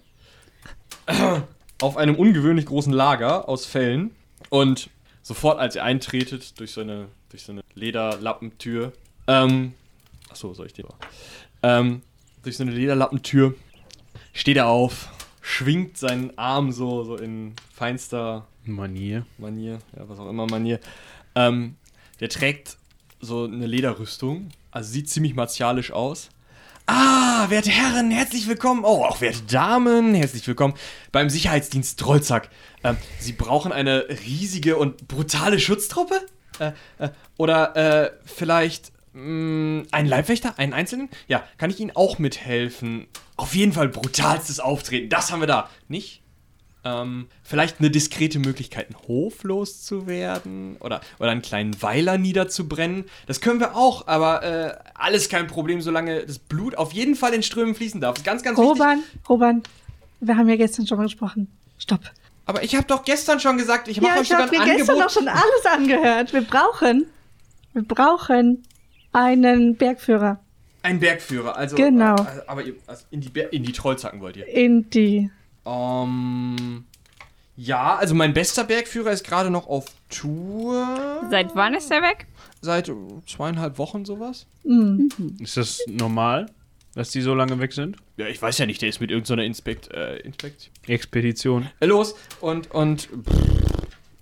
auf 1.83 1.97
einem 1.97 2.15
ungewöhnlich 2.15 2.65
großen 2.65 2.91
Lager 2.91 3.47
aus 3.47 3.67
Fellen 3.67 4.09
und 4.49 4.89
sofort 5.21 5.59
als 5.59 5.75
ihr 5.75 5.83
eintretet 5.83 6.59
durch 6.59 6.71
so 6.71 6.81
eine, 6.81 7.09
durch 7.29 7.43
so 7.43 7.51
eine 7.51 7.61
Lederlappentür, 7.75 8.93
ähm, 9.27 9.73
achso, 10.31 10.51
soll 10.55 10.65
ich 10.65 10.73
den? 10.73 10.87
Ähm, 11.61 12.01
durch 12.41 12.57
so 12.57 12.63
eine 12.63 12.71
Lederlappentür 12.71 13.53
steht 14.33 14.57
er 14.57 14.65
auf, 14.65 15.09
schwingt 15.41 15.95
seinen 15.95 16.35
Arm 16.39 16.71
so, 16.71 17.03
so 17.03 17.17
in 17.17 17.53
feinster 17.71 18.47
Manier. 18.65 19.27
Manier, 19.37 19.77
ja, 19.95 20.09
was 20.09 20.17
auch 20.17 20.27
immer 20.27 20.47
Manier. 20.47 20.79
Ähm, 21.35 21.75
der 22.19 22.29
trägt 22.29 22.78
so 23.19 23.43
eine 23.43 23.67
Lederrüstung, 23.67 24.49
also 24.71 24.91
sieht 24.91 25.09
ziemlich 25.09 25.35
martialisch 25.35 25.91
aus. 25.91 26.29
Ah, 26.85 27.49
werte 27.49 27.69
Herren, 27.69 28.09
herzlich 28.09 28.47
willkommen. 28.47 28.83
Oh, 28.83 29.03
auch 29.05 29.21
werte 29.21 29.43
Damen, 29.43 30.15
herzlich 30.15 30.47
willkommen 30.47 30.73
beim 31.11 31.29
Sicherheitsdienst 31.29 31.99
Trollzack. 31.99 32.49
Ähm, 32.83 32.97
Sie 33.19 33.33
brauchen 33.33 33.71
eine 33.71 34.07
riesige 34.25 34.77
und 34.77 35.07
brutale 35.07 35.59
Schutztruppe? 35.59 36.25
Äh, 36.59 36.71
äh, 36.97 37.09
oder 37.37 37.75
äh, 37.75 38.11
vielleicht 38.25 38.91
mh, 39.13 39.83
einen 39.91 40.07
Leibwächter, 40.07 40.57
einen 40.57 40.73
einzelnen? 40.73 41.09
Ja, 41.27 41.43
kann 41.57 41.69
ich 41.69 41.79
Ihnen 41.79 41.91
auch 41.95 42.17
mithelfen? 42.17 43.07
Auf 43.35 43.53
jeden 43.53 43.73
Fall 43.73 43.89
brutalstes 43.89 44.59
Auftreten, 44.59 45.09
das 45.09 45.31
haben 45.31 45.41
wir 45.41 45.47
da. 45.47 45.69
Nicht? 45.89 46.23
Ähm, 46.85 47.27
vielleicht 47.43 47.79
eine 47.79 47.89
diskrete 47.91 48.39
Möglichkeit, 48.39 48.87
einen 48.87 49.07
Hof 49.07 49.43
loszuwerden 49.43 50.77
oder, 50.79 51.01
oder 51.19 51.31
einen 51.31 51.41
kleinen 51.41 51.81
Weiler 51.81 52.17
niederzubrennen. 52.17 53.05
Das 53.27 53.41
können 53.41 53.59
wir 53.59 53.75
auch, 53.75 54.07
aber 54.07 54.43
äh, 54.43 54.73
alles 54.93 55.27
kein 55.27 55.47
Problem, 55.47 55.81
solange 55.81 56.25
das 56.25 56.39
Blut 56.39 56.75
auf 56.77 56.93
jeden 56.93 57.15
Fall 57.15 57.33
in 57.33 57.43
Strömen 57.43 57.75
fließen 57.75 57.99
darf. 57.99 58.13
Das 58.15 58.21
ist 58.21 58.25
ganz, 58.25 58.43
ganz 58.43 58.57
wichtig. 58.57 58.71
Roban, 58.71 59.03
Roban, 59.27 59.63
wir 60.21 60.37
haben 60.37 60.47
ja 60.47 60.55
gestern 60.55 60.87
schon 60.87 60.97
mal 60.97 61.03
gesprochen. 61.03 61.49
Stopp. 61.77 62.01
Aber 62.45 62.63
ich 62.63 62.75
habe 62.75 62.87
doch 62.87 63.03
gestern 63.03 63.39
schon 63.39 63.57
gesagt, 63.57 63.87
ich 63.89 63.99
mache 64.01 64.11
Ja, 64.11 64.15
euch 64.15 64.21
ich 64.23 64.27
sogar 64.29 64.47
habe 64.47 64.57
ein 64.57 64.67
mir 64.67 64.75
gestern 64.77 64.95
Angebot. 65.01 65.03
noch 65.03 65.09
schon 65.13 65.27
alles 65.27 65.65
angehört. 65.65 66.33
Wir 66.33 66.41
brauchen, 66.41 67.05
wir 67.73 67.83
brauchen 67.83 68.63
einen 69.11 69.75
Bergführer 69.75 70.39
Ein 70.81 70.99
Bergführer, 70.99 71.57
also. 71.57 71.75
Genau. 71.75 72.15
Äh, 72.15 72.25
aber 72.47 72.63
ihr, 72.63 72.75
also 72.87 73.03
in, 73.11 73.19
die 73.21 73.29
Ber 73.29 73.51
in 73.51 73.63
die 73.63 73.73
Trollzacken 73.73 74.21
wollt 74.21 74.37
ihr. 74.37 74.47
in 74.47 74.89
die. 74.89 75.29
Ähm. 75.69 76.85
Ja, 77.55 77.97
also 77.97 78.15
mein 78.15 78.33
bester 78.33 78.63
Bergführer 78.63 79.11
ist 79.11 79.25
gerade 79.25 79.49
noch 79.49 79.67
auf 79.67 79.85
Tour. 80.09 81.27
Seit 81.29 81.55
wann 81.55 81.73
ist 81.73 81.91
er 81.91 82.01
weg? 82.01 82.25
Seit 82.61 82.87
äh, 82.87 82.93
zweieinhalb 83.27 83.77
Wochen 83.77 84.05
sowas. 84.05 84.45
Mm. 84.63 85.07
Ist 85.39 85.57
das 85.57 85.79
normal, 85.87 86.45
dass 86.95 87.11
die 87.11 87.19
so 87.19 87.35
lange 87.35 87.59
weg 87.59 87.73
sind? 87.73 87.97
Ja, 88.15 88.27
ich 88.27 88.41
weiß 88.41 88.57
ja 88.59 88.65
nicht, 88.65 88.81
der 88.81 88.87
ist 88.87 89.01
mit 89.01 89.11
irgendeiner 89.11 89.43
Inspekt, 89.43 89.91
äh, 89.93 90.19
Inspekt. 90.19 90.71
Expedition. 90.87 91.67
Äh, 91.81 91.87
los 91.87 92.15
und 92.39 92.71
und 92.71 93.09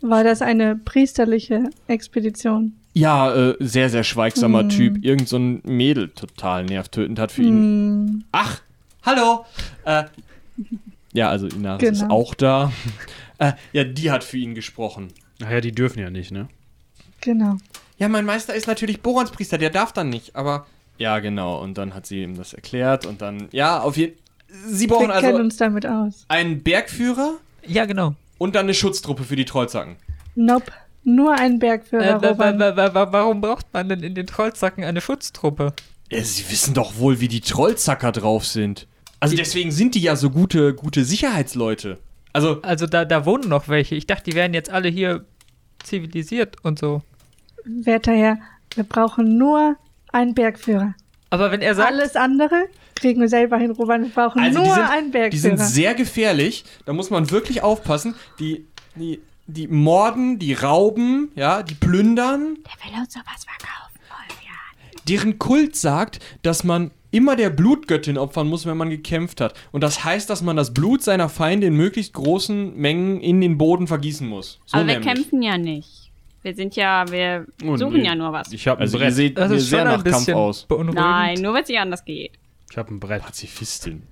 War 0.02 0.24
das 0.24 0.42
eine 0.42 0.76
priesterliche 0.76 1.70
Expedition? 1.88 2.74
ja, 2.94 3.32
äh, 3.52 3.56
sehr 3.60 3.92
sehr 3.92 4.04
schweigsamer 4.04 4.62
Hm. 4.62 4.70
Typ. 4.70 5.06
Irgend 5.06 5.30
so 5.30 5.38
ein 5.38 5.62
Mädel 5.64 6.10
total 6.10 6.66
nervtötend 6.66 7.20
hat 7.20 7.32
für 7.32 7.44
ihn. 7.44 8.06
Mm. 8.06 8.24
Ach, 8.32 8.62
hallo. 9.04 9.46
Äh, 9.86 10.06
ja, 11.18 11.30
also 11.30 11.48
Inaris 11.48 11.90
ist 11.90 12.02
Genau. 12.02 12.14
auch 12.14 12.34
da. 12.34 12.72
äh, 13.40 13.54
ja, 13.74 13.84
die 13.84 14.12
hat 14.12 14.24
für 14.24 14.38
ihn 14.38 14.56
gesprochen. 14.56 15.10
Naja, 15.40 15.62
die 15.62 15.72
dürfen 15.72 16.00
ja 16.00 16.10
nicht, 16.10 16.32
ne? 16.32 16.48
Genau. 17.22 17.58
Ja, 17.98 18.08
mein 18.08 18.26
Meister 18.26 18.54
ist 18.54 18.68
natürlich 18.68 19.02
Boranspriester, 19.02 19.58
der 19.58 19.70
darf 19.72 19.92
dann 19.92 20.10
nicht, 20.10 20.36
aber. 20.36 20.66
Ja, 20.98 21.20
genau. 21.20 21.62
Und 21.62 21.78
dann 21.78 21.94
hat 21.94 22.06
sie 22.06 22.24
ihm 22.24 22.38
das 22.38 22.54
erklärt 22.54 23.06
und 23.06 23.22
dann. 23.22 23.48
Ja, 23.52 23.80
auf 23.82 23.98
jeden 23.98 24.16
Sie 24.68 24.88
brauchen 24.88 25.08
Wir 25.10 25.16
also 25.16 25.28
kennen 25.28 25.42
uns 25.42 25.58
damit 25.58 25.86
aus. 25.86 26.26
einen 26.30 26.64
Bergführer 26.64 27.34
Ja, 27.66 27.86
genau. 27.86 28.16
und 28.38 28.56
dann 28.56 28.66
eine 28.66 28.74
Schutztruppe 28.74 29.24
für 29.26 29.36
die 29.36 29.44
Trollzacken. 29.46 29.98
Nope. 30.36 30.72
Nur 31.04 31.34
ein 31.38 31.60
Bergführer, 31.60 32.18
Äh, 32.18 32.22
wa- 32.22 32.28
Roban. 32.30 32.60
wa- 32.60 32.76
wa- 32.78 32.94
wa- 32.94 33.12
warum 33.12 33.42
braucht 33.42 33.66
man 33.74 33.90
denn 33.90 34.04
in 34.04 34.16
den 34.16 34.26
Trollzacken 34.28 34.84
eine 34.86 35.02
Schutztruppe? 35.02 35.74
Ja, 36.12 36.22
sie 36.24 36.50
wissen 36.50 36.74
doch 36.74 36.98
wohl, 36.98 37.20
wie 37.20 37.28
die 37.28 37.42
Trollzacker 37.42 38.12
drauf 38.14 38.46
sind. 38.46 38.88
Also 39.20 39.36
deswegen 39.36 39.72
sind 39.72 39.96
die 39.96 40.02
ja 40.02 40.16
so 40.16 40.30
gute, 40.30 40.74
gute 40.74 41.04
Sicherheitsleute. 41.04 41.98
Also, 42.34 42.62
Also 42.62 42.86
da, 42.86 43.04
da 43.06 43.26
wohnen 43.26 43.50
noch 43.50 43.68
welche. 43.68 43.96
Ich 43.96 44.06
dachte, 44.06 44.30
die 44.30 44.36
wären 44.36 44.54
jetzt 44.54 44.70
alle 44.70 44.90
hier 44.90 45.26
zivilisiert 45.84 46.58
und 46.64 46.78
so. 46.80 47.02
Werter 47.66 48.14
Herr, 48.14 48.38
wir 48.76 48.84
brauchen 48.84 49.38
nur 49.38 49.76
einen 50.12 50.34
Bergführer. 50.36 50.94
Aber 51.30 51.52
wenn 51.52 51.62
er 51.62 51.76
sagt, 51.76 51.92
Alles 51.92 52.16
andere 52.16 52.66
kriegen 52.96 53.20
wir 53.22 53.28
selber 53.30 53.58
hin, 53.58 53.72
Roban. 53.72 54.04
Wir 54.04 54.10
brauchen 54.10 54.42
also 54.42 54.60
nur 54.64 54.74
sind, 54.74 54.90
einen 54.90 55.12
Bergführer. 55.12 55.30
die 55.30 55.38
sind 55.38 55.58
sehr 55.60 55.94
gefährlich. 55.96 56.64
Da 56.86 56.94
muss 56.94 57.10
man 57.10 57.30
wirklich 57.32 57.64
aufpassen. 57.64 58.16
Die, 58.40 58.66
die, 58.96 59.20
die 59.48 59.68
morden, 59.68 60.40
die 60.40 60.54
rauben, 60.54 61.32
ja, 61.36 61.64
die 61.64 61.76
plündern. 61.76 62.58
Der 62.66 62.92
will 62.92 63.00
uns 63.02 63.14
sowas 63.14 63.46
verkaufen, 63.46 64.00
Olvian. 64.10 65.04
Deren 65.08 65.40
Kult 65.40 65.76
sagt, 65.76 66.20
dass 66.44 66.64
man 66.64 66.92
immer 67.12 67.36
der 67.36 67.50
Blutgöttin 67.50 68.18
opfern 68.18 68.48
muss, 68.48 68.66
wenn 68.66 68.78
man 68.78 68.90
gekämpft 68.90 69.42
hat. 69.42 69.54
Und 69.72 69.82
das 69.82 70.04
heißt, 70.04 70.30
dass 70.30 70.42
man 70.42 70.56
das 70.56 70.74
Blut 70.74 71.02
seiner 71.04 71.30
Feinde 71.30 71.68
in 71.68 71.76
möglichst 71.76 72.14
großen 72.14 72.76
Mengen 72.76 73.22
in 73.22 73.42
den 73.42 73.58
Boden 73.58 73.88
vergießen 73.88 74.28
muss. 74.28 74.60
So 74.66 74.78
Aber 74.78 74.88
wir 74.88 75.00
nämlich. 75.00 75.14
kämpfen 75.16 75.42
ja 75.42 75.58
nicht. 75.58 76.12
Wir 76.44 76.54
sind 76.56 76.76
ja, 76.76 77.06
wir 77.10 77.46
Oh, 77.66 77.76
suchen 77.78 78.06
ja 78.06 78.16
nur 78.16 78.32
was. 78.32 78.52
Ich 78.54 78.68
habe 78.68 78.80
ein 78.80 78.84
Also 78.84 78.98
ihr 78.98 79.04
Brett. 79.06 79.14
seht 79.16 79.38
das 79.38 79.50
mir 79.50 79.56
ist 79.58 79.70
sehr 79.70 79.80
schon 79.80 79.88
nach 79.88 79.98
ein 79.98 80.04
Kampf 80.04 80.18
bisschen 80.26 80.34
aus. 80.36 80.64
beunruhigend. 80.66 80.96
Nein, 80.96 81.42
nur 81.42 81.54
weil 81.54 81.64
es 81.64 81.70
ihr 81.70 81.82
anders 81.82 82.06
geht. 82.06 82.32
Ich 82.70 82.78
habe 82.78 82.94
ein 82.94 83.00
Brett. 83.00 83.22
Pazifistin. 83.24 84.04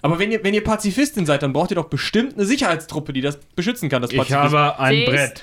Aber 0.00 0.18
wenn 0.18 0.32
ihr, 0.32 0.42
wenn 0.42 0.54
ihr 0.54 0.64
Pazifistin 0.64 1.26
seid, 1.26 1.42
dann 1.42 1.52
braucht 1.52 1.70
ihr 1.70 1.76
doch 1.76 1.88
bestimmt 1.88 2.34
eine 2.34 2.44
Sicherheitstruppe, 2.46 3.12
die 3.12 3.20
das 3.20 3.38
beschützen 3.54 3.88
kann. 3.88 4.02
Das 4.02 4.10
Ich 4.12 4.32
habe 4.32 4.78
ein 4.78 4.94
Seh's. 4.94 5.08
Brett. 5.08 5.42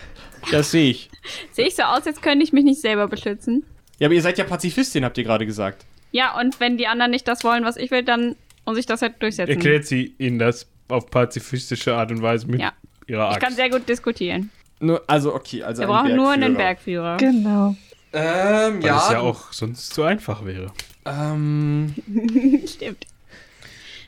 Das 0.51 0.71
sehe 0.71 0.89
ich. 0.91 1.09
Sehe 1.51 1.67
ich 1.67 1.75
so 1.75 1.83
aus, 1.83 2.05
als 2.07 2.21
könnte 2.21 2.43
ich 2.43 2.53
mich 2.53 2.63
nicht 2.63 2.81
selber 2.81 3.07
beschützen? 3.07 3.65
Ja, 3.99 4.07
aber 4.07 4.15
ihr 4.15 4.21
seid 4.21 4.37
ja 4.37 4.45
Pazifistin, 4.45 5.03
habt 5.05 5.17
ihr 5.17 5.23
gerade 5.23 5.45
gesagt. 5.45 5.85
Ja, 6.11 6.37
und 6.39 6.59
wenn 6.59 6.77
die 6.77 6.87
anderen 6.87 7.11
nicht 7.11 7.27
das 7.27 7.43
wollen, 7.43 7.63
was 7.63 7.77
ich 7.77 7.91
will, 7.91 8.03
dann 8.03 8.35
muss 8.65 8.77
ich 8.77 8.85
das 8.85 9.01
halt 9.01 9.21
durchsetzen. 9.21 9.51
Erklärt 9.51 9.85
sie 9.85 10.13
ihnen 10.17 10.39
das 10.39 10.67
auf 10.87 11.09
pazifistische 11.11 11.93
Art 11.95 12.11
und 12.11 12.21
Weise 12.21 12.47
mit 12.47 12.61
Ja. 12.61 12.73
ihrer 13.07 13.29
ich 13.29 13.35
Axt. 13.35 13.41
kann 13.45 13.53
sehr 13.53 13.69
gut 13.69 13.87
diskutieren. 13.87 14.49
Nur, 14.79 15.03
also, 15.07 15.35
okay, 15.35 15.61
also 15.63 15.81
Wir 15.81 15.87
brauchen 15.87 16.15
nur 16.15 16.31
einen 16.31 16.55
Bergführer. 16.55 17.17
Genau. 17.17 17.75
Ähm, 18.13 18.81
Weil 18.81 18.85
ja. 18.85 18.97
es 19.05 19.11
ja 19.11 19.19
auch 19.19 19.51
sonst 19.53 19.93
zu 19.93 20.03
einfach 20.03 20.43
wäre. 20.45 20.71
Ähm, 21.05 21.93
Stimmt. 22.65 23.05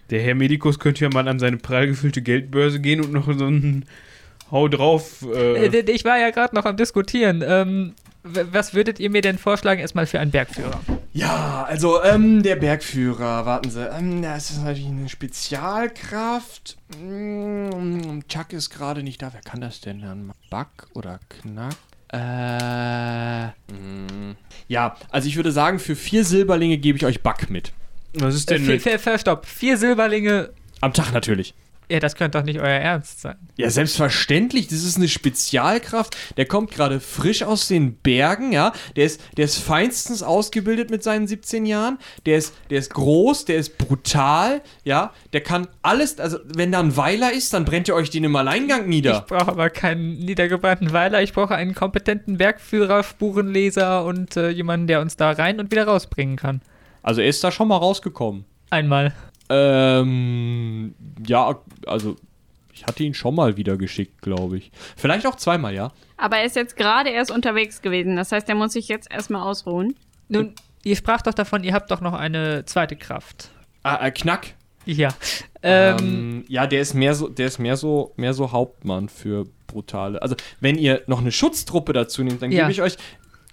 Der 0.10 0.22
Herr 0.22 0.36
Medikus 0.36 0.80
könnte 0.80 1.06
ja 1.06 1.10
mal 1.14 1.28
an 1.28 1.40
seine 1.40 1.58
prall 1.58 1.88
gefüllte 1.88 2.22
Geldbörse 2.22 2.80
gehen 2.80 3.00
und 3.02 3.14
noch 3.14 3.26
so 3.38 3.46
einen 3.46 3.86
Hau 4.50 4.68
drauf. 4.68 5.26
Äh, 5.34 5.68
Äh, 5.68 5.92
ich 5.92 6.04
war 6.04 6.18
ja 6.20 6.32
gerade 6.32 6.56
noch 6.56 6.66
am 6.66 6.76
Diskutieren. 6.78 7.44
Ähm, 7.46 7.94
was 8.24 8.74
würdet 8.74 9.00
ihr 9.00 9.10
mir 9.10 9.22
denn 9.22 9.38
vorschlagen, 9.38 9.80
erstmal 9.82 10.06
für 10.06 10.20
einen 10.20 10.32
Bergführer? 10.32 10.80
Ja, 11.13 11.65
also, 11.67 12.02
ähm, 12.04 12.41
der 12.43 12.56
Bergführer, 12.56 13.45
warten 13.45 13.69
Sie. 13.69 13.84
Ähm, 13.86 14.21
das 14.21 14.52
ist 14.52 14.63
natürlich 14.63 14.86
eine 14.88 15.10
Spezialkraft. 15.10 16.78
Mm, 17.00 18.19
Chuck 18.28 18.54
ist 18.54 18.69
gerade 18.69 19.04
nicht 19.04 19.21
da. 19.21 19.32
Wer 19.34 19.41
kann 19.41 19.62
das 19.62 19.82
denn 19.82 20.02
dann? 20.02 20.32
Buck 20.50 20.88
oder 20.93 21.19
Knack? 21.30 21.76
Äh. 22.13 23.47
mm. 23.74 24.36
Ja, 24.67 24.95
also 25.10 25.28
ich 25.28 25.36
würde 25.36 25.52
sagen, 25.52 25.80
für 25.80 25.95
vier 25.95 26.24
Silberlinge 26.26 26.78
gebe 26.78 26.97
ich 26.97 27.06
euch 27.06 27.21
Buck 27.24 27.50
mit. 27.50 27.71
was 28.13 28.36
ist 28.36 28.50
Äh, 28.52 28.56
denn 28.56 28.63
vier, 28.65 28.74
mit? 28.76 28.84
vier, 28.84 29.00
vier, 29.00 29.17
stopp. 29.17 29.45
Vier 29.45 29.78
Silberlinge. 29.78 30.52
Am 30.82 30.93
Tag 30.93 31.12
natürlich. 31.13 31.54
Ja, 31.92 32.00
das 32.00 32.16
könnte 32.16 32.38
doch 32.38 32.46
nicht 32.46 32.60
euer 32.60 32.70
Ernst 32.70 33.20
sein. 33.20 33.36
Ja, 33.58 33.70
selbstverständlich. 33.70 34.68
Das 34.70 34.82
ist 34.84 34.96
eine 34.96 35.10
Spezialkraft. 35.10 36.16
Der 36.38 36.46
kommt 36.46 36.72
gerade 36.72 37.02
frisch 37.02 37.44
aus 37.44 37.68
den 37.68 37.96
Bergen, 37.96 38.54
ja. 38.54 38.72
Der 38.96 39.06
ist, 39.06 39.20
der 39.36 39.44
ist 39.46 39.58
feinstens 39.58 40.24
ausgebildet 40.24 40.90
mit 40.90 41.04
seinen 41.04 41.28
17 41.28 41.66
Jahren. 41.66 41.98
Der 42.26 42.38
ist, 42.38 42.54
der 42.70 42.80
ist 42.80 42.94
groß, 42.94 43.44
der 43.44 43.58
ist 43.58 43.78
brutal, 43.78 44.62
ja. 44.86 45.12
Der 45.34 45.42
kann 45.42 45.68
alles, 45.82 46.18
also 46.18 46.38
wenn 46.46 46.72
da 46.72 46.80
ein 46.80 46.96
Weiler 46.96 47.34
ist, 47.34 47.54
dann 47.54 47.66
brennt 47.66 47.90
ihr 47.90 47.96
euch 47.96 48.10
den 48.10 48.24
im 48.24 48.36
Alleingang 48.38 48.84
Ich 48.84 48.88
nieder. 48.88 49.26
brauche 49.28 49.50
aber 49.52 49.70
keinen 49.70 50.20
niedergebrannten 50.20 50.94
Weiler. 50.94 51.22
Ich 51.22 51.34
brauche 51.34 51.56
einen 51.56 51.76
kompetenten 51.76 52.38
Bergführer, 52.38 53.04
Spurenleser 53.04 54.06
und 54.06 54.38
äh, 54.38 54.50
jemanden, 54.50 54.88
der 54.88 55.02
uns 55.02 55.18
da 55.18 55.32
rein 55.32 55.60
und 55.60 55.72
wieder 55.72 55.86
rausbringen 55.86 56.38
kann. 56.38 56.62
Also 57.04 57.20
er 57.20 57.28
ist 57.28 57.44
da 57.44 57.52
schon 57.52 57.68
mal 57.68 57.78
rausgekommen. 57.78 58.46
Einmal. 58.70 59.14
Ähm, 59.52 60.95
ja, 61.28 61.60
also 61.86 62.16
ich 62.74 62.86
hatte 62.86 63.04
ihn 63.04 63.14
schon 63.14 63.36
mal 63.36 63.58
wieder 63.58 63.78
geschickt, 63.78 64.22
glaube 64.22 64.58
ich. 64.58 64.72
Vielleicht 64.95 65.28
auch 65.28 65.36
zweimal, 65.36 65.74
ja. 65.74 65.91
Aber 66.18 66.38
er 66.38 66.45
ist 66.45 66.56
jetzt 66.56 66.78
gerade 66.78 67.10
erst 67.10 67.30
unterwegs 67.32 67.82
gewesen. 67.82 68.16
Das 68.16 68.32
heißt, 68.32 68.47
er 68.49 68.56
muss 68.56 68.74
sich 68.74 68.88
jetzt 68.88 69.12
erstmal 69.12 69.41
ausruhen. 69.43 69.95
Nun, 70.30 70.54
ihr 70.84 70.95
sprach 70.95 71.22
doch 71.22 71.34
davon, 71.34 71.64
ihr 71.64 71.74
habt 71.74 71.91
doch 71.91 72.02
noch 72.02 72.14
eine 72.14 72.66
zweite 72.66 72.95
Kraft. 72.95 73.49
Ah, 73.84 74.06
äh, 74.08 74.12
Knack. 74.12 74.54
Ja. 74.86 75.10
Ähm, 75.62 75.97
Ähm, 75.99 76.45
ja, 76.47 76.66
der 76.66 76.82
ist 76.82 76.93
mehr 76.95 77.14
so, 77.14 77.28
der 77.28 77.47
ist 77.47 77.60
mehr 77.60 77.78
so, 77.78 78.14
mehr 78.16 78.34
so 78.34 78.52
Hauptmann 78.52 79.10
für 79.10 79.45
brutale. 79.68 80.20
Also 80.22 80.36
wenn 80.60 80.76
ihr 80.78 81.04
noch 81.06 81.20
eine 81.22 81.32
Schutztruppe 81.32 81.93
dazu 81.93 82.24
nehmt, 82.24 82.41
dann 82.41 82.52
Ja. 82.52 82.62
gebe 82.62 82.72
ich 82.72 82.82
euch 82.82 82.97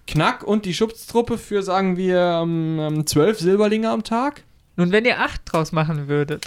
Knack 0.07 0.43
und 0.43 0.65
die 0.65 0.73
Schutztruppe 0.73 1.37
für, 1.37 1.61
sagen 1.61 1.97
wir, 1.97 2.39
ähm, 2.41 2.79
ähm, 2.79 3.05
zwölf 3.05 3.37
Silberlinge 3.39 3.89
am 3.91 4.03
Tag? 4.03 4.43
Nun, 4.79 4.91
wenn 4.93 5.03
ihr 5.05 5.19
acht 5.19 5.41
draus 5.45 5.71
machen 5.73 6.07
würdet. 6.07 6.45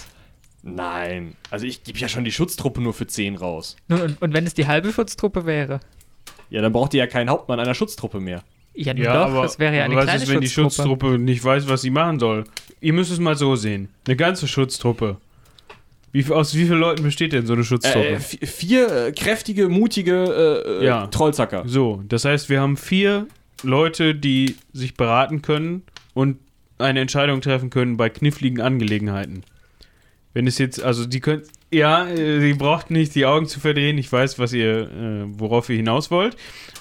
Nein. 0.62 1.36
Also 1.50 1.66
ich 1.66 1.84
gebe 1.84 1.98
ja 1.98 2.08
schon 2.08 2.24
die 2.24 2.32
Schutztruppe 2.32 2.80
nur 2.80 2.94
für 2.94 3.06
10 3.06 3.36
raus. 3.36 3.76
Nun, 3.88 4.00
und, 4.00 4.22
und 4.22 4.32
wenn 4.32 4.46
es 4.46 4.54
die 4.54 4.66
halbe 4.66 4.90
Schutztruppe 4.92 5.44
wäre? 5.44 5.80
Ja, 6.50 6.62
dann 6.62 6.72
braucht 6.72 6.94
ihr 6.94 6.98
ja 7.00 7.06
keinen 7.06 7.28
Hauptmann 7.30 7.60
einer 7.60 7.74
Schutztruppe 7.74 8.20
mehr. 8.20 8.42
Ja, 8.74 8.94
nun 8.94 9.04
doch, 9.04 9.42
das 9.42 9.58
wäre 9.58 9.76
ja 9.76 9.84
eine 9.84 9.96
was 9.96 10.04
kleine 10.04 10.22
ist, 10.22 10.28
wenn 10.30 10.40
die 10.40 10.48
Schutztruppe. 10.48 11.18
Nicht 11.18 11.44
weiß, 11.44 11.68
was 11.68 11.82
sie 11.82 11.90
machen 11.90 12.18
soll? 12.18 12.44
Ihr 12.80 12.94
müsst 12.94 13.10
es 13.12 13.18
mal 13.18 13.36
so 13.36 13.54
sehen. 13.54 13.90
Eine 14.06 14.16
ganze 14.16 14.48
Schutztruppe. 14.48 15.18
Wie, 16.12 16.22
viel- 16.22 16.32
aus 16.32 16.54
wie 16.54 16.64
vielen 16.64 16.78
Leuten 16.80 17.02
besteht 17.02 17.32
denn 17.34 17.44
so 17.46 17.52
eine 17.52 17.64
Schutztruppe? 17.64 18.06
Äh, 18.08 18.16
vi- 18.16 18.46
vier 18.46 19.06
äh, 19.08 19.12
kräftige, 19.12 19.68
mutige 19.68 20.62
äh, 20.78 20.82
äh, 20.82 20.86
Ja. 20.86 21.06
Trollzacker. 21.08 21.64
So, 21.66 22.02
das 22.08 22.24
heißt, 22.24 22.48
wir 22.48 22.60
haben 22.62 22.76
vier 22.78 23.26
Leute, 23.62 24.14
die 24.14 24.56
sich 24.72 24.94
beraten 24.94 25.42
können 25.42 25.82
und 26.14 26.38
eine 26.82 27.00
Entscheidung 27.00 27.40
treffen 27.40 27.70
können 27.70 27.96
bei 27.96 28.08
kniffligen 28.08 28.60
Angelegenheiten. 28.60 29.44
Wenn 30.34 30.46
es 30.46 30.58
jetzt, 30.58 30.82
also 30.82 31.06
die 31.06 31.20
können, 31.20 31.42
ja, 31.70 32.06
äh, 32.06 32.40
sie 32.40 32.54
braucht 32.54 32.90
nicht 32.90 33.14
die 33.14 33.26
Augen 33.26 33.46
zu 33.46 33.60
verdrehen. 33.60 33.98
Ich 33.98 34.10
weiß, 34.10 34.38
was 34.38 34.52
ihr, 34.52 34.90
äh, 34.90 35.24
worauf 35.26 35.68
ihr 35.68 35.76
hinaus 35.76 36.10
wollt. 36.10 36.36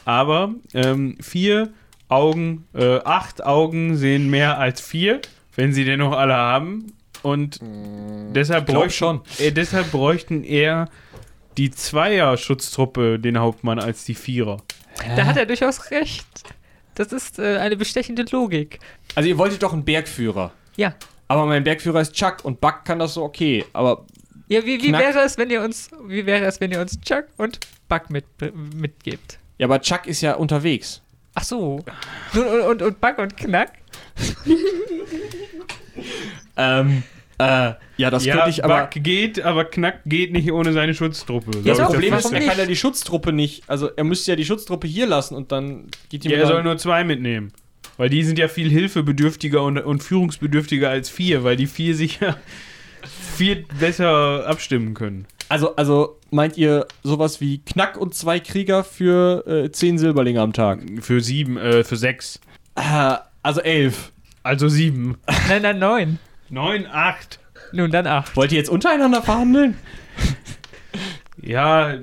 Aber 0.05 0.53
ähm, 0.73 1.17
vier 1.21 1.71
Augen, 2.07 2.65
äh, 2.73 2.99
acht 3.03 3.43
Augen 3.43 3.95
sehen 3.95 4.29
mehr 4.29 4.57
als 4.57 4.81
vier, 4.81 5.21
wenn 5.55 5.73
sie 5.73 5.85
denn 5.85 5.99
noch 5.99 6.13
alle 6.13 6.35
haben. 6.35 6.93
Und 7.23 7.59
deshalb, 8.33 8.65
glaub 8.65 8.83
bräuchten, 8.83 8.97
schon. 8.97 9.21
Äh, 9.39 9.51
deshalb 9.51 9.91
bräuchten 9.91 10.43
eher 10.43 10.89
die 11.57 11.71
Zweier-Schutztruppe 11.71 13.19
den 13.19 13.37
Hauptmann 13.37 13.79
als 13.79 14.05
die 14.05 14.15
Vierer. 14.15 14.57
Da 15.15 15.25
hat 15.25 15.37
er 15.37 15.45
durchaus 15.45 15.91
recht. 15.91 16.25
Das 16.95 17.11
ist 17.11 17.39
äh, 17.39 17.57
eine 17.57 17.77
bestechende 17.77 18.25
Logik. 18.31 18.79
Also 19.15 19.29
ihr 19.29 19.37
wolltet 19.37 19.63
doch 19.63 19.73
einen 19.73 19.85
Bergführer. 19.85 20.51
Ja. 20.75 20.93
Aber 21.27 21.45
mein 21.45 21.63
Bergführer 21.63 22.01
ist 22.01 22.13
Chuck 22.13 22.43
und 22.43 22.59
Buck 22.59 22.83
kann 22.83 22.99
das 22.99 23.13
so 23.13 23.23
okay. 23.23 23.63
Aber 23.73 24.05
Ja, 24.47 24.65
wie, 24.65 24.81
wie 24.81 24.91
wäre 24.91 25.19
es, 25.21 25.37
wenn 25.37 25.49
ihr 25.49 25.61
uns, 25.61 25.89
wie 26.07 26.25
wäre 26.25 26.45
es, 26.45 26.59
wenn 26.59 26.71
ihr 26.71 26.81
uns 26.81 26.99
Chuck 27.01 27.25
und 27.37 27.59
Buck 27.87 28.09
mit, 28.09 28.25
mitgebt? 28.75 29.39
ja, 29.57 29.67
aber 29.67 29.79
Chuck 29.81 30.07
ist 30.07 30.21
ja 30.21 30.33
unterwegs. 30.35 31.01
Ach 31.33 31.43
so. 31.43 31.83
Nun, 32.33 32.45
und, 32.45 32.61
und, 32.61 32.81
und 32.81 33.01
Buck 33.01 33.17
und 33.17 33.37
Knack? 33.37 33.71
Ähm, 36.57 37.03
äh, 37.41 37.73
ja, 37.97 38.09
das 38.09 38.25
ja, 38.25 38.35
könnte 38.35 38.49
ich 38.49 38.63
aber. 38.63 38.81
Buck 38.81 39.03
geht, 39.03 39.41
aber 39.41 39.65
Knack 39.65 40.01
geht 40.05 40.31
nicht 40.31 40.51
ohne 40.51 40.73
seine 40.73 40.93
Schutztruppe. 40.93 41.59
Ja, 41.63 41.75
das 41.75 41.87
Problem 41.87 42.13
ist, 42.13 42.31
er 42.31 42.41
kann 42.41 42.57
ja 42.57 42.65
die 42.65 42.75
Schutztruppe 42.75 43.33
nicht. 43.33 43.63
Also 43.67 43.89
er 43.89 44.03
müsste 44.03 44.31
ja 44.31 44.35
die 44.35 44.45
Schutztruppe 44.45 44.87
hier 44.87 45.07
lassen 45.07 45.35
und 45.35 45.51
dann 45.51 45.87
geht 46.09 46.23
die 46.23 46.29
Ja, 46.29 46.37
mit 46.37 46.45
er 46.45 46.47
soll 46.47 46.63
nur 46.63 46.77
zwei 46.77 47.03
mitnehmen. 47.03 47.51
Weil 47.97 48.09
die 48.09 48.23
sind 48.23 48.39
ja 48.39 48.47
viel 48.47 48.69
hilfebedürftiger 48.69 49.61
und, 49.61 49.77
und 49.77 50.03
führungsbedürftiger 50.03 50.89
als 50.89 51.09
vier, 51.09 51.43
weil 51.43 51.55
die 51.55 51.67
vier 51.67 51.95
sich 51.95 52.19
ja 52.19 52.35
viel 53.37 53.65
besser 53.79 54.47
abstimmen 54.47 54.93
können. 54.93 55.25
Also, 55.49 55.75
also 55.75 56.17
meint 56.29 56.57
ihr 56.57 56.87
sowas 57.03 57.41
wie 57.41 57.59
Knack 57.59 57.97
und 57.97 58.15
zwei 58.15 58.39
Krieger 58.39 58.83
für 58.83 59.45
äh, 59.45 59.71
zehn 59.71 59.97
Silberlinge 59.97 60.41
am 60.41 60.53
Tag? 60.53 60.81
Für 61.01 61.19
sieben, 61.21 61.57
äh, 61.57 61.83
für 61.83 61.97
sechs. 61.97 62.39
Äh, 62.75 63.17
also 63.43 63.61
elf. 63.61 64.11
Also 64.43 64.69
sieben. 64.69 65.17
Nein, 65.49 65.61
nein, 65.61 65.79
neun. 65.79 66.19
Neun, 66.51 66.85
acht. 66.85 67.39
Nun, 67.71 67.89
dann 67.89 68.05
acht. 68.05 68.35
Wollt 68.35 68.51
ihr 68.51 68.57
jetzt 68.59 68.69
untereinander 68.69 69.21
verhandeln? 69.23 69.77
Ja, 71.41 71.95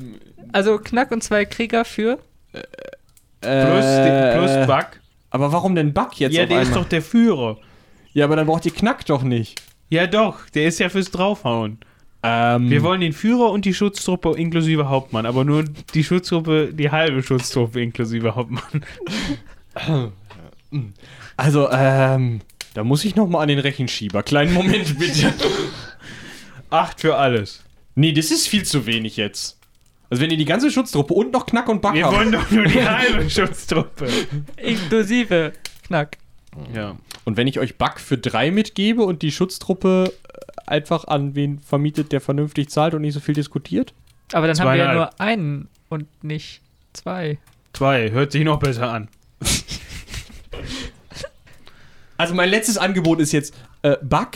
Also 0.53 0.79
Knack 0.79 1.13
und 1.13 1.23
zwei 1.23 1.45
Krieger 1.45 1.85
für? 1.85 2.19
plus, 3.41 3.85
Äh, 3.85 4.37
plus 4.37 4.67
Buck. 4.67 4.87
Aber 5.31 5.53
warum 5.53 5.77
denn 5.77 5.93
Buck 5.93 6.19
jetzt 6.19 6.35
Ja, 6.35 6.43
auf 6.43 6.49
der 6.49 6.61
ist 6.63 6.69
einmal? 6.69 6.83
doch 6.83 6.89
der 6.89 7.03
Führer. 7.03 7.59
ja, 8.15 8.25
aber 8.25 8.35
dann 8.35 8.47
braucht 8.47 8.67
ihr 8.67 8.73
Knack 8.75 9.07
doch 9.07 9.23
nicht. 9.23 9.63
Ja, 9.91 10.07
doch, 10.09 10.49
der 10.51 10.67
ist 10.67 10.81
ja 10.81 10.89
fürs 10.89 11.11
Draufhauen. 11.13 11.79
Ähm, 12.25 12.69
Wir 12.69 12.83
wollen 12.83 13.01
den 13.01 13.13
Führer 13.13 13.53
und 13.53 13.65
die 13.65 13.75
Schutztruppe 13.75 14.33
inklusive 14.37 14.89
Hauptmann, 14.89 15.25
aber 15.25 15.45
nur 15.45 15.63
die 15.95 16.03
Schutztruppe, 16.03 16.71
die 16.73 16.91
halbe 16.91 17.23
Schutztruppe 17.23 17.81
inklusive 17.81 18.35
Hauptmann. 18.35 18.83
also, 21.37 21.69
ähm, 21.71 22.41
da 22.79 22.85
muss 22.85 23.05
ich 23.05 23.17
noch 23.17 23.27
mal 23.29 23.41
an 23.43 23.49
den 23.49 23.59
Rechenschieber. 23.59 24.23
Kleinen 24.23 24.55
Moment 24.55 24.97
bitte. 25.01 25.35
Acht 26.71 27.01
für 27.01 27.17
alles. 27.17 27.65
nee, 27.97 28.13
das 28.13 28.31
ist 28.31 28.47
viel 28.47 28.65
zu 28.65 28.87
wenig 28.87 29.17
jetzt. 29.17 29.59
Also 30.11 30.23
wenn 30.23 30.31
ihr 30.31 30.37
die 30.37 30.45
ganze 30.45 30.71
Schutztruppe 30.71 31.13
und 31.13 31.33
noch 31.33 31.45
Knack 31.47 31.69
und 31.69 31.83
Buck 31.83 31.95
Wir 31.95 32.05
habt. 32.07 32.17
wollen 32.17 32.31
doch 32.31 32.49
nur 32.53 32.67
die 32.67 32.81
halbe 32.89 33.29
Schutztruppe. 33.29 34.07
Inklusive 34.59 35.55
Knack. 35.89 36.19
Ja. 36.73 36.97
Und 37.25 37.37
wenn 37.37 37.49
ich 37.49 37.59
euch 37.59 37.79
Buck 37.79 37.99
für 37.99 38.17
drei 38.17 38.53
mitgebe 38.53 39.03
und 39.03 39.23
die 39.23 39.33
Schutztruppe 39.33 40.13
äh, 40.33 40.71
einfach 40.71 41.09
an 41.09 41.35
wen 41.35 41.59
vermietet, 41.59 42.13
der 42.13 42.21
vernünftig 42.21 42.69
zahlt 42.71 42.95
und 42.95 43.01
nicht 43.03 43.15
so 43.15 43.19
viel 43.21 43.35
diskutiert? 43.35 43.93
Aber 44.33 44.47
dann 44.47 44.57
haben 44.57 44.67
wir 44.69 44.77
ja 44.77 44.85
Zweieinhalb. 44.85 45.19
nur 45.19 45.21
einen 45.21 45.69
und 45.89 46.07
nicht 46.23 46.61
zwei. 46.93 47.39
Zwei, 47.73 48.13
hört 48.13 48.31
sich 48.31 48.45
noch 48.45 48.61
besser 48.61 48.89
an. 48.93 49.09
Also 52.19 52.35
mein 52.35 52.51
letztes 52.51 52.77
Angebot 52.77 53.21
ist 53.21 53.33
jetzt 53.33 53.55
äh, 53.83 53.97
Buck. 54.03 54.33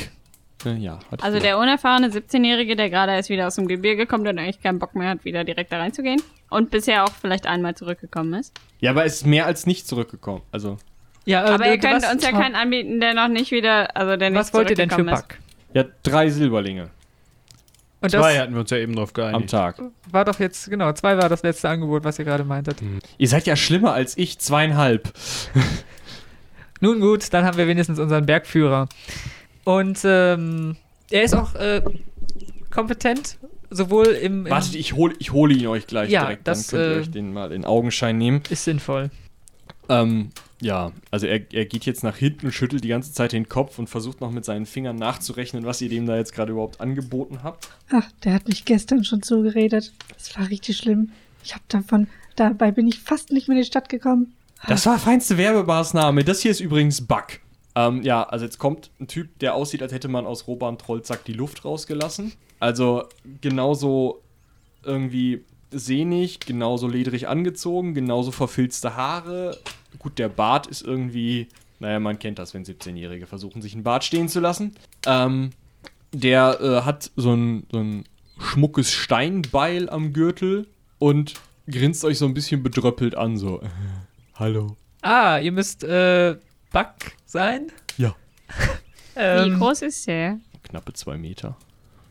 Äh, 0.65 0.75
ja. 0.77 0.99
hat 1.11 1.23
Also 1.23 1.41
der 1.41 1.59
unerfahrene 1.59 2.09
17-Jährige, 2.09 2.77
der 2.77 2.89
gerade 2.89 3.13
erst 3.13 3.29
wieder 3.29 3.47
aus 3.49 3.57
dem 3.57 3.67
Gebirge 3.67 4.07
kommt 4.07 4.27
und 4.29 4.39
eigentlich 4.39 4.61
keinen 4.63 4.79
Bock 4.79 4.95
mehr 4.95 5.11
hat, 5.11 5.25
wieder 5.25 5.43
direkt 5.45 5.73
da 5.73 5.79
reinzugehen. 5.79 6.23
Und 6.49 6.71
bisher 6.71 7.05
auch 7.05 7.13
vielleicht 7.21 7.47
einmal 7.47 7.75
zurückgekommen 7.75 8.35
ist. 8.35 8.55
Ja, 8.81 8.91
aber 8.93 9.05
es 9.05 9.17
ist 9.17 9.27
mehr 9.27 9.47
als 9.47 9.67
nicht 9.67 9.87
zurückgekommen. 9.89 10.43
Also 10.53 10.79
Ja, 11.25 11.45
Aber 11.45 11.67
äh, 11.67 11.73
ihr 11.73 11.79
könnt 11.79 12.03
was- 12.05 12.13
uns 12.13 12.23
ja 12.25 12.31
keinen 12.31 12.55
anbieten, 12.55 13.01
der 13.01 13.15
noch 13.15 13.29
nicht 13.29 13.51
wieder, 13.51 13.97
also 13.97 14.17
der 14.17 14.31
nicht 14.31 14.39
Was 14.39 14.55
wollt 14.55 14.71
ihr 14.71 14.77
denn 14.77 14.91
für 14.91 15.03
Buck? 15.05 15.39
ja, 15.75 15.85
drei 16.05 16.29
Silberlinge 16.31 16.91
Und 18.01 18.11
Zwei 18.11 18.35
das 18.35 18.39
hatten 18.43 18.53
wir 18.55 18.61
uns 18.61 18.71
ja 18.71 18.77
eben 18.77 18.95
drauf 18.95 19.11
am 19.11 19.15
geeinigt. 19.15 19.51
Tag. 19.51 19.81
war 20.11 20.25
doch 20.25 20.39
jetzt, 20.39 20.69
genau, 20.71 20.93
zwei 20.93 21.17
war 21.17 21.29
das 21.29 21.43
letzte 21.43 21.69
Angebot, 21.69 22.05
was 22.05 22.19
ihr 22.21 22.25
gerade 22.25 22.45
meintet. 22.45 22.77
Ihr 23.19 23.29
seid 23.29 23.47
ja 23.47 23.57
schlimmer 23.57 23.93
als 23.95 24.17
ich, 24.19 24.39
zweieinhalb. 24.39 25.13
Nun 26.83 27.01
gut, 27.01 27.33
dann 27.33 27.45
haben 27.45 27.57
wir 27.57 27.69
wenigstens 27.69 27.99
unseren 28.01 28.27
Bergführer. 28.27 28.89
Und 29.65 30.01
ähm, 30.05 30.77
er 31.11 31.23
ist 31.23 31.33
auch 31.35 31.55
äh, 31.55 31.81
kompetent, 32.71 33.39
sowohl 33.71 34.09
im, 34.09 34.45
im 34.47 34.51
Wartet, 34.51 34.75
ich 34.75 34.93
hole 34.95 35.15
ich 35.21 35.31
hole 35.33 35.55
ihn 35.55 35.69
euch 35.69 35.87
gleich 35.87 36.11
Ja, 36.11 36.23
direkt. 36.25 36.49
das, 36.49 36.67
Dann 36.67 36.81
könnt 36.81 36.91
ihr 36.91 36.97
äh, 36.97 37.01
euch 37.01 37.11
den 37.13 37.33
mal 37.33 37.53
in 37.53 37.65
Augenschein 37.65 38.19
nehmen. 38.19 38.43
ist 38.51 38.65
sinnvoll. 38.65 39.11
Ähm, 39.89 40.31
ja, 40.61 40.91
also 41.13 41.27
er, 41.29 41.41
er 41.53 41.67
geht 41.67 41.87
jetzt 41.87 42.03
nach 42.03 42.17
hinten, 42.17 42.51
schüttelt 42.51 42.83
die 42.83 42.89
ganze 42.89 43.13
Zeit 43.13 43.31
den 43.31 43.49
Kopf 43.49 43.79
und 43.79 43.89
versucht 43.89 44.21
noch 44.21 44.33
mit 44.33 44.45
seinen 44.45 44.67
Fingern 44.67 44.97
nachzurechnen, 44.97 45.65
was 45.65 45.81
ihr 45.83 45.89
dem 45.89 46.07
da 46.07 46.17
jetzt 46.17 46.33
gerade 46.35 46.51
überhaupt 46.51 46.81
angeboten 46.81 47.45
habt. 47.45 47.69
Ach, 47.91 48.11
der 48.25 48.35
hat 48.35 48.49
mich 48.49 48.65
gestern 48.65 49.05
schon 49.05 49.23
zugeredet. 49.23 49.93
Das 50.15 50.37
war 50.37 50.49
richtig 50.49 50.79
schlimm. 50.79 51.11
Ich 51.45 51.55
hab 51.55 51.69
davon, 51.69 52.09
dabei 52.35 52.73
bin 52.73 52.89
ich 52.89 52.99
fast 52.99 53.31
nicht 53.31 53.47
mehr 53.47 53.57
in 53.57 53.63
die 53.63 53.67
Stadt 53.69 53.89
gekommen. 53.89 54.35
Das 54.69 54.87
war 54.87 54.99
feinste 54.99 55.39
Werbemaßnahme. 55.39 56.25
Das 56.25 56.41
hier 56.41 56.51
ist 56.51 56.61
übrigens 56.61 57.07
Buck. 57.07 57.41
Ähm, 57.75 58.03
ja, 58.03 58.23
also 58.23 58.45
jetzt 58.45 58.59
kommt 58.59 58.91
ein 59.01 59.09
Typ, 59.09 59.39
der 59.39 59.55
aussieht, 59.55 59.83
als 59.83 59.93
hätte 59.93 60.09
man 60.09 60.27
aus 60.27 60.47
Roban 60.47 60.79
Trollzack 60.79 61.25
die 61.25 61.33
Luft 61.33 61.65
rausgelassen. 61.65 62.33
Also 62.61 63.05
genauso 63.41 64.23
irgendwie 64.85 65.45
sehnig, 65.71 66.41
genauso 66.41 66.87
ledrig 66.87 67.29
angezogen, 67.29 67.95
genauso 67.95 68.31
verfilzte 68.31 68.95
Haare. 68.95 69.59
Gut, 69.99 70.19
der 70.19 70.29
Bart 70.29 70.67
ist 70.67 70.83
irgendwie, 70.83 71.49
naja, 71.81 71.99
man 71.99 72.19
kennt 72.19 72.39
das, 72.39 72.55
wenn 72.55 72.65
17-Jährige 72.65 73.27
versuchen, 73.27 73.63
sich 73.63 73.75
einen 73.75 73.83
Bart 73.83 74.05
stehen 74.05 74.29
zu 74.29 74.41
lassen. 74.41 74.75
Ähm, 75.07 75.51
der 76.13 76.61
äh, 76.61 76.83
hat 76.83 77.11
so 77.17 77.33
ein, 77.33 77.67
so 77.73 77.79
ein 77.79 78.05
schmuckes 78.39 78.93
Steinbeil 78.93 79.89
am 79.89 80.13
Gürtel 80.13 80.67
und 80.99 81.35
grinst 81.71 82.05
euch 82.05 82.19
so 82.19 82.27
ein 82.27 82.35
bisschen 82.35 82.63
bedröppelt 82.63 83.17
an, 83.17 83.37
so. 83.37 83.61
Hallo. 84.43 84.77
Ah, 85.03 85.39
ihr 85.39 85.53
müsst 85.53 85.85
äh, 85.85 86.35
Buck 86.73 86.89
sein? 87.27 87.71
Ja. 87.97 88.17
Wie 89.15 89.21
ähm, 89.21 89.57
groß 89.57 89.83
ist 89.83 90.05
der? 90.09 90.41
Knappe 90.65 90.93
zwei 90.95 91.17
Meter. 91.17 91.57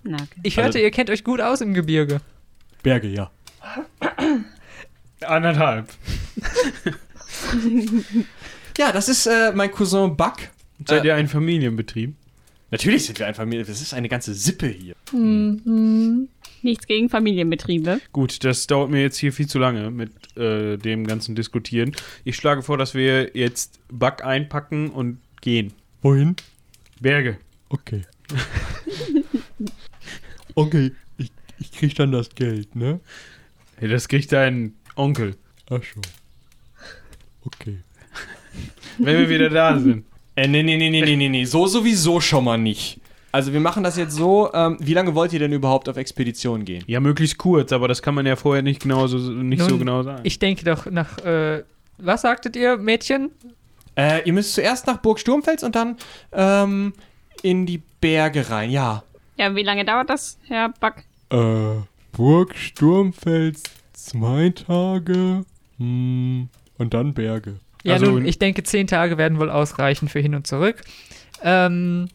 Na, 0.03 0.15
okay. 0.15 0.39
ich 0.41 0.55
hörte, 0.55 0.67
Also- 0.67 0.79
ihr 0.79 0.91
kennt 0.91 1.09
euch 1.09 1.25
gut 1.25 1.41
aus 1.41 1.59
im 1.59 1.73
Gebirge. 1.73 2.21
Berge, 2.83 3.09
ja. 3.09 3.31
Anderthalb. 5.27 5.89
Ja, 8.77 8.93
das 8.93 9.09
ist 9.09 9.25
äh, 9.27 9.51
mein 9.53 9.69
Cousin 9.69 10.15
Buck. 10.15 10.37
Seid 10.87 11.03
Äh, 11.03 11.07
ihr 11.07 11.15
ein 11.15 11.27
Familienbetrieb? 11.27 12.15
Natürlich 12.71 13.05
sind 13.07 13.19
wir 13.19 13.27
ein 13.27 13.35
Familie. 13.35 13.65
Das 13.65 13.81
ist 13.81 13.93
eine 13.93 14.07
ganze 14.07 14.33
Sippe 14.33 14.67
hier. 14.67 14.95
Mhm. 15.11 16.29
Nichts 16.63 16.85
gegen 16.87 17.09
Familienbetriebe. 17.09 18.01
Gut, 18.11 18.43
das 18.43 18.67
dauert 18.67 18.89
mir 18.91 19.01
jetzt 19.01 19.17
hier 19.17 19.33
viel 19.33 19.47
zu 19.47 19.57
lange 19.57 19.89
mit 19.89 20.11
äh, 20.37 20.77
dem 20.77 21.07
ganzen 21.07 21.35
Diskutieren. 21.35 21.95
Ich 22.23 22.35
schlage 22.35 22.61
vor, 22.61 22.77
dass 22.77 22.93
wir 22.93 23.35
jetzt 23.35 23.79
Buck 23.89 24.23
einpacken 24.23 24.89
und 24.89 25.19
gehen. 25.41 25.73
Wohin? 26.01 26.35
Berge. 26.99 27.37
Okay. 27.69 28.01
okay, 30.55 30.91
ich, 31.17 31.31
ich 31.59 31.71
krieg 31.71 31.95
dann 31.95 32.11
das 32.11 32.29
Geld, 32.35 32.75
ne? 32.75 32.99
Ja, 33.79 33.87
das 33.87 34.07
kriegt 34.07 34.31
dein 34.31 34.75
Onkel. 34.95 35.35
Ach 35.69 35.83
schon. 35.83 36.03
Okay. 37.43 37.79
wenn 38.99 39.17
wir 39.17 39.29
wieder 39.29 39.49
da 39.49 39.79
sind. 39.79 40.05
Äh, 40.35 40.47
nee, 40.47 40.63
nee, 40.63 40.77
nee, 40.77 40.89
nee, 40.89 41.01
nee, 41.01 41.15
nee, 41.15 41.29
nee, 41.29 41.45
so 41.45 41.65
sowieso 41.67 42.21
schon 42.21 42.45
mal 42.45 42.57
nicht. 42.57 43.00
Also 43.31 43.53
wir 43.53 43.59
machen 43.61 43.83
das 43.83 43.97
jetzt 43.97 44.13
so, 44.15 44.51
ähm, 44.53 44.77
wie 44.79 44.93
lange 44.93 45.15
wollt 45.15 45.31
ihr 45.33 45.39
denn 45.39 45.53
überhaupt 45.53 45.87
auf 45.87 45.95
Expedition 45.97 46.65
gehen? 46.65 46.83
Ja, 46.87 46.99
möglichst 46.99 47.37
kurz, 47.37 47.71
aber 47.71 47.87
das 47.87 48.01
kann 48.01 48.13
man 48.13 48.25
ja 48.25 48.35
vorher 48.35 48.61
nicht 48.61 48.81
genau 48.81 49.07
so, 49.07 49.17
nicht 49.17 49.61
so 49.61 49.69
Nun, 49.69 49.79
genau 49.79 50.03
sagen. 50.03 50.21
Ich 50.23 50.37
denke 50.39 50.65
doch 50.65 50.85
nach, 50.87 51.17
äh, 51.19 51.63
was 51.97 52.21
sagtet 52.23 52.55
ihr, 52.55 52.77
Mädchen? 52.77 53.31
Äh, 53.95 54.23
ihr 54.25 54.33
müsst 54.33 54.53
zuerst 54.53 54.85
nach 54.87 54.97
Burg 54.97 55.19
Sturmfels 55.19 55.63
und 55.63 55.75
dann, 55.75 55.97
ähm, 56.33 56.93
in 57.41 57.65
die 57.65 57.81
Berge 58.01 58.49
rein, 58.49 58.69
ja. 58.69 59.03
Ja, 59.37 59.55
wie 59.55 59.63
lange 59.63 59.85
dauert 59.85 60.09
das, 60.09 60.37
Herr 60.47 60.69
Back? 60.79 61.05
Äh, 61.29 61.81
Burg 62.11 62.55
Sturmfels, 62.55 63.63
zwei 63.93 64.49
Tage. 64.49 65.45
Hm, 65.77 66.49
und 66.77 66.93
dann 66.93 67.13
Berge. 67.13 67.59
Ja, 67.83 67.93
Also- 67.93 68.07
nun, 68.11 68.25
ich 68.25 68.39
denke, 68.39 68.63
zehn 68.63 68.87
Tage 68.87 69.17
werden 69.17 69.39
wohl 69.39 69.49
ausreichen 69.49 70.07
für 70.09 70.19
hin 70.19 70.35
und 70.35 70.45
zurück. 70.47 70.81
Ähm, 71.43 72.09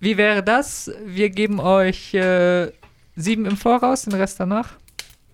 wie 0.00 0.16
wäre 0.16 0.42
das? 0.42 0.90
Wir 1.04 1.30
geben 1.30 1.60
euch 1.60 2.14
äh, 2.14 2.72
sieben 3.16 3.46
im 3.46 3.56
Voraus, 3.56 4.02
den 4.02 4.14
Rest 4.14 4.40
danach? 4.40 4.72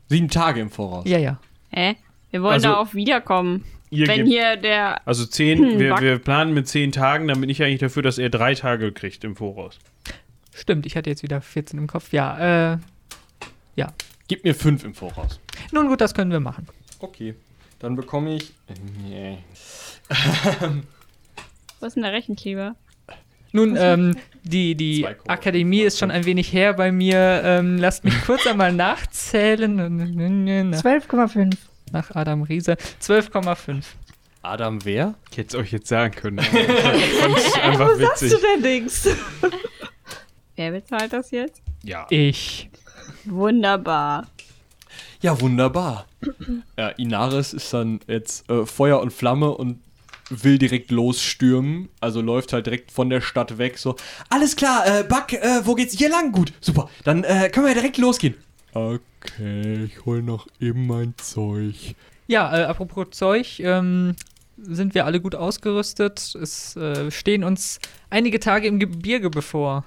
Sieben 0.08 0.28
Tage 0.28 0.60
im 0.60 0.70
Voraus. 0.70 1.04
Ja, 1.08 1.18
ja. 1.18 1.38
Hä? 1.70 1.96
Wir 2.30 2.42
wollen 2.42 2.54
Also, 2.54 2.68
da 2.68 2.76
auch 2.76 2.94
wiederkommen. 2.94 3.64
Ihr 3.90 4.08
Wenn 4.08 4.24
gebt- 4.24 4.28
hier 4.28 4.56
der. 4.56 5.06
also 5.06 5.24
zehn, 5.26 5.58
Hm, 5.58 5.78
wir, 5.78 5.96
wir 6.00 6.18
planen 6.18 6.52
mit 6.54 6.66
zehn 6.68 6.90
Tagen, 6.92 7.28
dann 7.28 7.40
bin 7.40 7.48
ich 7.48 7.62
eigentlich 7.62 7.80
dafür, 7.80 8.02
dass 8.02 8.18
er 8.18 8.28
drei 8.30 8.54
Tage 8.54 8.92
kriegt 8.92 9.22
im 9.24 9.36
Voraus. 9.36 9.78
Stimmt, 10.54 10.86
ich 10.86 10.96
hatte 10.96 11.08
jetzt 11.10 11.22
wieder 11.22 11.40
14 11.40 11.78
im 11.78 11.86
Kopf. 11.86 12.12
Ja, 12.12 12.72
äh, 12.72 12.78
Gib 14.28 14.42
mir 14.42 14.56
fünf 14.56 14.82
im 14.82 14.92
Voraus. 14.92 15.38
nun 15.70 15.86
gut, 15.86 16.00
das 16.00 16.12
können 16.12 16.32
wir 16.32 16.40
machen. 16.40 16.66
Okay. 16.98 17.36
Dann 17.78 17.94
bekomme 17.94 18.34
ich. 18.34 18.52
Nee. 19.04 19.38
Wo 21.78 21.86
ist 21.86 21.94
denn 21.94 22.02
der 22.02 22.12
Rechenkleber? 22.12 22.74
Nun, 23.52 23.76
ähm, 23.78 24.16
die, 24.42 24.74
die 24.74 25.04
2,5. 25.04 25.16
Akademie 25.28 25.80
ist 25.82 25.98
schon 25.98 26.10
ein 26.10 26.24
wenig 26.24 26.52
her 26.52 26.74
bei 26.74 26.92
mir. 26.92 27.42
Ähm, 27.44 27.78
lasst 27.78 28.04
mich 28.04 28.14
kurz 28.24 28.46
einmal 28.46 28.72
nachzählen. 28.72 29.74
Nach, 30.70 30.82
12,5. 30.82 31.56
nach 31.92 32.10
Adam 32.14 32.42
Riese. 32.42 32.76
12,5. 33.02 33.82
Adam 34.42 34.84
wer? 34.84 35.14
Ich 35.30 35.38
hätte 35.38 35.56
es 35.56 35.62
euch 35.62 35.72
jetzt 35.72 35.88
sagen 35.88 36.14
können. 36.14 36.38
Ich 37.36 37.62
einfach 37.62 37.88
Hast 37.90 38.22
witzig. 38.22 38.32
du 38.32 38.38
denn 38.38 38.62
Dings? 38.62 39.08
Wer 40.56 40.70
bezahlt 40.70 41.12
das 41.12 41.30
jetzt? 41.32 41.60
Ja. 41.82 42.06
Ich. 42.10 42.70
Wunderbar. 43.24 44.26
Ja, 45.20 45.38
wunderbar. 45.40 46.06
ja, 46.78 46.88
Inaris 46.90 47.52
ist 47.52 47.72
dann 47.74 48.00
jetzt 48.06 48.48
äh, 48.48 48.64
Feuer 48.64 49.00
und 49.00 49.12
Flamme 49.12 49.50
und 49.50 49.80
will 50.30 50.58
direkt 50.58 50.90
losstürmen. 50.90 51.88
Also 52.00 52.20
läuft 52.20 52.52
halt 52.52 52.66
direkt 52.66 52.90
von 52.92 53.10
der 53.10 53.20
Stadt 53.20 53.58
weg. 53.58 53.78
So, 53.78 53.96
alles 54.28 54.56
klar, 54.56 54.86
äh, 54.86 55.04
Buck, 55.04 55.32
äh, 55.32 55.60
wo 55.64 55.74
geht's 55.74 55.96
hier 55.96 56.08
lang? 56.10 56.32
Gut, 56.32 56.52
super. 56.60 56.88
Dann 57.04 57.24
äh, 57.24 57.48
können 57.50 57.66
wir 57.66 57.70
ja 57.72 57.78
direkt 57.80 57.98
losgehen. 57.98 58.34
Okay, 58.72 59.84
ich 59.84 60.04
hol 60.04 60.22
noch 60.22 60.46
eben 60.60 60.86
mein 60.86 61.14
Zeug. 61.16 61.94
Ja, 62.26 62.56
äh, 62.58 62.64
apropos 62.64 63.06
Zeug, 63.10 63.60
ähm, 63.60 64.16
sind 64.58 64.94
wir 64.94 65.06
alle 65.06 65.20
gut 65.20 65.34
ausgerüstet. 65.34 66.34
Es 66.34 66.76
äh, 66.76 67.10
stehen 67.10 67.44
uns 67.44 67.78
einige 68.10 68.40
Tage 68.40 68.66
im 68.66 68.78
Gebirge 68.78 69.30
bevor. 69.30 69.84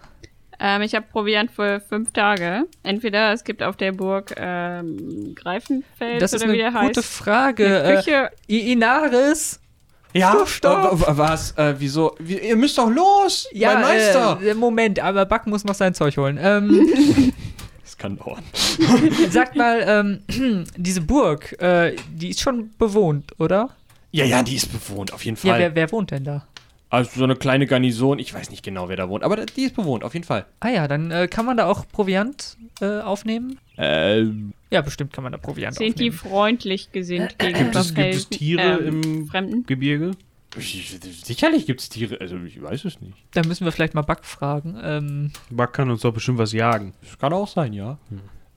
Ähm, 0.60 0.82
ich 0.82 0.94
habe 0.96 1.06
Proviant 1.12 1.52
für 1.52 1.80
fünf 1.82 2.12
Tage. 2.12 2.64
Entweder 2.84 3.32
es 3.34 3.44
gibt 3.44 3.64
auf 3.64 3.78
der 3.78 3.92
Burg 3.94 4.34
ähm, 4.38 5.34
Greifenfels 5.36 6.20
Das 6.20 6.34
ist 6.34 6.44
oder 6.44 6.54
wie 6.54 6.64
eine 6.64 6.72
der 6.74 6.82
gute 6.88 7.00
heißt. 7.02 7.10
Frage. 7.10 7.66
Eine 7.66 7.84
Äh, 7.84 7.96
Küche. 7.98 8.30
I- 8.50 8.72
Inaris? 8.74 9.60
Ja, 10.14 10.32
Stopp, 10.32 10.50
stopp. 10.50 10.94
äh, 10.94 11.00
w- 11.02 11.18
was? 11.18 11.52
Äh, 11.58 11.76
wieso? 11.78 12.16
Wie, 12.20 12.38
ihr 12.40 12.56
müsst 12.56 12.78
doch 12.78 12.90
los, 12.90 13.48
mein 13.54 13.82
Meister. 13.82 14.40
Äh, 14.44 14.54
Moment, 14.56 15.00
aber 15.00 15.26
Buck 15.26 15.46
muss 15.48 15.64
noch 15.64 15.76
sein 15.76 15.94
Zeug 15.94 16.18
holen. 16.18 16.40
Ähm, 16.42 16.88
Das 17.84 17.98
kann 17.98 18.18
dauern. 18.18 18.42
sagt 19.30 19.56
mal, 19.56 19.84
ähm, 20.38 20.66
diese 20.78 21.02
Burg, 21.02 21.60
äh, 21.62 21.96
die 22.14 22.30
ist 22.30 22.40
schon 22.42 22.70
bewohnt, 22.78 23.34
oder? 23.40 23.70
ja, 24.12 24.26
ja, 24.26 24.42
die 24.44 24.56
ist 24.56 24.72
bewohnt, 24.72 25.12
auf 25.14 25.24
jeden 25.26 25.38
Ja, 25.44 25.52
Fall. 25.54 25.60
wer, 25.60 25.76
wer 25.76 25.92
wohnt 25.92 26.12
denn 26.12 26.24
da? 26.24 26.44
also 26.92 27.12
so 27.20 27.24
eine 27.24 27.36
kleine 27.36 27.68
Garnison, 27.68 28.18
ich 28.18 28.34
weiß 28.34 28.50
nicht 28.50 28.64
genau, 28.64 28.90
wer 28.90 28.96
da 28.96 29.08
wohnt, 29.10 29.24
aber 29.24 29.36
die 29.46 29.64
ist 29.66 29.76
bewohnt, 29.76 30.04
auf 30.04 30.14
jeden 30.16 30.26
Fall. 30.26 30.46
Ah 30.60 30.70
ja, 30.70 30.88
dann 30.88 31.12
äh, 31.12 31.28
kann 31.28 31.46
man 31.46 31.56
da 31.58 31.68
auch 31.68 31.86
Proviant 31.92 32.58
äh, 32.82 33.00
aufnehmen? 33.02 33.60
Ähm, 33.82 34.54
Ja, 34.72 34.82
bestimmt 34.82 35.14
kann 35.14 35.24
man 35.24 35.32
da 35.32 35.38
Proviant 35.38 35.76
Sind 35.78 36.00
die 36.00 36.10
aufnehmen. 36.10 36.32
freundlich 36.32 36.92
gesinnt 36.92 37.40
gegenüber 37.40 37.64
Gibt 37.64 37.76
es, 37.76 37.96
gibt 37.96 38.14
es 38.16 38.28
Tiere 38.30 38.80
ähm, 38.80 39.02
im 39.04 39.28
Fremden? 39.28 39.66
Gebirge? 39.66 40.12
sicherlich 40.58 41.66
gibt's 41.68 41.90
Tiere, 41.90 42.20
also 42.20 42.38
ich 42.38 42.62
weiß 42.62 42.86
es 42.86 43.00
nicht. 43.02 43.16
Da 43.32 43.44
müssen 43.44 43.66
wir 43.66 43.72
vielleicht 43.72 43.94
mal 43.94 44.02
Buck 44.02 44.26
fragen. 44.26 44.78
Ähm, 44.82 45.32
Buck 45.50 45.74
kann 45.74 45.90
uns 45.90 46.02
doch 46.02 46.12
bestimmt 46.14 46.40
was 46.40 46.54
jagen. 46.54 46.94
Das 47.02 47.18
kann 47.18 47.34
auch 47.34 47.48
sein, 47.48 47.72
ja. 47.72 47.98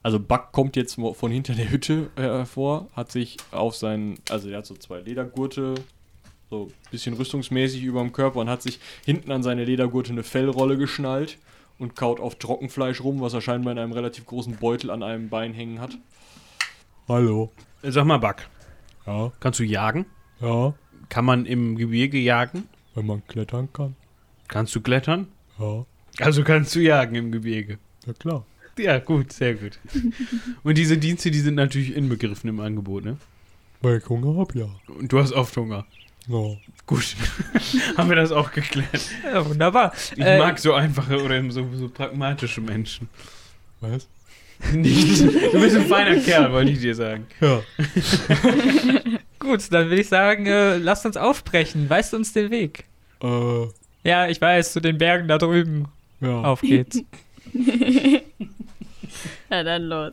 Also 0.03 0.19
Buck 0.19 0.53
kommt 0.53 0.75
jetzt 0.75 0.95
von 0.95 1.31
hinter 1.31 1.55
der 1.55 1.71
Hütte 1.71 2.11
äh, 2.17 2.23
hervor, 2.23 2.89
hat 2.95 3.13
sich 3.13 3.37
auf 3.51 3.77
seinen, 3.77 4.19
also 4.31 4.49
er 4.49 4.59
hat 4.59 4.67
so 4.67 4.75
zwei 4.75 5.01
Ledergurte, 5.01 5.75
so 6.51 6.65
ein 6.65 6.91
bisschen 6.91 7.15
rüstungsmäßig 7.15 7.83
über 7.85 8.01
dem 8.01 8.13
Körper 8.13 8.41
und 8.41 8.49
hat 8.51 8.63
sich 8.63 8.81
hinten 9.05 9.31
an 9.31 9.43
seine 9.43 9.65
Ledergurte 9.65 10.13
eine 10.13 10.23
Fellrolle 10.23 10.77
geschnallt 10.79 11.39
und 11.83 11.97
kaut 11.97 12.21
auf 12.21 12.37
Trockenfleisch 12.37 13.03
rum, 13.03 13.21
was 13.21 13.35
er 13.35 13.41
scheinbar 13.41 13.73
in 13.73 13.79
einem 13.79 13.93
relativ 13.93 14.25
großen 14.25 14.57
Beutel 14.57 14.91
an 14.91 15.03
einem 15.03 15.29
Bein 15.29 15.53
hängen 15.53 15.81
hat. 15.81 15.99
Hallo. 17.09 17.51
Sag 17.83 18.05
mal, 18.07 18.19
Buck, 18.19 18.37
Ja, 19.07 19.33
kannst 19.41 19.59
du 19.59 19.65
jagen? 19.65 20.07
ja, 20.41 20.73
Kann 21.09 21.25
man 21.25 21.45
im 21.47 21.77
Gebirge 21.77 22.19
jagen? 22.19 22.65
wenn 22.95 23.07
man 23.07 23.27
klettern 23.27 23.69
kann. 23.73 23.97
Kannst 24.49 24.75
du 24.75 24.81
klettern? 24.81 25.27
Ja, 25.59 25.85
Also 26.21 26.45
kannst 26.45 26.75
du 26.75 26.81
jagen 26.81 27.15
im 27.17 27.33
Gebirge. 27.33 27.79
ja 28.07 28.13
klar. 28.13 28.45
Ja, 28.79 28.99
gut, 29.01 29.33
sehr 29.33 29.55
gut. 29.55 29.79
Und 30.63 30.79
diese 30.79 30.97
Dienste, 30.97 31.31
die 31.31 31.41
sind 31.41 31.57
natürlich 31.57 31.95
inbegriffen 31.95 32.49
im 32.49 32.61
Angebot, 32.61 33.05
ne? 33.05 33.17
Weil 33.83 33.99
ich 33.99 34.09
Hunger 34.09 34.39
hab, 34.39 34.55
ja. 34.55 34.67
Und 34.89 35.13
du 35.13 35.19
hast 35.19 35.33
oft 35.33 35.55
Hunger. 35.57 35.85
Ja. 36.29 36.57
Gut. 36.87 37.17
Haben 37.97 38.09
wir 38.09 38.17
das 38.17 38.33
auch 38.33 38.53
geklärt. 38.53 39.01
ja, 39.25 39.45
wunderbar. 39.49 39.93
Ich 40.17 40.23
Äh, 40.25 40.39
mag 40.39 40.59
so 40.59 40.73
einfache 40.75 41.23
oder 41.23 41.43
so, 41.51 41.67
so 41.75 41.89
pragmatische 41.89 42.61
Menschen. 42.61 43.09
Was? 43.81 44.07
Nicht. 44.73 45.21
Du 45.23 45.61
bist 45.61 45.75
ein 45.77 45.87
feiner 45.87 46.21
Kerl, 46.21 46.53
wollte 46.53 46.71
ich 46.71 46.81
dir 46.81 46.95
sagen. 46.95 47.27
Ja. 47.41 47.63
Gut, 49.41 49.73
dann 49.73 49.89
würde 49.89 50.01
ich 50.01 50.09
sagen, 50.09 50.47
äh, 50.47 50.77
lasst 50.77 51.05
uns 51.05 51.17
aufbrechen. 51.17 51.91
Weißt 51.91 52.15
uns 52.15 52.33
den 52.33 52.51
Weg? 52.53 52.85
Äh, 53.23 53.67
Ja, 54.05 54.29
ich 54.29 54.41
weiß, 54.41 54.73
zu 54.73 54.81
den 54.81 54.99
Bergen 54.99 55.27
da 55.27 55.39
drüben. 55.39 55.87
ja. 56.21 56.43
Auf 56.43 56.61
geht's. 56.61 57.01
Ja, 59.51 59.63
dann 59.63 59.83
los. 59.83 60.13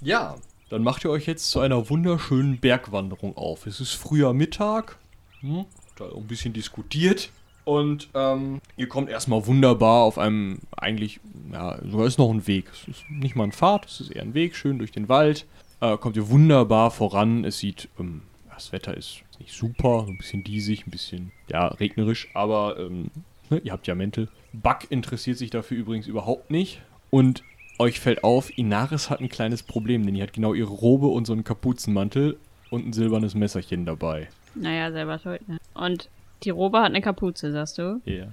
Ja, 0.00 0.36
dann 0.68 0.82
macht 0.82 1.04
ihr 1.04 1.10
euch 1.10 1.26
jetzt 1.26 1.50
zu 1.50 1.60
einer 1.60 1.88
wunderschönen 1.88 2.58
Bergwanderung 2.58 3.36
auf. 3.36 3.66
Es 3.66 3.80
ist 3.80 3.92
früher 3.92 4.32
Mittag, 4.34 4.96
hm, 5.44 5.64
da 5.96 6.06
ein 6.06 6.26
bisschen 6.26 6.52
diskutiert. 6.52 7.30
Und 7.64 8.08
ähm, 8.14 8.60
ihr 8.76 8.88
kommt 8.88 9.08
erstmal 9.08 9.46
wunderbar 9.46 10.02
auf 10.02 10.18
einem, 10.18 10.58
eigentlich, 10.76 11.20
ja, 11.50 11.78
sogar 11.82 12.06
ist 12.06 12.18
noch 12.18 12.30
ein 12.30 12.46
Weg. 12.46 12.66
Es 12.72 12.88
ist 12.88 13.04
nicht 13.10 13.36
mal 13.36 13.44
ein 13.44 13.52
Pfad, 13.52 13.86
es 13.86 14.00
ist 14.00 14.10
eher 14.10 14.22
ein 14.22 14.34
Weg, 14.34 14.54
schön 14.54 14.78
durch 14.78 14.92
den 14.92 15.08
Wald. 15.08 15.46
Äh, 15.80 15.96
kommt 15.96 16.16
ihr 16.16 16.28
wunderbar 16.28 16.90
voran. 16.90 17.44
Es 17.44 17.58
sieht, 17.58 17.88
ähm, 17.98 18.22
das 18.52 18.72
Wetter 18.72 18.94
ist 18.94 19.22
nicht 19.38 19.52
super, 19.52 20.04
ein 20.06 20.18
bisschen 20.18 20.44
diesig, 20.44 20.86
ein 20.86 20.90
bisschen, 20.90 21.32
ja, 21.50 21.68
regnerisch, 21.68 22.28
aber 22.34 22.78
ähm, 22.78 23.10
ne, 23.50 23.60
ihr 23.64 23.72
habt 23.72 23.86
ja 23.86 23.94
Mäntel. 23.94 24.28
Buck 24.52 24.90
interessiert 24.90 25.38
sich 25.38 25.50
dafür 25.50 25.78
übrigens 25.78 26.06
überhaupt 26.06 26.50
nicht. 26.50 26.82
Und 27.10 27.42
euch 27.78 27.98
fällt 27.98 28.24
auf, 28.24 28.56
Inaris 28.56 29.10
hat 29.10 29.20
ein 29.20 29.28
kleines 29.28 29.62
Problem, 29.62 30.04
denn 30.04 30.14
die 30.14 30.22
hat 30.22 30.32
genau 30.32 30.54
ihre 30.54 30.70
Robe 30.70 31.06
und 31.06 31.26
so 31.26 31.32
einen 31.32 31.44
Kapuzenmantel 31.44 32.36
und 32.70 32.86
ein 32.86 32.92
silbernes 32.92 33.34
Messerchen 33.34 33.86
dabei. 33.86 34.28
Naja, 34.54 34.92
selber 34.92 35.18
schuld, 35.18 35.46
ne? 35.48 35.58
Und 35.74 36.08
die 36.44 36.50
Robe 36.50 36.78
hat 36.78 36.86
eine 36.86 37.00
Kapuze, 37.00 37.52
sagst 37.52 37.78
du? 37.78 38.00
Ja. 38.04 38.28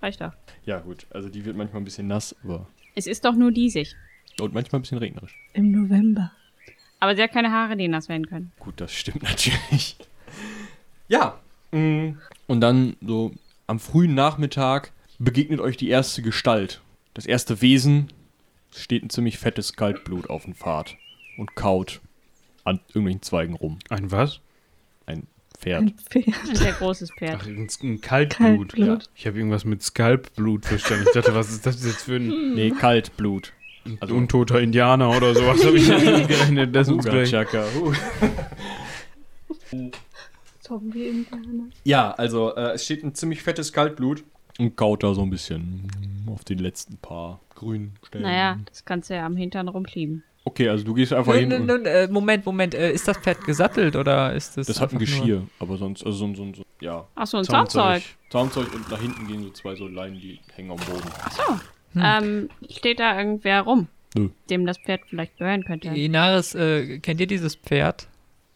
Reicht 0.00 0.20
doch. 0.20 0.32
Ja, 0.64 0.78
gut. 0.78 1.06
Also 1.10 1.28
die 1.28 1.44
wird 1.44 1.56
manchmal 1.56 1.82
ein 1.82 1.84
bisschen 1.84 2.06
nass, 2.06 2.34
aber. 2.44 2.66
Es 2.94 3.06
ist 3.06 3.24
doch 3.24 3.34
nur 3.34 3.50
diesig. 3.52 3.94
Und 4.40 4.54
manchmal 4.54 4.78
ein 4.78 4.82
bisschen 4.82 4.98
regnerisch. 4.98 5.34
Im 5.54 5.70
November. 5.72 6.32
Aber 7.00 7.14
sie 7.16 7.22
hat 7.22 7.32
keine 7.32 7.50
Haare, 7.52 7.76
die 7.76 7.88
nass 7.88 8.08
werden 8.08 8.26
können. 8.26 8.52
Gut, 8.58 8.80
das 8.80 8.92
stimmt 8.92 9.22
natürlich. 9.24 9.96
Ja. 11.08 11.38
mm, 11.72 12.10
Und 12.46 12.60
dann 12.60 12.96
so 13.04 13.32
am 13.66 13.78
frühen 13.80 14.14
Nachmittag 14.14 14.92
begegnet 15.18 15.60
euch 15.60 15.76
die 15.76 15.88
erste 15.88 16.22
Gestalt. 16.22 16.80
Das 17.14 17.26
erste 17.26 17.60
Wesen 17.60 18.08
Es 18.72 18.82
steht 18.82 19.02
ein 19.02 19.10
ziemlich 19.10 19.38
fettes 19.38 19.72
Kaltblut 19.74 20.30
auf 20.30 20.44
dem 20.44 20.54
Pfad 20.54 20.96
und 21.36 21.54
kaut 21.56 22.00
an 22.64 22.80
irgendwelchen 22.88 23.22
Zweigen 23.22 23.54
rum. 23.54 23.78
Ein 23.88 24.10
was? 24.12 24.40
Ein 25.58 25.62
Pferd. 25.62 25.82
Ein 25.82 25.94
Pferd. 26.22 26.48
Ein 26.48 26.56
sehr 26.56 26.72
großes 26.72 27.10
Pferd. 27.18 27.38
Ach, 27.40 27.46
ein, 27.46 27.68
ein 27.82 28.00
Kaltblut. 28.00 28.68
Kaltblut. 28.72 29.02
Ja. 29.02 29.08
Ich 29.14 29.26
habe 29.26 29.38
irgendwas 29.38 29.64
mit 29.64 29.82
Skalpblut 29.82 30.66
verstanden. 30.66 31.04
Ich 31.08 31.12
dachte, 31.14 31.34
was 31.34 31.50
ist 31.50 31.66
das 31.66 31.84
jetzt 31.84 32.02
für 32.02 32.16
ein, 32.16 32.54
Nee, 32.54 32.70
Kaltblut. 32.70 33.52
Also- 34.00 34.14
untoter 34.14 34.60
Indianer 34.60 35.16
oder 35.16 35.34
sowas? 35.34 35.64
Habe 35.64 35.78
ich 35.78 35.88
nicht 35.88 36.00
gerechnet. 36.28 36.74
Das 36.76 36.88
ist 36.88 36.98
gleich. 37.04 37.30
Chaka, 37.30 37.64
uh. 37.80 37.92
Ja, 41.84 42.10
also 42.12 42.54
äh, 42.54 42.72
es 42.72 42.84
steht 42.84 43.02
ein 43.02 43.14
ziemlich 43.14 43.42
fettes 43.42 43.72
Kaltblut 43.72 44.22
und 44.58 44.76
kaut 44.76 45.02
da 45.02 45.14
so 45.14 45.22
ein 45.22 45.30
bisschen 45.30 45.90
auf 46.26 46.44
den 46.44 46.58
letzten 46.58 46.98
paar 46.98 47.40
grünen 47.54 47.94
Stellen. 48.06 48.24
Naja, 48.24 48.58
das 48.66 48.84
kannst 48.84 49.08
du 49.08 49.14
ja 49.14 49.24
am 49.24 49.36
Hintern 49.36 49.68
rumschieben. 49.68 50.24
Okay, 50.48 50.66
also 50.70 50.82
du 50.82 50.94
gehst 50.94 51.12
einfach 51.12 51.34
Nun, 51.34 51.40
hin 51.40 51.52
und 51.52 51.66
nun, 51.66 51.84
äh, 51.84 52.08
Moment, 52.08 52.46
Moment. 52.46 52.74
Äh, 52.74 52.90
ist 52.90 53.06
das 53.06 53.18
Pferd 53.18 53.44
gesattelt 53.44 53.94
oder 53.96 54.32
ist 54.32 54.56
das. 54.56 54.66
das 54.66 54.80
hat 54.80 54.94
ein 54.94 54.98
Geschirr, 54.98 55.46
aber 55.58 55.76
sonst, 55.76 56.06
also 56.06 56.16
so 56.16 56.24
ein, 56.24 56.34
so 56.34 56.42
ein, 56.42 56.54
so, 56.54 56.62
ja, 56.80 57.06
Ach 57.14 57.26
so, 57.26 57.36
ein 57.36 57.44
Zahnzeug. 57.44 58.02
Zahnzeug 58.30 58.74
und 58.74 58.90
nach 58.90 58.98
hinten 58.98 59.26
gehen 59.26 59.42
so 59.42 59.50
zwei 59.50 59.74
so 59.74 59.86
Leinen, 59.86 60.18
die 60.18 60.40
hängen 60.54 60.70
am 60.70 60.78
Boden. 60.78 61.10
Ähm, 61.96 62.48
steht 62.70 62.98
da 62.98 63.18
irgendwer 63.18 63.60
rum, 63.60 63.88
Nö. 64.16 64.30
dem 64.48 64.64
das 64.64 64.78
Pferd 64.78 65.02
vielleicht 65.06 65.36
gehören 65.36 65.64
könnte? 65.64 65.88
Inaris, 65.88 66.54
äh, 66.54 66.98
kennt 67.00 67.20
ihr 67.20 67.26
dieses 67.26 67.54
Pferd? 67.54 68.08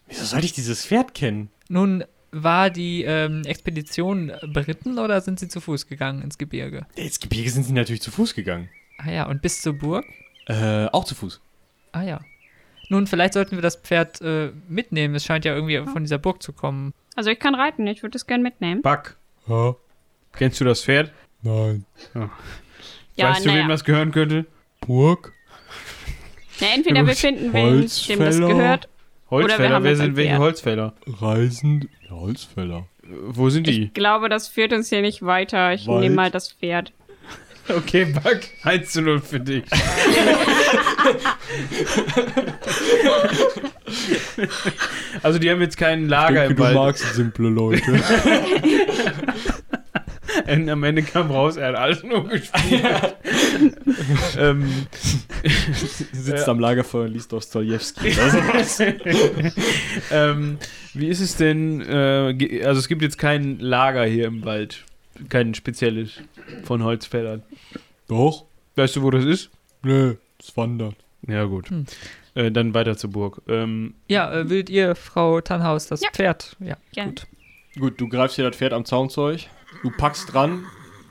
Wieso 0.07 0.25
soll 0.25 0.43
ich 0.43 0.53
dieses 0.53 0.87
Pferd 0.87 1.13
kennen? 1.13 1.51
Nun, 1.69 2.05
war 2.31 2.71
die 2.71 3.03
ähm, 3.03 3.43
Expedition 3.45 4.31
beritten 4.51 4.97
oder 4.97 5.21
sind 5.21 5.39
sie 5.39 5.47
zu 5.47 5.61
Fuß 5.61 5.85
gegangen 5.85 6.23
ins 6.23 6.39
Gebirge? 6.39 6.87
Ins 6.95 7.19
Gebirge 7.19 7.51
sind 7.51 7.65
sie 7.65 7.73
natürlich 7.73 8.01
zu 8.01 8.09
Fuß 8.09 8.33
gegangen. 8.33 8.69
Ah 8.97 9.11
ja, 9.11 9.27
und 9.27 9.43
bis 9.43 9.61
zur 9.61 9.73
Burg? 9.73 10.05
Äh, 10.47 10.87
auch 10.87 11.03
zu 11.03 11.13
Fuß. 11.13 11.39
Ah 11.93 12.03
ja. 12.03 12.19
Nun, 12.89 13.07
vielleicht 13.07 13.33
sollten 13.33 13.55
wir 13.55 13.61
das 13.61 13.77
Pferd 13.77 14.19
äh, 14.21 14.51
mitnehmen. 14.67 15.15
Es 15.15 15.23
scheint 15.23 15.45
ja 15.45 15.55
irgendwie 15.55 15.77
von 15.91 16.03
dieser 16.03 16.17
Burg 16.17 16.43
zu 16.43 16.51
kommen. 16.53 16.93
Also 17.15 17.29
ich 17.29 17.39
kann 17.39 17.55
reiten, 17.55 17.87
ich 17.87 18.03
würde 18.03 18.17
es 18.17 18.27
gern 18.27 18.41
mitnehmen. 18.41 18.81
Buck, 18.81 19.15
Ja, 19.47 19.75
kennst 20.33 20.59
du 20.59 20.65
das 20.65 20.83
Pferd? 20.83 21.11
nein. 21.41 21.85
Ja, 23.15 23.29
weißt 23.29 23.45
du, 23.45 23.53
wem 23.53 23.69
das 23.69 23.83
gehören 23.85 24.11
könnte? 24.11 24.45
Burg? 24.81 25.31
Na, 26.59 26.67
entweder 26.75 27.05
wir 27.05 27.15
finden, 27.15 27.53
wem 27.53 27.69
dem 27.73 27.81
das 27.83 28.07
Holzfäller. 28.09 28.47
gehört. 28.47 28.89
Oder 29.29 29.45
wir 29.47 29.49
Holzfäller? 29.53 29.83
Wer 29.83 29.95
sind 29.95 30.15
welche. 30.15 30.37
Holzfäller? 30.37 30.93
Reisend? 31.07 31.87
Ja, 32.09 32.11
Holzfäller. 32.11 32.87
Wo 33.03 33.49
sind 33.49 33.67
die? 33.67 33.85
Ich 33.85 33.93
glaube, 33.93 34.29
das 34.29 34.47
führt 34.47 34.73
uns 34.73 34.89
hier 34.89 35.01
nicht 35.01 35.23
weiter. 35.23 35.73
Ich 35.73 35.87
Wald. 35.87 36.01
nehme 36.01 36.15
mal 36.15 36.31
das 36.31 36.51
Pferd. 36.53 36.91
Okay, 37.69 38.05
Buck, 38.05 38.41
1 38.63 38.91
zu 38.91 39.01
0 39.01 39.21
für 39.21 39.39
dich. 39.39 39.63
also 45.23 45.39
die 45.39 45.49
haben 45.49 45.61
jetzt 45.61 45.77
kein 45.77 46.07
Lager 46.07 46.45
im 46.45 46.57
Wald. 46.57 46.97
simple 46.97 47.49
Leute. 47.49 47.83
Und 50.47 50.69
am 50.69 50.83
Ende 50.83 51.03
kam 51.03 51.31
raus, 51.31 51.57
er 51.57 51.69
hat 51.69 51.75
alles 51.75 52.03
nur 52.03 52.27
gespielt. 52.27 52.83
ähm, 54.37 54.87
Sitzt 56.11 56.47
Ja. 56.47 56.51
am 56.51 56.59
Lagerfeuer 56.59 57.05
und 57.05 57.13
liest 57.13 57.31
Dostoevsky. 57.31 58.13
Also, 58.19 58.83
ähm, 60.11 60.57
wie 60.93 61.07
ist 61.07 61.19
es 61.19 61.35
denn? 61.35 61.81
Äh, 61.81 62.63
also 62.65 62.79
es 62.79 62.87
gibt 62.87 63.01
jetzt 63.01 63.17
kein 63.17 63.59
Lager 63.59 64.05
hier 64.05 64.25
im 64.27 64.43
Wald. 64.45 64.83
Kein 65.29 65.53
spezielles 65.53 66.19
von 66.63 66.83
Holzfällern. 66.83 67.43
doch? 68.07 68.45
Weißt 68.75 68.95
du, 68.95 69.03
wo 69.03 69.11
das 69.11 69.25
ist? 69.25 69.49
Nö, 69.83 70.15
es 70.39 70.55
wandert. 70.57 70.95
Ja, 71.27 71.43
gut. 71.45 71.69
Hm. 71.69 71.85
Äh, 72.35 72.51
dann 72.51 72.73
weiter 72.73 72.97
zur 72.97 73.11
Burg. 73.11 73.41
Ähm, 73.47 73.93
Ja, 74.07 74.33
äh, 74.33 74.49
willt 74.49 74.69
ihr, 74.69 74.95
Frau 74.95 75.39
Tannhaus, 75.41 75.87
das 75.87 76.01
Ja. 76.01 76.09
Pferd? 76.11 76.55
Ja, 76.59 76.77
Gerne. 76.91 77.11
gut. 77.11 77.27
Gut, 77.79 78.01
du 78.01 78.07
greifst 78.09 78.37
dir 78.37 78.43
das 78.43 78.55
Pferd 78.57 78.73
am 78.73 78.85
Zaunzeug, 78.85 79.47
du 79.83 79.91
packst 79.91 80.33
dran 80.33 80.65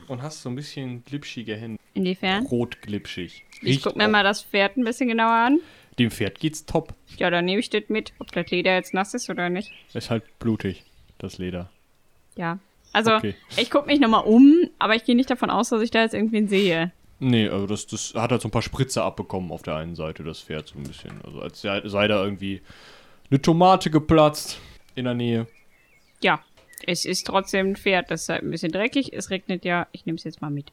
und 0.08 0.22
hast 0.22 0.42
so 0.42 0.48
ein 0.48 0.54
bisschen 0.56 1.04
glitschige 1.04 1.54
Hände. 1.56 1.78
Inwiefern? 1.94 2.46
Rotglitschig. 2.46 3.44
Ich 3.60 3.62
Riecht 3.62 3.84
guck 3.84 3.96
mir 3.96 4.06
auch- 4.06 4.10
mal 4.10 4.24
das 4.24 4.42
Pferd 4.42 4.76
ein 4.76 4.84
bisschen 4.84 5.08
genauer 5.08 5.30
an. 5.32 5.60
Dem 5.98 6.10
Pferd 6.10 6.40
geht's 6.40 6.64
top. 6.66 6.94
Ja, 7.18 7.30
dann 7.30 7.44
nehme 7.44 7.60
ich 7.60 7.70
das 7.70 7.82
mit, 7.88 8.12
ob 8.18 8.32
das 8.32 8.50
Leder 8.50 8.74
jetzt 8.74 8.94
nass 8.94 9.14
ist 9.14 9.28
oder 9.30 9.48
nicht. 9.50 9.70
Ist 9.94 10.10
halt 10.10 10.24
blutig, 10.38 10.82
das 11.18 11.38
Leder. 11.38 11.70
Ja. 12.36 12.58
Also, 12.92 13.12
Okay. 13.14 13.34
ich 13.56 13.70
gucke 13.70 13.86
mich 13.86 14.00
nochmal 14.00 14.24
um, 14.24 14.68
aber 14.78 14.94
ich 14.94 15.04
gehe 15.04 15.16
nicht 15.16 15.30
davon 15.30 15.50
aus, 15.50 15.70
dass 15.70 15.82
ich 15.82 15.90
da 15.90 16.02
jetzt 16.02 16.14
irgendwen 16.14 16.48
sehe. 16.48 16.92
Nee, 17.20 17.48
also 17.48 17.66
das, 17.66 17.86
das 17.86 18.14
hat 18.14 18.32
halt 18.32 18.42
so 18.42 18.48
ein 18.48 18.50
paar 18.50 18.62
Spritze 18.62 19.02
abbekommen 19.02 19.52
auf 19.52 19.62
der 19.62 19.76
einen 19.76 19.94
Seite, 19.94 20.24
das 20.24 20.40
Pferd 20.40 20.68
so 20.68 20.78
ein 20.78 20.82
bisschen. 20.82 21.12
Also 21.24 21.40
als 21.40 21.60
sei, 21.60 21.80
da 22.08 22.22
irgendwie 22.24 22.60
eine 23.30 23.40
Tomate 23.40 23.90
geplatzt 23.90 24.58
in 24.96 25.04
der 25.04 25.14
Nähe. 25.14 25.46
Ja, 26.20 26.40
es 26.86 27.04
ist 27.04 27.26
trotzdem 27.26 27.68
ein 27.70 27.76
Pferd, 27.76 28.10
das 28.10 28.22
ist 28.22 28.28
halt 28.28 28.42
ein 28.42 28.50
bisschen 28.50 28.72
dreckig. 28.72 29.12
Es 29.12 29.30
regnet 29.30 29.64
ja, 29.64 29.86
ich 29.92 30.04
nehme 30.04 30.16
es 30.16 30.24
jetzt 30.24 30.42
mal 30.42 30.50
mit. 30.50 30.72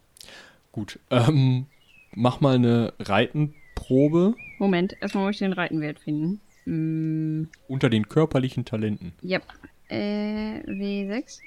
Gut, 0.71 0.99
ähm, 1.11 1.67
mach 2.15 2.41
mal 2.41 2.55
eine 2.55 2.93
Reitenprobe 2.99 4.33
Moment, 4.57 4.95
erstmal 5.01 5.25
muss 5.25 5.35
ich 5.35 5.39
den 5.39 5.53
Reitenwert 5.53 5.99
finden. 5.99 6.41
Mm, 6.65 7.47
unter 7.67 7.89
den 7.89 8.09
körperlichen 8.09 8.65
Talenten. 8.65 9.13
ja. 9.21 9.39
Äh, 9.91 10.61
W6? 10.67 11.39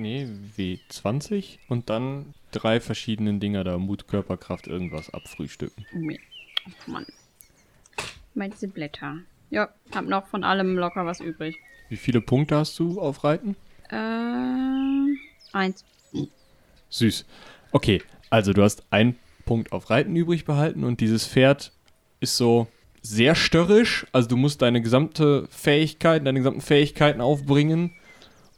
Nee, 0.00 0.26
W20 0.56 1.58
und 1.68 1.90
dann 1.90 2.32
drei 2.52 2.80
verschiedenen 2.80 3.38
Dinger 3.38 3.64
da, 3.64 3.76
Mut, 3.76 4.08
Körperkraft, 4.08 4.66
irgendwas 4.66 5.12
abfrühstücken. 5.12 5.84
Mir- 5.92 6.18
oh 6.66 6.90
Mann. 6.90 7.06
Mal 8.34 8.48
diese 8.48 8.68
Blätter. 8.68 9.18
Ja, 9.50 9.68
hab 9.94 10.06
noch 10.06 10.26
von 10.28 10.42
allem 10.42 10.76
locker 10.78 11.04
was 11.04 11.20
übrig. 11.20 11.56
Wie 11.90 11.96
viele 11.96 12.20
Punkte 12.20 12.56
hast 12.56 12.78
du 12.78 13.00
auf 13.00 13.24
Reiten? 13.24 13.56
Äh, 13.90 13.96
eins. 15.52 15.84
Süß. 16.88 17.26
Okay, 17.72 18.02
also 18.30 18.52
du 18.52 18.62
hast 18.62 18.84
einen 18.90 19.16
Punkt 19.44 19.72
auf 19.72 19.90
Reiten 19.90 20.16
übrig 20.16 20.44
behalten 20.44 20.84
und 20.84 21.00
dieses 21.00 21.26
Pferd 21.26 21.72
ist 22.20 22.36
so 22.36 22.68
sehr 23.02 23.34
störrisch. 23.34 24.06
Also 24.12 24.28
du 24.28 24.36
musst 24.36 24.62
deine 24.62 24.80
gesamte 24.80 25.46
Fähigkeit, 25.50 26.26
deine 26.26 26.38
gesamten 26.38 26.60
Fähigkeiten 26.60 27.20
aufbringen, 27.20 27.92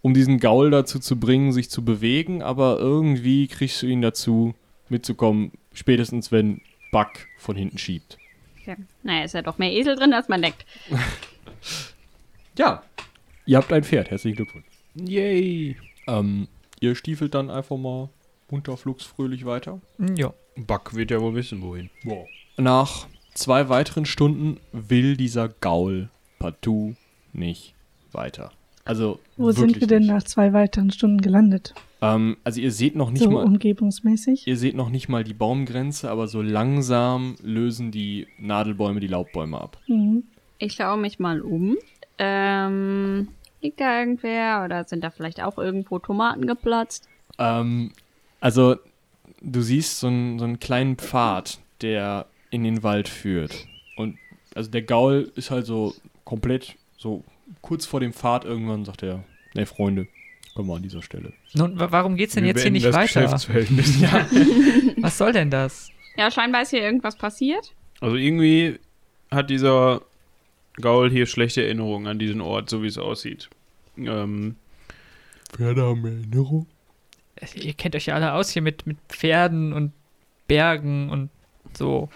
um 0.02 0.14
diesen 0.14 0.38
Gaul 0.40 0.70
dazu 0.70 0.98
zu 0.98 1.18
bringen, 1.18 1.52
sich 1.52 1.70
zu 1.70 1.84
bewegen, 1.84 2.42
aber 2.42 2.78
irgendwie 2.78 3.46
kriegst 3.48 3.80
du 3.82 3.86
ihn 3.86 4.02
dazu 4.02 4.54
mitzukommen, 4.88 5.52
spätestens 5.72 6.30
wenn 6.32 6.60
Buck 6.90 7.10
von 7.38 7.56
hinten 7.56 7.78
schiebt. 7.78 8.18
Okay. 8.60 8.76
Naja, 9.02 9.24
ist 9.24 9.34
ja 9.34 9.42
doch 9.42 9.58
mehr 9.58 9.72
Esel 9.72 9.96
drin, 9.96 10.12
als 10.12 10.28
man 10.28 10.42
denkt. 10.42 10.64
Ja, 12.58 12.82
ihr 13.46 13.56
habt 13.56 13.72
ein 13.72 13.84
Pferd. 13.84 14.10
Herzlichen 14.10 14.36
Glückwunsch. 14.36 14.66
yay. 14.94 15.76
Ähm, 16.06 16.48
ihr 16.80 16.94
stiefelt 16.94 17.34
dann 17.34 17.50
einfach 17.50 17.76
mal 17.76 18.10
unterflugsfröhlich 18.50 19.44
weiter. 19.44 19.80
Hm, 19.98 20.16
Ja. 20.16 20.34
Buck 20.56 20.94
wird 20.94 21.10
ja 21.10 21.20
wohl 21.20 21.34
wissen, 21.34 21.62
wohin. 21.62 21.88
Wow. 22.04 22.28
Nach 22.58 23.06
zwei 23.32 23.70
weiteren 23.70 24.04
Stunden 24.04 24.60
will 24.72 25.16
dieser 25.16 25.48
Gaul 25.48 26.10
partout 26.38 26.94
nicht 27.32 27.74
weiter. 28.12 28.52
Also 28.84 29.20
Wo 29.36 29.52
sind 29.52 29.80
wir 29.80 29.86
denn 29.86 30.02
nicht. 30.02 30.10
nach 30.10 30.22
zwei 30.24 30.52
weiteren 30.52 30.90
Stunden 30.90 31.20
gelandet? 31.20 31.74
Ähm, 32.00 32.36
also 32.42 32.60
ihr 32.60 32.72
seht 32.72 32.96
noch 32.96 33.10
nicht 33.10 33.22
so 33.22 33.30
mal, 33.30 33.44
umgebungsmäßig? 33.44 34.46
ihr 34.46 34.56
seht 34.56 34.74
noch 34.74 34.90
nicht 34.90 35.08
mal 35.08 35.22
die 35.22 35.34
Baumgrenze, 35.34 36.10
aber 36.10 36.26
so 36.26 36.42
langsam 36.42 37.36
lösen 37.42 37.92
die 37.92 38.26
Nadelbäume 38.38 38.98
die 38.98 39.06
Laubbäume 39.06 39.60
ab. 39.60 39.78
Mhm. 39.86 40.24
Ich 40.58 40.74
schaue 40.74 40.98
mich 40.98 41.18
mal 41.18 41.40
um. 41.40 41.76
Ähm, 42.18 43.28
liegt 43.60 43.80
da 43.80 44.00
irgendwer 44.00 44.62
oder 44.64 44.84
sind 44.84 45.02
da 45.02 45.10
vielleicht 45.10 45.42
auch 45.42 45.58
irgendwo 45.58 45.98
Tomaten 45.98 46.46
geplatzt? 46.46 47.08
Ähm, 47.38 47.92
also 48.40 48.76
du 49.40 49.60
siehst 49.60 50.00
so 50.00 50.08
einen, 50.08 50.38
so 50.38 50.44
einen 50.44 50.60
kleinen 50.60 50.96
Pfad, 50.96 51.58
der 51.80 52.26
in 52.50 52.64
den 52.64 52.82
Wald 52.82 53.08
führt. 53.08 53.66
Und 53.96 54.18
also 54.54 54.70
der 54.70 54.82
Gaul 54.82 55.30
ist 55.34 55.50
halt 55.50 55.66
so 55.66 55.94
komplett 56.24 56.76
so 56.96 57.24
kurz 57.60 57.86
vor 57.86 58.00
dem 58.00 58.12
Pfad 58.12 58.44
irgendwann 58.44 58.84
sagt 58.84 59.02
er, 59.02 59.24
ne 59.54 59.66
Freunde, 59.66 60.06
können 60.54 60.68
wir 60.68 60.76
an 60.76 60.82
dieser 60.82 61.02
Stelle. 61.02 61.32
Nun, 61.54 61.78
wa- 61.78 61.90
warum 61.90 62.16
geht's 62.16 62.34
denn 62.34 62.44
Wir 62.44 62.50
jetzt 62.50 62.62
hier 62.62 62.70
nicht 62.70 62.84
das 62.86 62.94
weiter? 62.94 63.22
Geschäftsverhältnis. 63.22 64.02
Was 65.02 65.18
soll 65.18 65.32
denn 65.32 65.50
das? 65.50 65.88
Ja, 66.16 66.30
scheinbar 66.30 66.62
ist 66.62 66.70
hier 66.70 66.82
irgendwas 66.82 67.16
passiert. 67.16 67.72
Also 68.00 68.16
irgendwie 68.16 68.78
hat 69.30 69.48
dieser 69.50 70.02
Gaul 70.80 71.10
hier 71.10 71.26
schlechte 71.26 71.62
Erinnerungen 71.64 72.06
an 72.06 72.18
diesen 72.18 72.40
Ort, 72.40 72.68
so 72.70 72.82
wie 72.82 72.86
es 72.86 72.98
aussieht. 72.98 73.48
Ähm, 73.96 74.56
Pferde 75.52 75.82
haben 75.82 76.04
Erinnerung? 76.04 76.66
Ihr 77.54 77.74
kennt 77.74 77.96
euch 77.96 78.06
ja 78.06 78.14
alle 78.14 78.32
aus 78.34 78.50
hier 78.50 78.62
mit, 78.62 78.86
mit 78.86 78.96
Pferden 79.08 79.72
und 79.72 79.92
Bergen 80.48 81.10
und 81.10 81.30
so. 81.76 82.08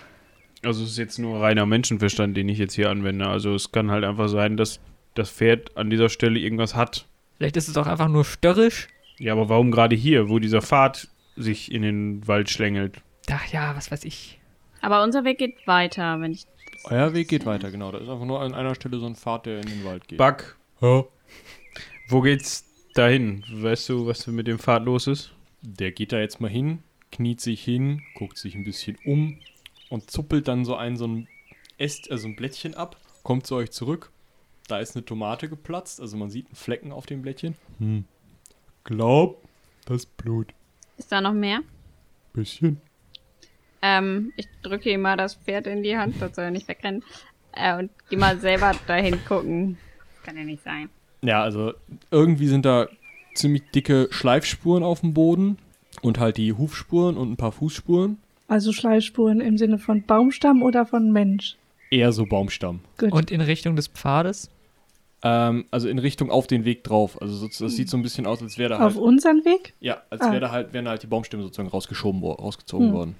also 0.62 0.84
es 0.84 0.90
ist 0.90 0.98
jetzt 0.98 1.18
nur 1.18 1.40
reiner 1.40 1.64
Menschenverstand, 1.66 2.36
den 2.36 2.48
ich 2.48 2.58
jetzt 2.58 2.74
hier 2.74 2.90
anwende. 2.90 3.26
Also 3.26 3.54
es 3.54 3.72
kann 3.72 3.90
halt 3.90 4.04
einfach 4.04 4.28
sein, 4.28 4.56
dass 4.56 4.78
das 5.18 5.30
Pferd 5.30 5.76
an 5.76 5.90
dieser 5.90 6.08
Stelle 6.08 6.38
irgendwas 6.38 6.74
hat. 6.74 7.06
Vielleicht 7.36 7.56
ist 7.56 7.68
es 7.68 7.76
auch 7.76 7.86
einfach 7.86 8.08
nur 8.08 8.24
störrisch. 8.24 8.88
Ja, 9.18 9.32
aber 9.32 9.48
warum 9.48 9.70
gerade 9.70 9.96
hier, 9.96 10.28
wo 10.28 10.38
dieser 10.38 10.62
Pfad 10.62 11.08
sich 11.36 11.70
in 11.72 11.82
den 11.82 12.26
Wald 12.28 12.50
schlängelt? 12.50 13.00
Ach 13.30 13.46
ja, 13.52 13.74
was 13.76 13.90
weiß 13.90 14.04
ich. 14.04 14.38
Aber 14.80 15.02
unser 15.02 15.24
Weg 15.24 15.38
geht 15.38 15.66
weiter, 15.66 16.20
wenn 16.20 16.32
ich. 16.32 16.44
Euer 16.84 17.12
Weg 17.14 17.28
geht 17.28 17.46
weiter, 17.46 17.70
genau. 17.70 17.90
Da 17.92 17.98
ist 17.98 18.08
einfach 18.08 18.26
nur 18.26 18.40
an 18.40 18.54
einer 18.54 18.74
Stelle 18.74 18.98
so 18.98 19.06
ein 19.06 19.16
Pfad, 19.16 19.46
der 19.46 19.60
in 19.60 19.66
den 19.66 19.84
Wald 19.84 20.06
geht. 20.08 20.18
Buck, 20.18 20.56
Ja. 20.80 21.04
wo 22.08 22.20
geht's 22.20 22.64
dahin? 22.94 23.42
Weißt 23.50 23.88
du, 23.88 24.06
was 24.06 24.26
mit 24.26 24.46
dem 24.46 24.58
Pfad 24.58 24.84
los 24.84 25.06
ist? 25.06 25.32
Der 25.62 25.90
geht 25.92 26.12
da 26.12 26.18
jetzt 26.20 26.40
mal 26.40 26.50
hin, 26.50 26.82
kniet 27.10 27.40
sich 27.40 27.64
hin, 27.64 28.02
guckt 28.14 28.38
sich 28.38 28.54
ein 28.54 28.64
bisschen 28.64 28.96
um 29.04 29.38
und 29.88 30.10
zuppelt 30.10 30.46
dann 30.48 30.64
so 30.64 30.76
ein, 30.76 30.96
so 30.96 31.06
ein 31.06 31.28
Äst, 31.78 32.10
also 32.10 32.28
ein 32.28 32.36
Blättchen 32.36 32.74
ab, 32.74 32.96
kommt 33.22 33.46
zu 33.46 33.56
euch 33.56 33.70
zurück. 33.70 34.10
Da 34.68 34.78
ist 34.78 34.96
eine 34.96 35.04
Tomate 35.04 35.48
geplatzt, 35.48 36.00
also 36.00 36.16
man 36.16 36.30
sieht 36.30 36.46
einen 36.46 36.56
Flecken 36.56 36.92
auf 36.92 37.06
dem 37.06 37.22
Blättchen. 37.22 37.54
Hm. 37.78 38.04
Glaub, 38.84 39.42
das 39.84 40.06
Blut. 40.06 40.52
Ist 40.96 41.12
da 41.12 41.20
noch 41.20 41.32
mehr? 41.32 41.60
Bisschen. 42.32 42.80
Ähm, 43.82 44.32
ich 44.36 44.46
drücke 44.62 44.90
ihm 44.90 45.02
mal 45.02 45.16
das 45.16 45.34
Pferd 45.34 45.66
in 45.66 45.82
die 45.82 45.96
Hand, 45.96 46.20
das 46.20 46.34
soll 46.34 46.46
er 46.46 46.50
nicht 46.50 46.68
wegrennen. 46.68 47.04
Äh, 47.52 47.78
und 47.78 47.90
geh 48.10 48.16
mal 48.16 48.38
selber 48.38 48.72
dahin 48.86 49.24
gucken. 49.24 49.78
Kann 50.22 50.36
ja 50.36 50.44
nicht 50.44 50.62
sein. 50.62 50.88
Ja, 51.22 51.42
also 51.42 51.72
irgendwie 52.10 52.48
sind 52.48 52.66
da 52.66 52.88
ziemlich 53.34 53.62
dicke 53.74 54.08
Schleifspuren 54.10 54.82
auf 54.82 55.00
dem 55.00 55.14
Boden 55.14 55.58
und 56.02 56.18
halt 56.18 56.36
die 56.36 56.52
Hufspuren 56.52 57.16
und 57.16 57.32
ein 57.32 57.36
paar 57.36 57.52
Fußspuren. 57.52 58.18
Also 58.48 58.72
Schleifspuren 58.72 59.40
im 59.40 59.58
Sinne 59.58 59.78
von 59.78 60.02
Baumstamm 60.02 60.62
oder 60.62 60.86
von 60.86 61.12
Mensch? 61.12 61.56
Eher 61.90 62.12
so 62.12 62.26
Baumstamm. 62.26 62.80
Gut. 62.98 63.12
Und 63.12 63.30
in 63.30 63.40
Richtung 63.40 63.76
des 63.76 63.88
Pfades? 63.88 64.50
Ähm, 65.28 65.64
also 65.70 65.88
in 65.88 65.98
Richtung 65.98 66.30
auf 66.30 66.46
den 66.46 66.64
Weg 66.64 66.84
drauf. 66.84 67.20
Also 67.20 67.34
so, 67.34 67.46
das 67.64 67.74
sieht 67.74 67.88
so 67.88 67.96
ein 67.96 68.02
bisschen 68.02 68.26
aus, 68.26 68.42
als 68.42 68.58
wäre 68.58 68.70
da 68.70 68.76
Auf 68.76 68.94
halt, 68.94 68.96
unseren 68.96 69.44
Weg? 69.44 69.74
ja, 69.80 70.02
als 70.10 70.20
Ah. 70.22 70.30
wäre 70.30 70.40
da 70.40 70.50
halt, 70.50 70.72
wären 70.72 70.84
da 70.84 70.92
halt 70.92 71.02
die 71.02 71.06
Baumstämme 71.08 71.42
sozusagen 71.42 71.68
rausgeschoben, 71.68 72.20
wo- 72.22 72.32
rausgezogen 72.32 72.88
Hm. 72.88 72.94
worden. 72.94 73.14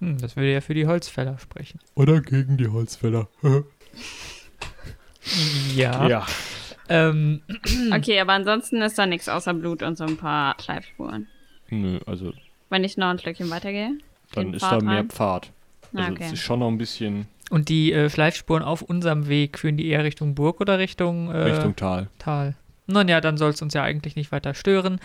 Hm, 0.00 0.18
das 0.18 0.34
würde 0.36 0.52
ja 0.52 0.60
für 0.60 0.74
die 0.74 0.86
Holzfäller 0.86 1.38
sprechen. 1.38 1.78
Oder 1.94 2.20
gegen 2.20 2.56
die 2.56 2.68
Holzfäller. 2.68 3.28
Ja. 5.74 6.06
Ja. 6.08 6.26
Ähm, 6.88 7.42
Okay, 7.92 8.20
aber 8.20 8.32
ansonsten 8.34 8.80
ist 8.82 8.98
da 8.98 9.06
nichts 9.06 9.28
außer 9.28 9.54
Blut 9.54 9.82
und 9.82 9.98
so 9.98 10.04
ein 10.04 10.16
paar 10.16 10.54
Schleifspuren. 10.62 11.26
Nö, 11.68 11.98
also 12.06 12.32
Wenn 12.70 12.84
ich 12.84 12.96
noch 12.96 13.08
ein 13.08 13.18
Stückchen 13.18 13.50
weitergehe. 13.50 13.98
dann 14.32 14.54
ist 14.54 14.62
Pfad 14.62 14.82
da 14.82 14.84
mehr 14.84 14.96
rein? 14.98 15.08
Pfad. 15.10 15.50
Ah, 15.94 15.98
Also 15.98 16.12
okay. 16.12 16.24
es 16.26 16.32
ist 16.34 16.40
schon 16.42 16.60
noch 16.60 16.68
ein 16.68 16.78
bisschen 16.78 17.26
und 17.50 17.68
die 17.68 17.92
äh, 17.92 18.10
Schleifspuren 18.10 18.62
auf 18.62 18.82
unserem 18.82 19.28
Weg 19.28 19.58
führen 19.58 19.76
die 19.76 19.88
eher 19.88 20.04
Richtung 20.04 20.34
Burg 20.34 20.60
oder 20.60 20.78
Richtung, 20.78 21.30
äh, 21.30 21.38
Richtung 21.38 21.76
Tal. 21.76 22.08
Tal? 22.18 22.54
Nun 22.86 23.08
ja, 23.08 23.20
dann 23.20 23.36
soll 23.36 23.50
es 23.50 23.62
uns 23.62 23.74
ja 23.74 23.82
eigentlich 23.82 24.16
nicht 24.16 24.32
weiter 24.32 24.54
stören. 24.54 25.00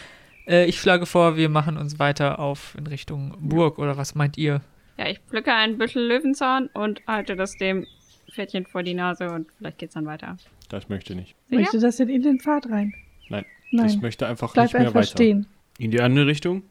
Äh, 0.47 0.65
ich 0.65 0.79
schlage 0.79 1.05
vor, 1.05 1.37
wir 1.37 1.49
machen 1.49 1.77
uns 1.77 1.99
weiter 1.99 2.39
auf 2.39 2.75
in 2.77 2.87
Richtung 2.87 3.35
Burg 3.39 3.79
oder 3.79 3.97
was 3.97 4.15
meint 4.15 4.37
ihr? 4.37 4.61
Ja, 4.97 5.07
ich 5.07 5.19
pflücke 5.19 5.53
einen 5.53 5.77
Büschel 5.77 6.07
Löwenzahn 6.07 6.67
und 6.73 7.01
halte 7.07 7.35
das 7.35 7.55
dem 7.57 7.87
Pferdchen 8.31 8.65
vor 8.65 8.83
die 8.83 8.93
Nase 8.93 9.29
und 9.31 9.47
vielleicht 9.57 9.79
geht's 9.79 9.93
dann 9.93 10.05
weiter. 10.05 10.37
Das 10.69 10.89
möchte 10.89 11.15
nicht. 11.15 11.35
Sicher? 11.49 11.61
Möchte 11.61 11.79
das 11.79 11.97
denn 11.97 12.09
in 12.09 12.21
den 12.21 12.39
Pfad 12.39 12.69
rein? 12.69 12.93
Nein. 13.29 13.45
Das 13.71 13.93
Nein. 13.93 14.01
möchte 14.01 14.27
einfach 14.27 14.53
Bleib 14.53 14.65
nicht 14.65 14.73
mehr 14.73 14.81
einfach 14.81 14.95
weiter. 14.95 15.07
stehen. 15.07 15.47
In 15.77 15.91
die 15.91 16.01
andere 16.01 16.27
Richtung? 16.27 16.63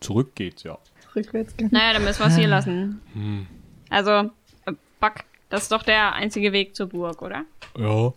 Zurück 0.00 0.34
geht's, 0.34 0.62
ja. 0.62 0.78
Rückwärts 1.14 1.56
gehen. 1.56 1.68
Naja, 1.72 1.94
dann 1.94 2.04
müssen 2.04 2.20
wir 2.20 2.26
es 2.26 2.36
hier 2.36 2.48
lassen. 2.48 3.00
Hm. 3.14 3.46
Also, 3.88 4.30
Buck, 5.00 5.14
das 5.48 5.62
ist 5.62 5.72
doch 5.72 5.82
der 5.82 6.12
einzige 6.14 6.52
Weg 6.52 6.76
zur 6.76 6.86
Burg, 6.88 7.22
oder? 7.22 7.44
Ja. 7.78 8.12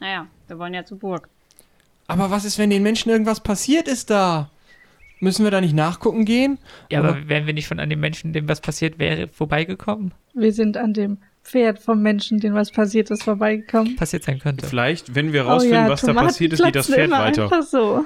Naja, 0.00 0.26
wir 0.48 0.58
wollen 0.58 0.74
ja 0.74 0.84
zur 0.84 0.98
Burg. 0.98 1.28
Aber 2.06 2.30
was 2.30 2.44
ist, 2.44 2.58
wenn 2.58 2.70
den 2.70 2.82
Menschen 2.82 3.10
irgendwas 3.10 3.40
passiert 3.40 3.86
ist 3.88 4.10
da? 4.10 4.50
Müssen 5.20 5.44
wir 5.44 5.50
da 5.50 5.60
nicht 5.60 5.74
nachgucken 5.74 6.24
gehen? 6.24 6.58
Ja, 6.90 7.00
Aber- 7.00 7.10
aber 7.10 7.28
wären 7.28 7.46
wir 7.46 7.52
nicht 7.54 7.68
von 7.68 7.78
an 7.78 7.90
dem 7.90 8.00
Menschen, 8.00 8.32
dem 8.32 8.48
was 8.48 8.60
passiert 8.60 8.98
wäre, 8.98 9.28
vorbeigekommen? 9.28 10.12
Wir 10.32 10.52
sind 10.52 10.76
an 10.78 10.94
dem 10.94 11.18
Pferd 11.44 11.78
vom 11.78 12.00
Menschen, 12.02 12.38
dem 12.40 12.54
was 12.54 12.70
passiert 12.70 13.10
ist, 13.10 13.22
vorbeigekommen. 13.24 13.96
Passiert 13.96 14.24
sein 14.24 14.38
könnte. 14.38 14.66
Vielleicht, 14.66 15.14
wenn 15.14 15.32
wir 15.32 15.42
rausfinden, 15.42 15.78
oh 15.78 15.82
ja, 15.82 15.88
was 15.90 16.00
da 16.00 16.06
Tomaten 16.08 16.26
passiert 16.28 16.52
ist, 16.54 16.62
geht 16.64 16.74
das 16.76 16.86
Pferd 16.86 17.06
immer 17.08 17.18
weiter. 17.20 17.44
Einfach 17.44 17.62
so. 17.62 18.04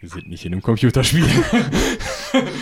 Wir 0.00 0.08
sind 0.10 0.28
nicht 0.28 0.44
in 0.44 0.52
einem 0.52 0.62
Computerspiel. 0.62 1.24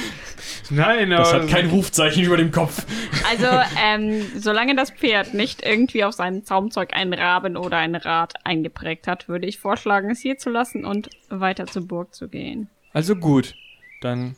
Nein, 0.70 1.10
Das 1.10 1.32
aber 1.32 1.42
hat 1.42 1.50
kein 1.50 1.68
Rufzeichen 1.70 2.24
über 2.24 2.36
dem 2.36 2.50
Kopf. 2.50 2.84
Also, 3.28 3.46
ähm, 3.84 4.22
solange 4.36 4.74
das 4.74 4.90
Pferd 4.90 5.34
nicht 5.34 5.64
irgendwie 5.64 6.04
auf 6.04 6.14
seinem 6.14 6.44
Zaumzeug 6.44 6.94
einen 6.94 7.12
Raben 7.12 7.56
oder 7.56 7.78
ein 7.78 7.94
Rad 7.94 8.34
eingeprägt 8.44 9.06
hat, 9.06 9.28
würde 9.28 9.46
ich 9.46 9.58
vorschlagen, 9.58 10.10
es 10.10 10.20
hier 10.20 10.38
zu 10.38 10.50
lassen 10.50 10.84
und 10.84 11.10
weiter 11.28 11.66
zur 11.66 11.86
Burg 11.86 12.14
zu 12.14 12.28
gehen. 12.28 12.68
Also 12.92 13.16
gut, 13.16 13.54
dann. 14.00 14.36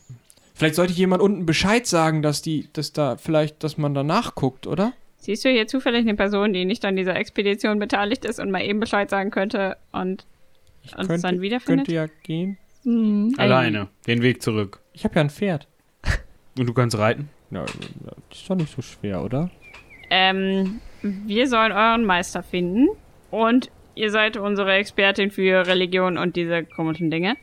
Vielleicht 0.55 0.75
sollte 0.77 0.95
jemand 0.95 1.21
unten 1.23 1.45
Bescheid 1.45 1.87
sagen, 1.87 2.23
dass 2.23 2.41
die, 2.41 2.69
dass 2.73 2.93
da 2.93 3.17
vielleicht, 3.19 3.63
dass 3.63 3.77
man 3.77 3.93
da 3.95 4.03
nachguckt, 4.03 4.67
oder? 4.67 4.95
Siehst 5.19 5.45
du 5.45 5.51
hier 5.51 5.67
zufällig 5.67 6.01
eine 6.01 6.15
Person, 6.15 6.53
die 6.55 6.65
nicht 6.65 6.85
an 6.85 6.97
dieser 6.97 7.17
Expedition 7.17 7.79
beteiligt 7.79 8.25
ist 8.25 8.41
und 8.41 8.51
mal 8.51 8.63
eben 8.63 8.81
Bescheid 8.81 9.11
sagen 9.11 9.31
könnte 9.31 9.77
und 9.93 10.25
Ich 10.83 10.97
uns 10.97 11.21
dann 11.21 11.41
wiederfindet? 11.43 11.87
könnte 11.89 11.93
ja 11.95 12.07
gehen. 12.23 12.57
Hm. 12.85 13.35
alleine 13.37 13.89
den 14.07 14.23
Weg 14.23 14.41
zurück. 14.41 14.81
Ich 14.93 15.05
habe 15.05 15.17
ja 15.17 15.21
ein 15.23 15.31
Pferd. 15.31 15.67
Und 16.59 16.67
du 16.67 16.73
kannst 16.73 16.97
reiten? 16.99 17.29
Ja, 17.51 17.65
das 18.31 18.39
ist 18.39 18.51
doch 18.51 18.57
nicht 18.57 18.75
so 18.75 18.83
schwer, 18.83 19.23
oder? 19.23 19.51
Ähm, 20.11 20.81
wir 21.03 21.49
sollen 21.49 21.73
euren 21.73 22.05
Meister 22.05 22.43
finden 22.43 22.89
und 23.31 23.71
ihr 23.95 24.11
seid 24.11 24.37
unsere 24.37 24.75
Expertin 24.75 25.31
für 25.31 25.67
Religion 25.67 26.19
und 26.19 26.37
diese 26.37 26.65
komischen 26.65 27.11
Dinge. 27.11 27.37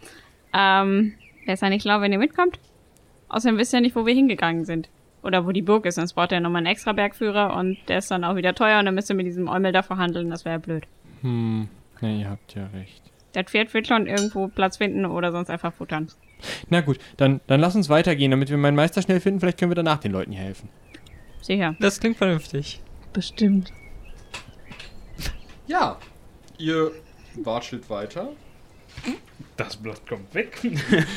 Ähm, 0.53 1.13
wäre 1.45 1.53
es 1.53 1.61
ja 1.61 1.69
nicht 1.69 1.83
schlau, 1.83 2.01
wenn 2.01 2.11
ihr 2.11 2.19
mitkommt? 2.19 2.59
Außerdem 3.29 3.57
wisst 3.57 3.73
ihr 3.73 3.81
nicht, 3.81 3.95
wo 3.95 4.05
wir 4.05 4.13
hingegangen 4.13 4.65
sind. 4.65 4.89
Oder 5.23 5.45
wo 5.45 5.51
die 5.51 5.61
Burg 5.61 5.85
ist, 5.85 5.95
sonst 5.95 6.13
braucht 6.13 6.33
ihr 6.33 6.39
nochmal 6.41 6.59
einen 6.59 6.67
extra 6.67 6.91
Bergführer 6.91 7.55
und 7.55 7.77
der 7.87 7.99
ist 7.99 8.11
dann 8.11 8.25
auch 8.25 8.35
wieder 8.35 8.53
teuer 8.53 8.79
und 8.79 8.85
dann 8.85 8.95
müsst 8.95 9.09
ihr 9.09 9.15
mit 9.15 9.25
diesem 9.25 9.47
Eumel 9.47 9.71
da 9.71 9.81
verhandeln, 9.81 10.29
das 10.29 10.43
wäre 10.43 10.59
blöd. 10.59 10.83
Hm, 11.21 11.69
ne, 12.01 12.19
ihr 12.19 12.29
habt 12.29 12.53
ja 12.55 12.67
recht. 12.67 13.01
Das 13.31 13.45
Pferd 13.45 13.73
wird 13.73 13.87
schon 13.87 14.05
irgendwo 14.05 14.49
Platz 14.49 14.77
finden 14.77 15.05
oder 15.05 15.31
sonst 15.31 15.49
einfach 15.49 15.73
futtern. 15.73 16.09
Na 16.69 16.81
gut, 16.81 16.99
dann, 17.17 17.41
dann 17.47 17.59
lass 17.59 17.75
uns 17.75 17.89
weitergehen, 17.89 18.31
damit 18.31 18.49
wir 18.49 18.57
meinen 18.57 18.75
Meister 18.75 19.01
schnell 19.01 19.19
finden. 19.19 19.39
Vielleicht 19.39 19.59
können 19.59 19.71
wir 19.71 19.75
danach 19.75 19.99
den 19.99 20.11
Leuten 20.11 20.31
hier 20.31 20.41
helfen. 20.41 20.69
Sicher. 21.41 21.75
Das 21.79 21.99
klingt 21.99 22.17
vernünftig. 22.17 22.81
Bestimmt. 23.11 23.71
Ja, 25.67 25.97
ihr 26.57 26.91
watschelt 27.35 27.89
weiter. 27.89 28.29
Das 29.57 29.77
Blatt 29.77 30.07
kommt 30.07 30.33
weg. 30.33 30.57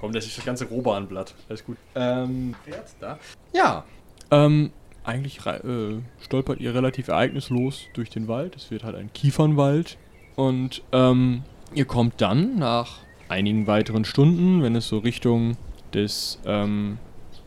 Komm, 0.00 0.12
das 0.12 0.26
ist 0.26 0.38
das 0.38 0.44
ganze 0.44 0.66
Robanblatt. 0.66 1.34
Alles 1.48 1.64
gut. 1.64 1.76
Ähm, 1.94 2.54
Pferd 2.64 2.94
da. 3.00 3.18
Ja. 3.52 3.84
Ähm, 4.30 4.72
eigentlich 5.04 5.44
äh, 5.46 6.00
stolpert 6.20 6.60
ihr 6.60 6.74
relativ 6.74 7.08
ereignislos 7.08 7.86
durch 7.94 8.10
den 8.10 8.28
Wald. 8.28 8.56
Es 8.56 8.70
wird 8.70 8.84
halt 8.84 8.96
ein 8.96 9.12
Kiefernwald. 9.12 9.98
Und 10.34 10.82
ähm, 10.92 11.42
ihr 11.74 11.86
kommt 11.86 12.20
dann 12.20 12.58
nach 12.58 12.98
einigen 13.28 13.66
weiteren 13.66 14.04
Stunden, 14.04 14.62
wenn 14.62 14.74
es 14.76 14.88
so 14.88 14.98
Richtung 14.98 15.56
des 15.92 16.40
ähm, 16.46 16.98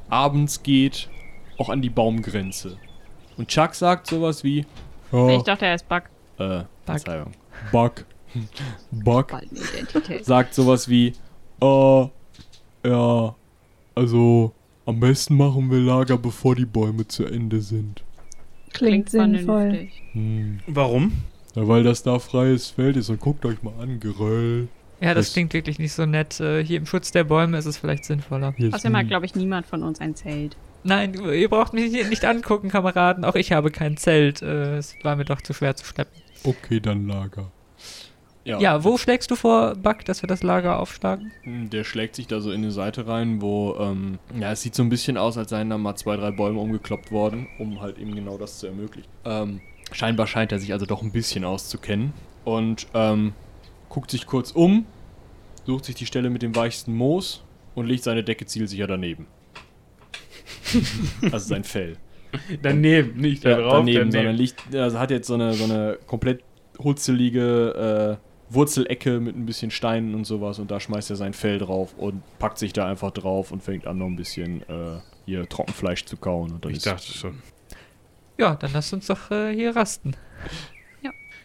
Abends 0.09 0.63
geht, 0.63 1.09
auch 1.57 1.69
an 1.69 1.82
die 1.82 1.89
Baumgrenze. 1.89 2.77
Und 3.38 3.47
Chuck 3.47 3.75
sagt 3.75 4.07
sowas 4.07 4.43
wie: 4.43 4.65
Ich 5.11 5.43
dachte, 5.43 5.65
er 5.65 5.75
ist 5.75 5.88
Bug. 5.88 6.03
äh, 6.39 6.63
Verzeihung. 6.86 7.32
Buck. 7.71 8.05
Buck 8.91 9.34
sagt 10.21 10.53
sowas 10.53 10.88
wie, 10.88 11.13
äh, 11.61 12.07
ja, 12.86 13.36
also 13.95 14.53
am 14.86 14.99
besten 14.99 15.36
machen 15.36 15.69
wir 15.71 15.80
Lager, 15.80 16.17
bevor 16.17 16.55
die 16.55 16.65
Bäume 16.65 17.07
zu 17.07 17.25
Ende 17.25 17.61
sind. 17.61 18.03
Klingt, 18.73 19.09
sinnvoll. 19.09 19.71
vernünftig. 19.71 20.03
Hm. 20.13 20.59
Warum? 20.67 21.11
Ja, 21.55 21.67
weil 21.67 21.84
das 21.84 22.03
da 22.03 22.19
freies 22.19 22.69
Feld 22.69 22.97
ist 22.97 23.09
und 23.09 23.19
guckt 23.19 23.45
euch 23.45 23.63
mal 23.63 23.73
an, 23.80 23.99
Geröll. 23.99 24.67
Ja, 25.02 25.14
das 25.14 25.28
Das- 25.28 25.34
klingt 25.34 25.54
wirklich 25.54 25.80
nicht 25.80 25.93
so 25.93 26.06
nett. 26.06 26.39
Äh, 26.39 26.64
hier 26.64 26.78
im 26.78 26.86
Schutz 26.86 27.12
der 27.12 27.24
Bäume 27.24 27.58
ist 27.58 27.66
es 27.66 27.78
vielleicht 27.78 28.06
sinnvoller. 28.06 28.54
Außerdem 28.72 28.93
hat, 28.95 29.02
ein- 29.04 29.08
glaube 29.08 29.26
ich, 29.26 29.36
niemand 29.36 29.66
von 29.66 29.84
uns 29.84 30.02
ein 30.02 30.16
Zelt. 30.16 30.58
Nein, 30.84 31.14
ihr 31.14 31.50
braucht 31.50 31.74
mich 31.74 31.91
hier 31.91 32.08
nicht 32.08 32.24
angucken, 32.26 32.70
Kameraden. 32.70 33.26
Auch 33.26 33.36
ich 33.36 33.52
habe 33.52 33.70
kein 33.72 33.97
Zelt. 33.97 34.41
Äh, 34.41 34.78
es 34.78 34.95
war 35.04 35.16
mir 35.16 35.26
doch 35.26 35.41
zu 35.41 35.54
schwer 35.54 35.76
zu 35.76 35.86
schleppen. 35.86 36.22
Okay, 36.43 36.80
dann 36.80 37.08
Lager. 37.08 37.52
Ja, 38.45 38.84
wo 38.84 38.97
schlägst 38.97 39.30
du 39.30 39.36
vor, 39.36 39.76
Buck, 39.76 40.06
dass 40.06 40.24
wir 40.24 40.28
das 40.28 40.41
Lager 40.41 40.80
aufschlagen? 40.80 41.32
Der 41.45 41.84
schlägt 41.84 42.16
sich 42.16 42.26
da 42.26 42.39
so 42.41 42.50
in 42.52 42.64
eine 42.64 42.72
Seite 42.72 43.06
rein, 43.06 43.41
wo, 43.43 43.76
ähm, 43.80 44.18
ja, 44.39 44.52
es 44.54 44.64
sieht 44.64 44.74
so 44.74 44.82
ein 44.82 44.89
bisschen 44.89 45.18
aus, 45.18 45.38
als 45.38 45.52
seien 45.52 45.70
da 45.70 45.78
mal 45.78 45.95
zwei, 45.95 46.16
drei 46.18 46.32
Bäume 46.32 46.60
umgekloppt 46.60 47.12
worden, 47.12 47.47
um 47.60 47.80
halt 47.80 48.00
eben 48.00 48.16
genau 48.16 48.39
das 48.39 48.58
zu 48.58 48.66
ermöglichen. 48.66 49.08
Ähm, 49.24 49.62
scheinbar 49.91 50.26
scheint 50.26 50.52
er 50.52 50.58
sich 50.58 50.74
also 50.74 50.88
doch 50.88 51.04
ein 51.04 51.12
bisschen 51.12 51.43
auszukennen 51.45 52.14
und, 52.43 52.88
ähm, 52.95 53.34
guckt 53.90 54.12
sich 54.12 54.26
kurz 54.26 54.52
um, 54.52 54.86
sucht 55.66 55.86
sich 55.86 55.96
die 55.96 56.06
Stelle 56.06 56.30
mit 56.30 56.42
dem 56.42 56.56
weichsten 56.56 56.94
Moos 56.94 57.44
und 57.76 57.86
legt 57.88 58.04
seine 58.04 58.24
Decke 58.24 58.46
zielsicher 58.46 58.88
daneben. 58.88 59.28
also 61.32 61.40
sein 61.40 61.64
Fell. 61.64 61.98
Daneben, 62.62 63.20
nicht 63.20 63.44
da 63.44 63.50
Ja, 63.52 63.58
drauf. 63.58 63.74
daneben, 63.74 64.12
sondern 64.12 64.36
liegt, 64.36 64.76
also 64.76 65.00
hat 65.00 65.10
jetzt 65.12 65.28
so 65.28 65.34
eine, 65.34 65.54
so 65.54 65.64
eine 65.64 65.98
komplett 66.06 66.44
hutzelige 66.78 68.20
äh, 68.20 68.54
Wurzelecke 68.54 69.20
mit 69.20 69.36
ein 69.36 69.46
bisschen 69.46 69.72
Steinen 69.72 70.14
und 70.16 70.26
sowas 70.26 70.60
und 70.60 70.70
da 70.72 70.80
schmeißt 70.80 71.10
er 71.10 71.16
sein 71.16 71.34
Fell 71.34 71.58
drauf 71.60 71.94
und 71.98 72.22
packt 72.40 72.58
sich 72.60 72.74
da 72.74 72.88
einfach 72.88 73.12
drauf 73.12 73.52
und 73.52 73.62
fängt 73.64 73.88
an 73.88 73.98
noch 73.98 74.06
ein 74.08 74.16
bisschen 74.16 74.62
äh, 74.70 75.00
hier 75.26 75.48
Trockenfleisch 75.50 76.06
zu 76.06 76.18
kauen. 76.18 76.60
Ich 76.70 76.84
dachte 76.84 77.12
schon. 77.12 77.42
Ja, 78.38 78.56
dann 78.56 78.74
lasst 78.74 78.94
uns 78.94 79.08
doch 79.08 79.32
äh, 79.32 79.54
hier 79.54 79.76
rasten. 79.76 80.16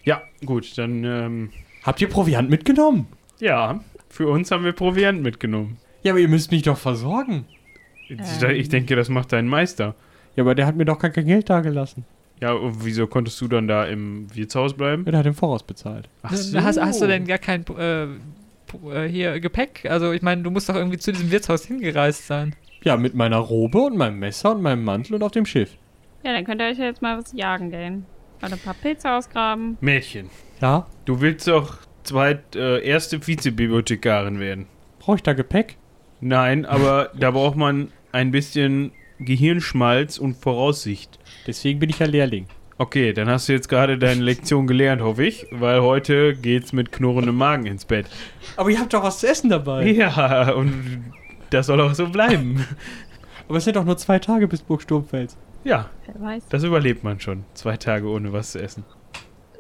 Ja, 0.04 0.20
gut, 0.44 0.76
dann, 0.76 1.02
ähm, 1.04 1.50
Habt 1.84 2.00
ihr 2.00 2.08
Proviant 2.08 2.50
mitgenommen? 2.50 3.06
ja, 3.38 3.80
für 4.08 4.28
uns 4.28 4.50
haben 4.52 4.64
wir 4.64 4.72
Proviant 4.72 5.22
mitgenommen. 5.22 5.76
Ja, 6.02 6.12
aber 6.12 6.20
ihr 6.20 6.28
müsst 6.28 6.52
mich 6.52 6.62
doch 6.62 6.78
versorgen. 6.78 7.46
Ich, 8.08 8.42
ich 8.42 8.68
denke, 8.68 8.94
das 8.94 9.08
macht 9.08 9.32
dein 9.32 9.48
Meister. 9.48 9.94
Ja, 10.36 10.44
aber 10.44 10.54
der 10.54 10.66
hat 10.66 10.76
mir 10.76 10.84
doch 10.84 10.98
gar 10.98 11.10
kein 11.10 11.26
Geld 11.26 11.50
dagelassen. 11.50 12.04
Ja, 12.40 12.52
und 12.52 12.84
wieso 12.84 13.06
konntest 13.06 13.40
du 13.40 13.48
dann 13.48 13.66
da 13.66 13.84
im 13.86 14.32
Wirtshaus 14.34 14.74
bleiben? 14.74 15.04
Ja, 15.04 15.12
der 15.12 15.18
hat 15.20 15.26
im 15.26 15.34
Voraus 15.34 15.62
bezahlt. 15.62 16.08
Ach 16.22 16.30
Hast, 16.30 16.54
hast 16.54 17.00
du 17.00 17.06
denn 17.06 17.26
gar 17.26 17.38
kein 17.38 17.64
äh, 17.76 18.04
äh, 18.04 19.08
hier 19.08 19.40
Gepäck? 19.40 19.86
Also 19.88 20.12
ich 20.12 20.22
meine, 20.22 20.42
du 20.42 20.50
musst 20.50 20.68
doch 20.68 20.74
irgendwie 20.76 20.98
zu 20.98 21.12
diesem 21.12 21.30
Wirtshaus 21.30 21.64
hingereist 21.64 22.26
sein. 22.26 22.54
Ja, 22.82 22.96
mit 22.96 23.14
meiner 23.14 23.38
Robe 23.38 23.78
und 23.78 23.96
meinem 23.96 24.18
Messer 24.18 24.52
und 24.52 24.62
meinem 24.62 24.84
Mantel 24.84 25.14
und 25.14 25.22
auf 25.22 25.32
dem 25.32 25.46
Schiff. 25.46 25.76
Ja, 26.22 26.32
dann 26.32 26.44
könnt 26.44 26.60
ihr 26.60 26.68
euch 26.68 26.78
ja 26.78 26.84
jetzt 26.84 27.02
mal 27.02 27.18
was 27.18 27.32
jagen 27.32 27.70
gehen. 27.70 28.06
Oder 28.46 28.54
ein 28.54 28.60
paar 28.60 28.74
Pilze 28.74 29.10
ausgraben. 29.10 29.76
Mädchen, 29.80 30.30
Ja, 30.60 30.86
du 31.04 31.20
willst 31.20 31.46
doch 31.48 31.78
zweit 32.02 32.54
äh, 32.56 32.80
erste 32.84 33.26
Vizebibliothekarin 33.26 34.38
werden. 34.40 34.66
brauche 34.98 35.16
ich 35.16 35.22
da 35.22 35.32
Gepäck? 35.32 35.76
Nein, 36.20 36.64
aber 36.66 37.10
da 37.18 37.30
braucht 37.30 37.56
man 37.56 37.90
ein 38.12 38.30
bisschen 38.30 38.92
Gehirnschmalz 39.18 40.18
und 40.18 40.34
Voraussicht. 40.36 41.18
Deswegen 41.46 41.78
bin 41.80 41.90
ich 41.90 41.98
ja 41.98 42.06
Lehrling. 42.06 42.46
Okay, 42.78 43.12
dann 43.12 43.28
hast 43.28 43.48
du 43.48 43.52
jetzt 43.52 43.68
gerade 43.68 43.98
deine 43.98 44.20
Lektion 44.22 44.66
gelernt, 44.66 45.00
hoffe 45.00 45.24
ich, 45.24 45.46
weil 45.50 45.80
heute 45.82 46.34
geht's 46.34 46.72
mit 46.72 46.90
knurrendem 46.92 47.36
Magen 47.36 47.66
ins 47.66 47.84
Bett. 47.84 48.06
Aber 48.56 48.68
ihr 48.70 48.80
habt 48.80 48.92
doch 48.92 49.02
was 49.04 49.20
zu 49.20 49.28
essen 49.28 49.48
dabei. 49.50 49.86
Ja, 49.92 50.50
und 50.52 51.04
das 51.50 51.66
soll 51.66 51.80
auch 51.80 51.94
so 51.94 52.08
bleiben. 52.08 52.66
Aber 53.48 53.58
es 53.58 53.64
sind 53.64 53.76
doch 53.76 53.84
nur 53.84 53.96
zwei 53.96 54.18
Tage 54.18 54.48
bis 54.48 54.62
Burg 54.62 54.82
Sturmfels. 54.82 55.36
Ja, 55.64 55.88
Wer 56.06 56.20
weiß. 56.20 56.48
das 56.48 56.62
überlebt 56.62 57.04
man 57.04 57.20
schon. 57.20 57.44
Zwei 57.54 57.76
Tage 57.76 58.06
ohne 58.08 58.32
was 58.32 58.52
zu 58.52 58.60
essen. 58.62 58.84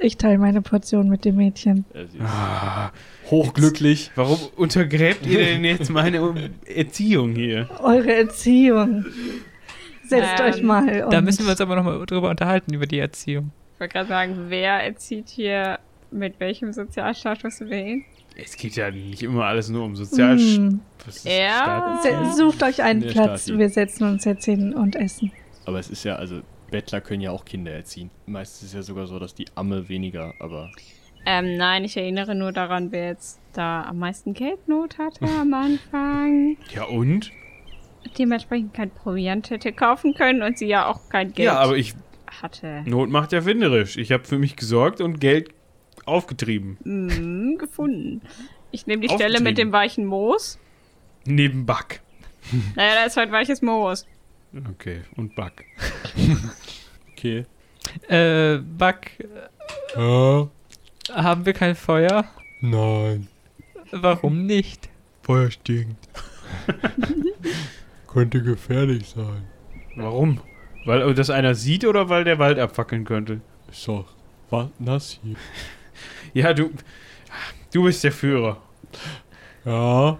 Ich 0.00 0.18
teile 0.18 0.38
meine 0.38 0.60
Portion 0.60 1.08
mit 1.08 1.24
dem 1.24 1.36
Mädchen. 1.36 1.84
Ah, 2.20 2.90
Hochglücklich. 3.30 4.10
warum 4.16 4.38
untergräbt 4.56 5.24
ihr 5.26 5.38
denn 5.38 5.64
jetzt 5.64 5.88
meine 5.90 6.18
Erziehung 6.66 7.32
hier? 7.34 7.68
Eure 7.82 8.12
Erziehung. 8.14 9.06
Setzt 10.06 10.40
Ähm, 10.40 10.46
euch 10.46 10.62
mal. 10.62 11.06
Da 11.10 11.20
müssen 11.22 11.44
wir 11.46 11.52
uns 11.52 11.60
aber 11.60 11.76
nochmal 11.76 12.04
drüber 12.04 12.28
unterhalten, 12.28 12.74
über 12.74 12.86
die 12.86 12.98
Erziehung. 12.98 13.50
Ich 13.74 13.80
wollte 13.80 13.92
gerade 13.94 14.08
sagen, 14.08 14.36
wer 14.48 14.84
erzieht 14.84 15.28
hier 15.30 15.78
mit 16.10 16.38
welchem 16.38 16.72
Sozialstatus 16.72 17.60
wen? 17.60 18.04
Es 18.36 18.56
geht 18.56 18.76
ja 18.76 18.90
nicht 18.90 19.22
immer 19.22 19.44
alles 19.44 19.70
nur 19.70 19.84
um 19.84 19.96
Sozialstatus. 19.96 20.56
Hm. 20.56 20.80
Ja. 21.24 22.00
Sucht 22.36 22.62
euch 22.62 22.82
einen 22.82 23.06
Platz. 23.06 23.48
Wir 23.48 23.70
setzen 23.70 24.04
uns 24.08 24.24
jetzt 24.24 24.44
hin 24.44 24.74
und 24.74 24.96
essen. 24.96 25.32
Aber 25.66 25.78
es 25.78 25.88
ist 25.90 26.04
ja, 26.04 26.16
also, 26.16 26.42
Bettler 26.70 27.00
können 27.00 27.20
ja 27.20 27.30
auch 27.30 27.44
Kinder 27.44 27.72
erziehen. 27.72 28.10
Meistens 28.26 28.62
ist 28.62 28.68
es 28.68 28.74
ja 28.74 28.82
sogar 28.82 29.06
so, 29.06 29.18
dass 29.18 29.34
die 29.34 29.46
Amme 29.54 29.88
weniger, 29.88 30.34
aber. 30.40 30.70
Ähm, 31.26 31.56
nein, 31.56 31.84
ich 31.84 31.96
erinnere 31.96 32.34
nur 32.34 32.52
daran, 32.52 32.92
wer 32.92 33.08
jetzt 33.08 33.40
da 33.54 33.82
am 33.84 33.98
meisten 33.98 34.34
Geldnot 34.34 34.98
hatte 34.98 35.24
am 35.40 35.54
Anfang. 35.54 36.56
Ja, 36.74 36.84
und? 36.84 37.30
Dementsprechend 38.18 38.74
kein 38.74 38.90
Proviant 38.90 39.48
hätte 39.48 39.72
kaufen 39.72 40.12
können 40.14 40.42
und 40.42 40.58
sie 40.58 40.66
ja 40.66 40.86
auch 40.86 41.08
kein 41.08 41.32
Geld 41.32 41.46
Ja, 41.46 41.58
aber 41.58 41.76
ich. 41.76 41.94
hatte. 42.42 42.82
Not 42.84 43.08
macht 43.08 43.32
ja 43.32 43.44
winderisch. 43.46 43.96
Ich 43.96 44.12
habe 44.12 44.24
für 44.24 44.38
mich 44.38 44.56
gesorgt 44.56 45.00
und 45.00 45.20
Geld 45.20 45.50
aufgetrieben. 46.04 46.76
Hm, 46.82 47.56
gefunden. 47.58 48.20
Ich 48.72 48.86
nehme 48.86 49.00
die 49.00 49.08
Stelle 49.08 49.40
mit 49.40 49.56
dem 49.56 49.72
weichen 49.72 50.04
Moos. 50.04 50.58
Neben 51.24 51.64
Back. 51.64 52.02
Naja, 52.76 52.96
da 52.96 53.04
ist 53.04 53.16
halt 53.16 53.32
weiches 53.32 53.62
Moos. 53.62 54.06
Okay, 54.70 55.02
und 55.16 55.34
Back. 55.34 55.64
Okay. 57.16 57.46
Äh, 58.08 58.58
Buck, 58.58 59.00
Ja, 59.96 60.48
haben 61.12 61.46
wir 61.46 61.52
kein 61.54 61.74
Feuer? 61.74 62.24
nein. 62.60 63.28
Warum 63.92 64.44
nicht? 64.46 64.88
Feuer 65.22 65.50
stinkt. 65.50 66.08
Könnte 68.08 68.42
gefährlich 68.42 69.08
sein. 69.08 69.46
Warum? 69.96 70.40
Weil 70.84 71.14
das 71.14 71.30
einer 71.30 71.54
sieht 71.54 71.84
oder 71.86 72.08
weil 72.10 72.24
der 72.24 72.38
Wald 72.38 72.58
abfackeln 72.58 73.04
könnte? 73.04 73.40
Ist 73.70 73.86
doch 73.88 74.06
was 74.50 74.68
nass 74.78 75.18
hier. 75.22 75.36
Ja, 76.34 76.52
du. 76.52 76.70
Du 77.72 77.84
bist 77.84 78.02
der 78.04 78.12
Führer. 78.12 78.60
Ja. 79.64 80.18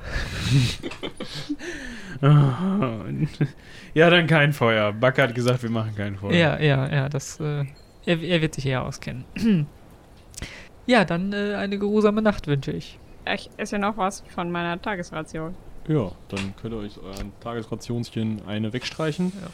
Ja, 3.95 4.11
dann 4.11 4.27
kein 4.27 4.53
Feuer. 4.53 4.93
Back 4.93 5.19
hat 5.19 5.35
gesagt, 5.35 5.63
wir 5.63 5.71
machen 5.71 5.95
kein 5.95 6.17
Feuer. 6.17 6.33
Ja, 6.33 6.59
ja, 6.59 6.93
ja, 6.93 7.09
das, 7.09 7.39
äh, 7.39 7.65
er, 8.05 8.21
er 8.21 8.43
wird 8.43 8.55
sich 8.55 8.67
eher 8.67 8.83
auskennen. 8.83 9.25
ja, 10.87 11.05
dann 11.05 11.33
äh, 11.33 11.55
eine 11.55 11.79
geruhsame 11.79 12.21
Nacht 12.21 12.49
wünsche 12.49 12.73
ich. 12.73 12.99
Ich 13.33 13.49
esse 13.57 13.79
noch 13.79 13.97
was 13.97 14.25
von 14.29 14.51
meiner 14.51 14.81
Tagesration. 14.83 15.55
Ja, 15.87 16.11
dann 16.29 16.55
könnt 16.57 16.75
ihr 16.75 16.79
euch 16.79 16.99
euren 16.99 17.33
Tagesrationchen 17.41 18.43
eine 18.47 18.73
wegstreichen. 18.73 19.33
Ja. 19.41 19.49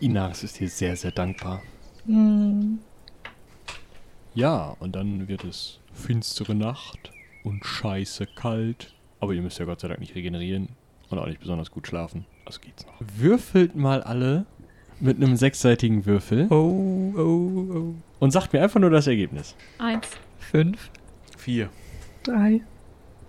Inaris 0.00 0.44
ist 0.44 0.56
hier 0.56 0.68
sehr, 0.68 0.96
sehr 0.96 1.12
dankbar. 1.12 1.62
Hm. 2.06 2.80
Ja, 4.34 4.76
und 4.78 4.94
dann 4.94 5.26
wird 5.26 5.44
es 5.44 5.80
finstere 5.92 6.54
Nacht 6.54 7.12
und 7.44 7.64
scheiße 7.64 8.26
kalt. 8.26 8.94
Aber 9.20 9.32
ihr 9.32 9.42
müsst 9.42 9.58
ja 9.58 9.64
Gott 9.64 9.80
sei 9.80 9.88
Dank 9.88 10.00
nicht 10.00 10.14
regenerieren 10.14 10.68
und 11.10 11.18
auch 11.18 11.26
nicht 11.26 11.40
besonders 11.40 11.70
gut 11.70 11.86
schlafen. 11.86 12.24
Also 12.46 12.60
geht's 12.60 12.86
noch. 12.86 12.94
Würfelt 13.16 13.76
mal 13.76 14.02
alle 14.02 14.46
mit 15.00 15.16
einem 15.16 15.36
sechsseitigen 15.36 16.06
Würfel 16.06 16.46
Oh, 16.50 17.12
oh, 17.16 17.20
oh. 17.20 17.94
und 18.18 18.30
sagt 18.30 18.52
mir 18.52 18.62
einfach 18.62 18.80
nur 18.80 18.90
das 18.90 19.06
Ergebnis. 19.06 19.54
Eins. 19.78 20.08
Fünf. 20.38 20.90
Vier. 21.38 21.70
Drei. 22.22 22.60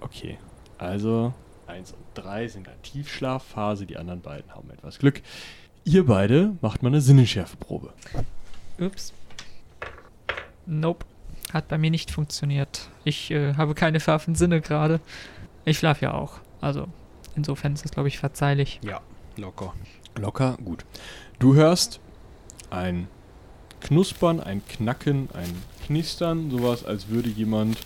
Okay, 0.02 0.38
also 0.78 1.34
1 1.68 1.94
und 1.94 2.00
3 2.16 2.48
sind 2.48 2.58
in 2.60 2.64
der 2.66 2.82
Tiefschlafphase, 2.82 3.86
die 3.86 3.98
anderen 3.98 4.22
beiden 4.22 4.52
haben 4.54 4.70
etwas 4.72 5.00
Glück. 5.00 5.22
Ihr 5.84 6.06
beide 6.06 6.56
macht 6.62 6.84
mal 6.84 6.90
eine 6.90 7.02
Sinneschärfeprobe. 7.02 7.94
Ups. 8.80 9.14
Nope. 10.66 11.06
Hat 11.54 11.68
bei 11.68 11.78
mir 11.78 11.92
nicht 11.92 12.12
funktioniert. 12.12 12.90
Ich 13.04 13.32
äh, 13.32 13.56
habe 13.56 13.76
keine 13.76 14.00
scharfen 14.00 14.36
Sinne 14.36 14.62
gerade. 14.62 15.00
Ich 15.66 15.78
schlafe 15.78 16.06
ja 16.06 16.14
auch. 16.14 16.40
Also, 16.62 16.88
insofern 17.36 17.74
ist 17.74 17.84
das, 17.86 17.92
glaube 17.92 18.08
ich, 18.08 18.20
verzeihlich. 18.20 18.80
Ja, 18.84 19.02
locker. 19.38 19.74
Locker, 20.18 20.58
gut. 20.64 20.86
Du 21.40 21.56
hörst 21.56 22.00
ein 22.70 23.08
Knuspern, 23.80 24.40
ein 24.40 24.66
Knacken, 24.66 25.30
ein 25.34 25.52
Knistern, 25.86 26.52
sowas, 26.52 26.86
als 26.86 27.08
würde 27.08 27.30
jemand 27.30 27.78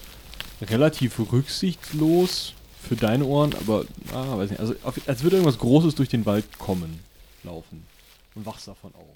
relativ 0.62 1.20
rücksichtslos 1.32 2.54
für 2.82 2.96
deine 2.96 3.26
Ohren, 3.26 3.54
aber, 3.56 3.86
ah, 4.14 4.38
weiß 4.38 4.52
nicht, 4.52 4.60
also 4.60 4.76
als 5.08 5.24
würde 5.24 5.38
irgendwas 5.38 5.60
Großes 5.60 5.96
durch 5.96 6.10
den 6.10 6.26
Wald 6.26 6.60
kommen, 6.60 7.00
laufen. 7.44 7.86
Und 8.36 8.46
wachst 8.46 8.68
davon 8.68 8.94
auf. 8.96 9.16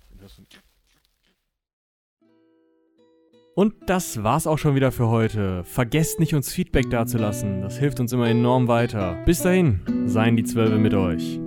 Und 3.55 3.73
das 3.87 4.23
war's 4.23 4.47
auch 4.47 4.57
schon 4.57 4.75
wieder 4.75 4.91
für 4.91 5.07
heute. 5.09 5.63
Vergesst 5.63 6.19
nicht, 6.19 6.33
uns 6.33 6.51
Feedback 6.51 6.89
dazulassen. 6.89 7.61
Das 7.61 7.77
hilft 7.77 7.99
uns 7.99 8.13
immer 8.13 8.27
enorm 8.27 8.67
weiter. 8.67 9.17
Bis 9.25 9.41
dahin, 9.41 9.81
seien 10.05 10.37
die 10.37 10.43
Zwölfe 10.43 10.77
mit 10.77 10.93
euch. 10.93 11.39